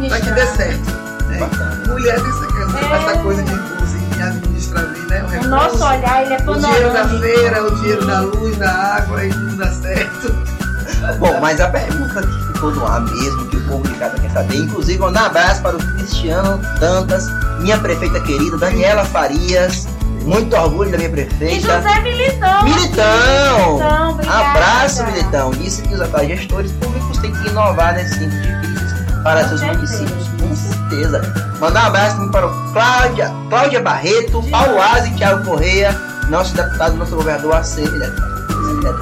[0.10, 0.92] para que dê certo.
[1.28, 1.40] né?
[1.88, 2.46] Mulher tem essa,
[2.80, 2.96] É.
[3.10, 5.24] essa coisa de em administrar bem, né?
[5.24, 7.20] O recurso, nosso olhar, ele é o dinheiro da panorâmico.
[7.20, 10.36] feira, o dinheiro da luz, da água, e tudo dá certo.
[11.20, 14.32] Bom, mas a pergunta que ficou no ar mesmo, que o povo de casa quer
[14.32, 17.28] saber, inclusive um abraço para o Cristiano Dantas,
[17.60, 19.88] minha prefeita querida, Daniela Farias,
[20.26, 21.62] muito orgulho da minha E prefeita.
[21.78, 22.64] José Militão.
[22.64, 23.68] Militão!
[23.68, 24.50] Militão, obrigada.
[24.50, 25.52] Abraço, Militão.
[25.52, 28.94] Disse que os atuais gestores públicos têm que inovar nesses tempos difíceis
[29.24, 29.78] para Com seus certeza.
[29.98, 30.28] municípios.
[30.42, 31.22] Com certeza.
[31.60, 35.96] Mandar um abraço para o Cláudia, Cláudia Barreto, Paulo Aze e Thiago Correia,
[36.30, 38.26] nosso deputado, nosso governador ACM, deputado.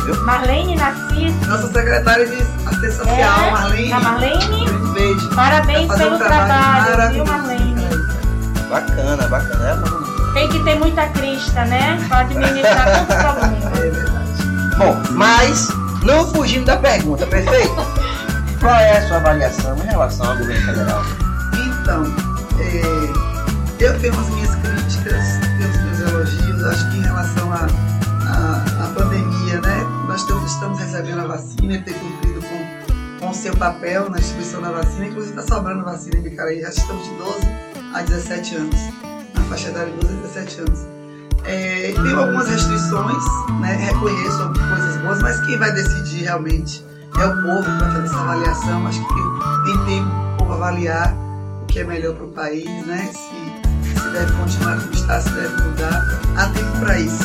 [0.05, 0.23] Viu?
[0.23, 1.35] Marlene Narciso.
[1.47, 2.35] Nossa secretária de
[2.65, 3.15] assistência social,
[3.47, 3.93] É, Marlene.
[3.93, 4.69] a Marlene.
[4.69, 5.29] Um beijo.
[5.35, 7.25] Parabéns Tá pelo um trabalho trabalho, viu.
[7.25, 7.73] Marlene?
[8.69, 9.83] Bacana, bacana.
[9.99, 10.02] É.
[10.33, 12.03] Tem que ter muita crista, né?
[12.07, 13.79] Pra administrar tantos problemas.
[13.79, 14.75] É verdade.
[14.77, 15.67] Bom, mas
[16.03, 17.75] não fugindo da pergunta, prefeito.
[18.59, 21.01] Qual é a sua avaliação em relação ao governo federal?
[21.81, 22.03] Então,
[22.59, 25.23] é, eu tenho as minhas críticas,
[25.57, 26.63] tenho os meus elogios.
[26.65, 27.67] Acho que em relação à
[28.25, 29.77] à- à pandemia, né,
[30.07, 34.17] nós estamos, estamos recebendo a vacina e ter cumprido com, com o seu papel na
[34.17, 35.05] distribuição da vacina.
[35.07, 36.61] Inclusive, está sobrando vacina em Bicaraí.
[36.61, 37.47] Já estamos de 12
[37.93, 38.79] a 17 anos,
[39.53, 40.79] faixa etária de 12 a 17 anos.
[41.45, 43.23] É, tem algumas restrições,
[43.59, 46.83] né, reconheço coisas boas, mas quem vai decidir realmente
[47.19, 48.87] é o povo para fazer essa avaliação.
[48.87, 49.13] Acho que
[49.65, 51.13] tem tempo para o povo avaliar
[51.61, 53.11] o que é melhor para o país, né?
[53.11, 56.21] Se, se deve continuar como está, se deve mudar.
[56.35, 57.23] Há tempo para isso.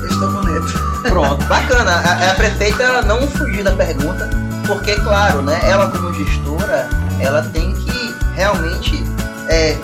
[0.00, 1.02] Eu estou com neto.
[1.02, 1.92] Pronto, bacana.
[1.92, 4.28] A, a prefeita não fugiu da pergunta,
[4.66, 6.88] porque, claro, né, ela como gestora,
[7.20, 9.04] ela tem que realmente
[9.48, 9.76] é,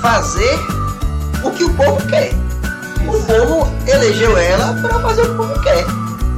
[0.00, 0.83] fazer
[1.44, 2.32] o que o povo quer.
[3.06, 5.84] O povo elegeu ela para fazer o que o povo quer.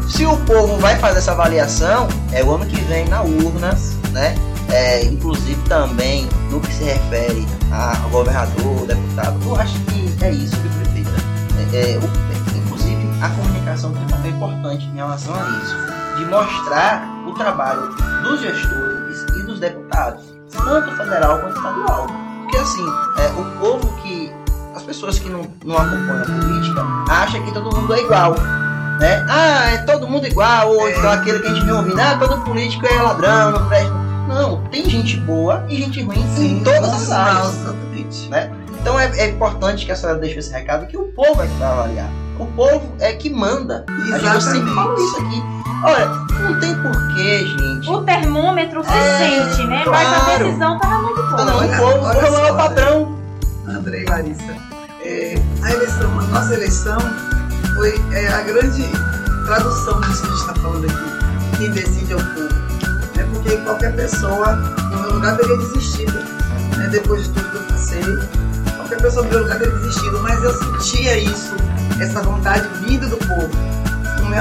[0.08, 3.76] Se o povo vai fazer essa avaliação, é o ano que vem na urna,
[4.12, 4.34] né?
[4.72, 9.38] É, inclusive também no que se refere a governador, deputado.
[9.44, 11.10] Eu acho que é isso que prefeita.
[11.72, 17.06] É, é, inclusive a comunicação tem um papel importante em relação a isso, de mostrar
[17.26, 22.06] o trabalho dos gestores e dos deputados, tanto federal quanto estadual.
[22.42, 22.86] Porque assim,
[23.18, 23.95] é, o povo
[24.97, 28.35] pessoas que não, não acompanham a política acham que todo mundo é igual.
[28.98, 29.27] Né?
[29.28, 32.40] Ah, é todo mundo igual, ou então aquele que a gente vem ouvindo, ah, todo
[32.44, 33.93] político é ladrão, não presta.
[34.27, 37.55] Não, tem gente boa e gente ruim em todas as áreas.
[37.55, 38.28] Exatamente.
[38.31, 38.51] né?
[38.81, 41.55] Então é, é importante que a senhora deixe esse recado que o povo é que
[41.55, 42.09] vai avaliar.
[42.39, 43.85] O povo é que manda.
[44.12, 45.43] A gente sempre fala isso aqui.
[45.85, 46.06] Olha,
[46.40, 47.90] não tem porquê, gente.
[47.90, 49.85] O termômetro se É, sente, né?
[49.86, 50.44] Mas a claro.
[50.44, 51.44] decisão tá na mão do Ah, povo.
[51.44, 53.18] não, o povo, o olha povo é o patrão.
[53.68, 54.75] André e Larissa.
[55.06, 56.98] É, a eleição, a nossa eleição
[57.76, 58.82] foi é, a grande
[59.44, 61.56] tradução disso que a gente está falando aqui.
[61.58, 62.54] Quem decide é o povo.
[63.14, 63.28] Né?
[63.32, 66.12] Porque qualquer pessoa, no meu lugar, teria desistido.
[66.76, 66.88] Né?
[66.90, 68.02] Depois de tudo que eu passei,
[68.76, 70.18] qualquer pessoa no meu lugar teria desistido.
[70.22, 71.54] Mas eu sentia isso,
[72.00, 73.76] essa vontade vinda do povo.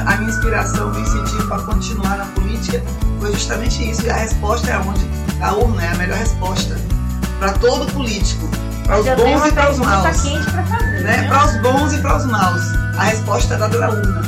[0.08, 2.82] A minha inspiração, o meu incentivo para continuar na política
[3.20, 4.04] foi justamente isso.
[4.04, 5.08] E a resposta é onde?
[5.42, 6.76] A urna é a melhor resposta
[7.38, 8.50] para todo político.
[8.86, 10.22] Para os bons uma e para os pergunta maus.
[10.22, 10.86] quente pra fazer.
[10.86, 11.18] Né?
[11.18, 11.28] né?
[11.28, 12.62] Para os bons e para os maus.
[12.98, 14.22] A resposta é dada na urna.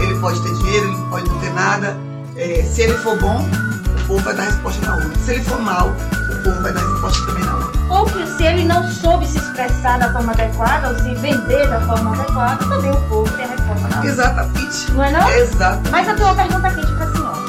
[0.00, 1.96] Ele pode ter dinheiro, ele pode não ter nada.
[2.36, 5.14] É, se ele for bom, o povo vai dar resposta na urna.
[5.24, 7.72] Se ele for mal, o povo vai dar resposta também na urna.
[7.90, 11.80] Ou que se ele não soube se expressar da forma adequada, ou se vender da
[11.80, 14.06] forma adequada, também o povo tem a resposta na hora.
[14.08, 14.90] Exatamente.
[14.92, 15.30] Não é não?
[15.30, 15.90] Exato.
[15.90, 17.42] Mas eu tenho uma pergunta quente pra senhora.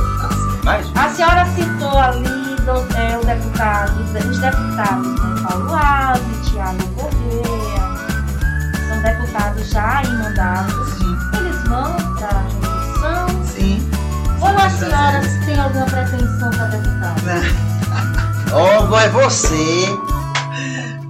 [0.64, 5.36] Mas, A senhora citou ali do, é, o deputado, os deputados, né?
[5.48, 7.84] Paulo Alves, Tiago Correia,
[8.88, 10.86] são deputados já em mandato.
[10.98, 13.44] Sim, Eles vão para a reeleição?
[13.46, 13.90] sim.
[14.40, 15.40] Ou a Sim, senhora sim.
[15.46, 17.22] tem alguma pretensão para deputado?
[18.92, 19.86] Ó, é você.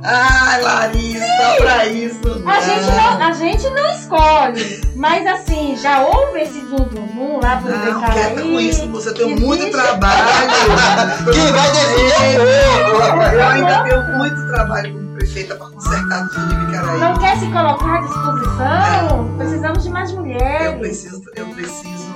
[0.06, 1.26] Ai, Larissa,
[1.58, 2.20] pra isso.
[2.46, 7.40] A gente, não, a gente não escolhe, mas assim, já houve esse zum zum zum
[7.42, 10.24] lá pro Não, quieta com isso, você tem Existe- muito trabalho.
[11.34, 13.22] Quem vai é o povo.
[13.34, 17.00] Eu ainda tenho muito trabalho prefeita para consertar tudo de Bicaraí.
[17.00, 19.08] Não quer se colocar à disposição?
[19.08, 19.38] Não.
[19.38, 20.80] Precisamos de mais Eu mulheres.
[20.80, 22.14] preciso, eu preciso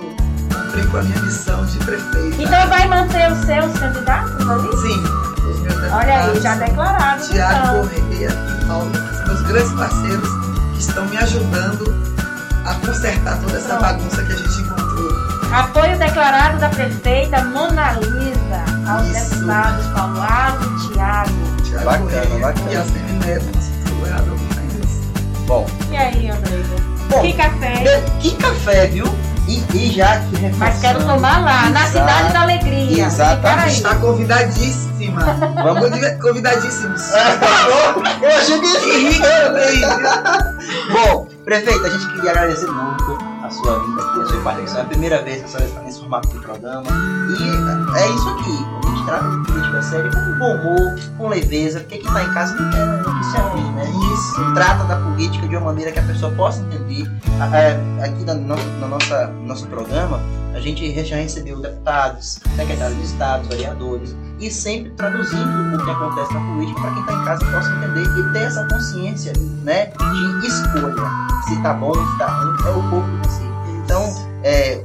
[0.53, 2.41] cumprir com a minha missão de prefeita.
[2.43, 4.77] Então vai manter os seus candidatos ali?
[4.77, 5.93] Sim, os meus deputados.
[5.93, 7.27] Olha aí, já declarado.
[7.29, 7.81] Tiago Então.
[7.81, 8.29] Correia
[8.61, 8.91] e Paulo,
[9.25, 10.29] meus grandes parceiros
[10.73, 12.07] que estão me ajudando
[12.65, 13.81] a consertar toda essa Pronto.
[13.83, 15.07] bagunça que a gente encontrou.
[15.53, 18.65] Apoio declarado da prefeita Mona Lisa.
[18.87, 19.29] Aos Isso.
[19.29, 21.29] deputados Paulo Alves e Tiago.
[21.63, 22.71] Tiago Bacana, bacana.
[22.71, 25.45] E a Semineto, nosso vereador Campos.
[25.47, 26.31] Bom, E aí?
[27.09, 28.01] Bom, que café?
[28.19, 29.05] que café, viu?
[29.47, 30.57] E, e já aqui reforçando...
[30.57, 31.85] Mas quero tomar lá, na.
[31.85, 33.05] Cidade da Alegria.
[33.05, 33.75] Exatamente.
[33.77, 35.21] Está convidadíssima.
[35.63, 37.01] Vamos- Convida- Convidadíssimos.
[38.21, 39.81] Eu achei que também.
[40.91, 43.17] Bom, prefeito, a gente queria agradecer muito
[43.47, 44.79] a sua vinda aqui, a sua participação.
[44.79, 46.89] É a primeira vez que a senhora está nesse formato de programa.
[47.39, 48.86] E é isso aqui.
[49.07, 52.69] Trata de política séria com bom humor, com leveza, porque quem está em casa não
[52.69, 53.85] quer notícia ruim, né?
[54.13, 54.53] Isso.
[54.53, 57.09] Trata da política de uma maneira que a pessoa possa entender.
[57.53, 60.19] É, Aqui na nossa, nossa, no nosso programa,
[60.53, 66.33] a gente já recebeu deputados, secretários de Estado, vereadores, e sempre traduzindo o que acontece
[66.33, 70.47] na política para quem está em casa possa entender e ter essa consciência né, de
[70.47, 71.09] escolha.
[71.47, 73.51] Se tá bom, se tá ruim, é o povo que decide.
[73.85, 74.03] Então,
[74.43, 74.83] é,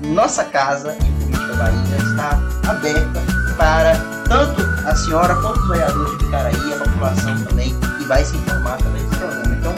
[0.00, 3.94] nossa casa em Política Bahia está aberta para
[4.26, 8.74] tanto a senhora quanto os vereadores de Picaraí, a população também, que vai se informar
[8.74, 9.54] através desse programa.
[9.54, 9.74] Então,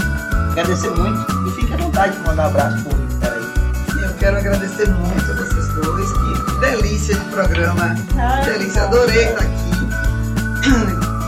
[0.52, 3.98] agradecer muito e fique à vontade de mandar um abraço para o de.
[3.98, 6.12] E eu quero agradecer muito a vocês dois.
[6.12, 7.96] Que delícia de programa.
[8.16, 9.72] Ai, Delícia, adorei estar aqui.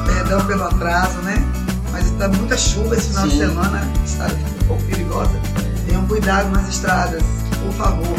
[0.15, 1.45] Perdão pelo atraso, né?
[1.91, 3.39] Mas está muita chuva esse final de Sim.
[3.39, 3.81] semana.
[3.81, 5.33] A estrada fica um pouco perigosa.
[5.89, 7.23] Tenham cuidado nas estradas,
[7.61, 8.17] por favor.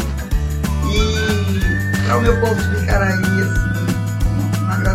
[0.92, 3.75] E para o meu povo de Picaraí, assim,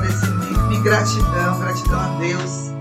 [0.01, 2.71] agradecimento e gratidão, gratidão a Deus,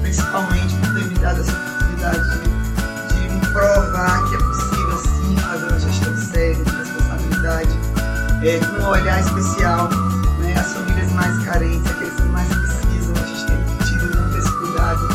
[0.00, 2.40] principalmente por ter me dado essa oportunidade
[3.08, 7.70] de, de provar que é possível sim fazer uma gestão séria, de responsabilidade,
[8.42, 9.88] é, com um olhar especial
[10.38, 14.52] né, as famílias mais carentes, aqueles que mais precisam, a gente tem tido muito esse
[14.58, 15.08] cuidado.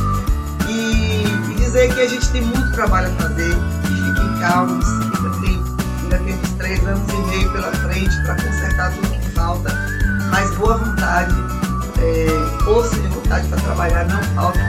[0.70, 5.30] E, e dizer que a gente tem muito trabalho a fazer, e fiquem calmos, ainda
[5.42, 5.64] tem,
[6.04, 9.97] ainda temos três anos e meio pela frente para consertar tudo que falta,
[10.30, 11.36] mas boa vontade,
[12.00, 14.60] é, força de vontade para trabalhar não falta,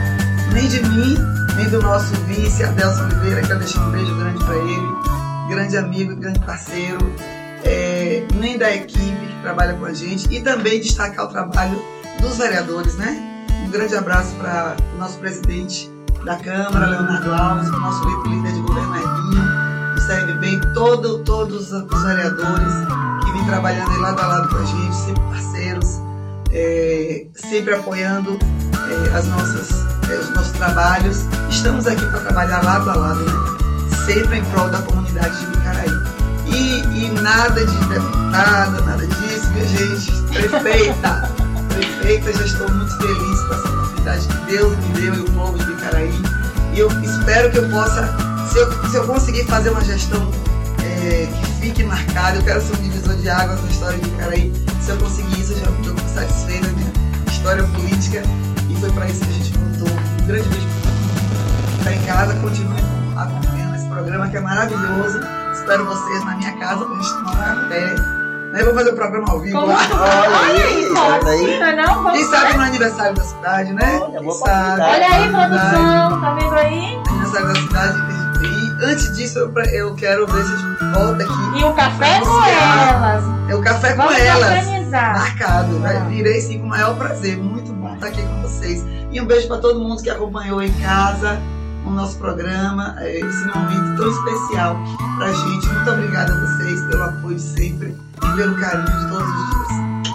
[0.53, 1.17] nem de mim,
[1.55, 4.97] nem do nosso vice, Adelson Oliveira, quero deixar um beijo grande para ele,
[5.49, 6.97] grande amigo, grande parceiro,
[7.63, 10.33] é, nem da equipe que trabalha com a gente.
[10.33, 11.81] E também destacar o trabalho
[12.21, 13.45] dos vereadores, né?
[13.65, 15.91] Um grande abraço para o nosso presidente
[16.23, 19.48] da Câmara, Leonardo Alves, o nosso líder de governo Edinho,
[20.09, 22.73] serve bem todo, todos os vereadores
[23.23, 26.01] que vêm trabalhando aí lado a lado com a gente, sempre parceiros,
[26.51, 28.39] é, sempre apoiando
[28.89, 29.69] é, as nossas,
[30.09, 31.25] é, os nossos trabalhos.
[31.51, 33.33] Estamos aqui para trabalhar lado a lado, né?
[34.07, 35.91] Sempre em prol da comunidade de Micaraí.
[36.47, 40.11] E, e nada de deputada, nada disso, minha gente.
[40.33, 41.29] Prefeita,
[41.69, 45.55] prefeita, já estou muito feliz com essa oportunidade que Deus me deu e o povo
[45.59, 46.21] de Micaraí.
[46.73, 50.31] E eu espero que eu possa, se eu, se eu conseguir fazer uma gestão
[50.83, 54.53] é, que fique marcada, eu quero ser um divisor de águas na história de Micaraí.
[54.81, 56.91] Se eu conseguir isso, eu já estou satisfeita da minha
[57.27, 58.23] história política.
[58.69, 59.97] E foi para isso que a gente voltou.
[59.97, 61.77] Um grande beijo para todo mundo.
[61.79, 62.79] Está em casa, continue
[63.17, 65.19] acompanhando esse programa que é maravilhoso.
[65.53, 67.95] Espero vocês na minha casa pra gente tomar um café.
[68.51, 68.63] Né?
[68.63, 69.77] Vou fazer o programa ao vivo Como lá.
[69.91, 71.59] Olha aí, olha aí.
[71.59, 72.03] não é não?
[72.03, 73.99] Vamos Quem sabe no aniversário da cidade, né?
[74.01, 74.81] Olha, Quem sabe?
[74.81, 75.49] Olha aí, Verdade.
[75.49, 77.01] produção, tá vendo aí?
[77.09, 78.18] Aniversário da cidade.
[78.81, 81.59] Antes disso, eu, eu quero ver se a gente volta aqui.
[81.59, 82.93] E o café com Anunciar.
[82.95, 83.23] elas.
[83.49, 84.45] É o café com Vamos elas.
[84.67, 85.13] organizar.
[85.17, 85.79] Marcado, Ah.
[85.79, 86.05] né?
[86.09, 87.37] Virei sim com o maior prazer.
[87.37, 88.83] Muito bom estar aqui com vocês.
[89.11, 91.37] E um beijo para todo mundo que acompanhou em casa
[91.85, 94.77] o nosso programa, eh, esse momento tão especial
[95.17, 95.67] pra gente.
[95.67, 99.69] Muito obrigada a vocês pelo apoio de sempre e pelo carinho de todos os dias.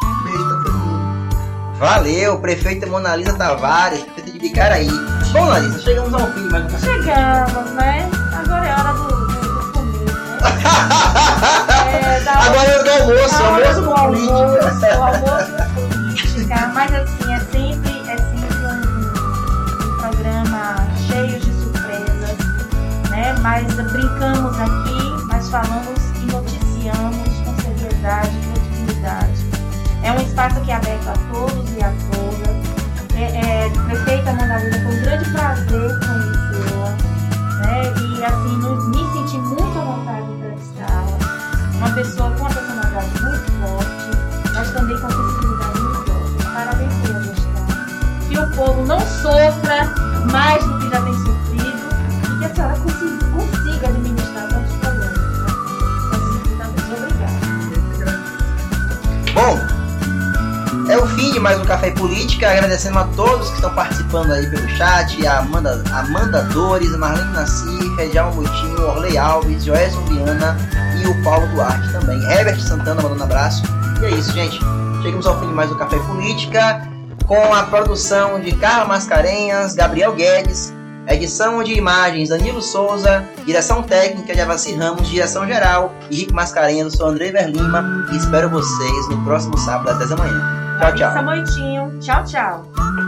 [0.05, 1.77] Um beijo pra todo mundo.
[1.78, 4.89] Valeu, prefeita Mona Lisa Tavares, prefeita de Bicaraí.
[5.32, 6.78] Bom, Larissa, chegamos ao fim café.
[6.78, 8.09] Chegamos, né?
[8.44, 10.38] Agora é hora do, do, do comer, né?
[11.94, 14.94] É, Agora é do almoço, da hora almoço do almoço, política.
[14.94, 16.56] almoço política.
[16.74, 20.62] Mas assim, é sempre, é sempre um, um programa
[21.08, 22.38] cheio de surpresas,
[23.10, 23.34] né?
[23.40, 29.46] Mas brincamos aqui, mas falamos e noticiamos com seriedade, credibilidade.
[30.02, 32.54] É um espaço que é aberto a todos e a todas.
[33.16, 36.53] É, é, prefeita Mona Lisa, foi um grande prazer conhecê-la.
[37.74, 38.56] E assim,
[38.90, 41.18] me senti muito à vontade de entrevistá-la.
[41.76, 44.10] Uma pessoa com uma personalidade muito forte,
[44.55, 46.44] mas também com sensibilidade muito forte.
[46.55, 47.66] Parabéns pela gestão.
[48.28, 49.92] Que o povo não sofra
[50.30, 51.88] mais do que já tem sofrido
[52.22, 55.18] e que a senhora consiga, consiga administrar tantos problemas.
[55.18, 55.48] Né?
[56.52, 57.44] Então, Obrigada.
[59.34, 59.64] Bom,
[60.89, 64.47] é o fim de mais um Café Política, agradecendo a todos que estão participando aí
[64.51, 70.56] pelo chat, a Amanda, Amanda Dores, Marlene Nassir, Regial Moutinho, Orley Alves, Joelson Viana
[71.02, 72.20] e o Paulo Duarte também.
[72.31, 73.62] Herbert Santana mandando um abraço.
[74.01, 74.59] E é isso, gente.
[75.02, 76.89] chegamos ao fim de mais um Café Política,
[77.27, 80.73] com a produção de Carla Mascarenhas, Gabriel Guedes,
[81.09, 86.98] edição de imagens Danilo Souza, direção técnica de Avassi Ramos, direção geral Henrique Mascarenhas, eu
[86.98, 90.64] sou André Verlima e espero vocês no próximo sábado às 10 da manhã.
[90.78, 91.12] Tchau, tchau.
[91.12, 91.98] Samoitinho.
[92.01, 93.03] Tchau, tchau.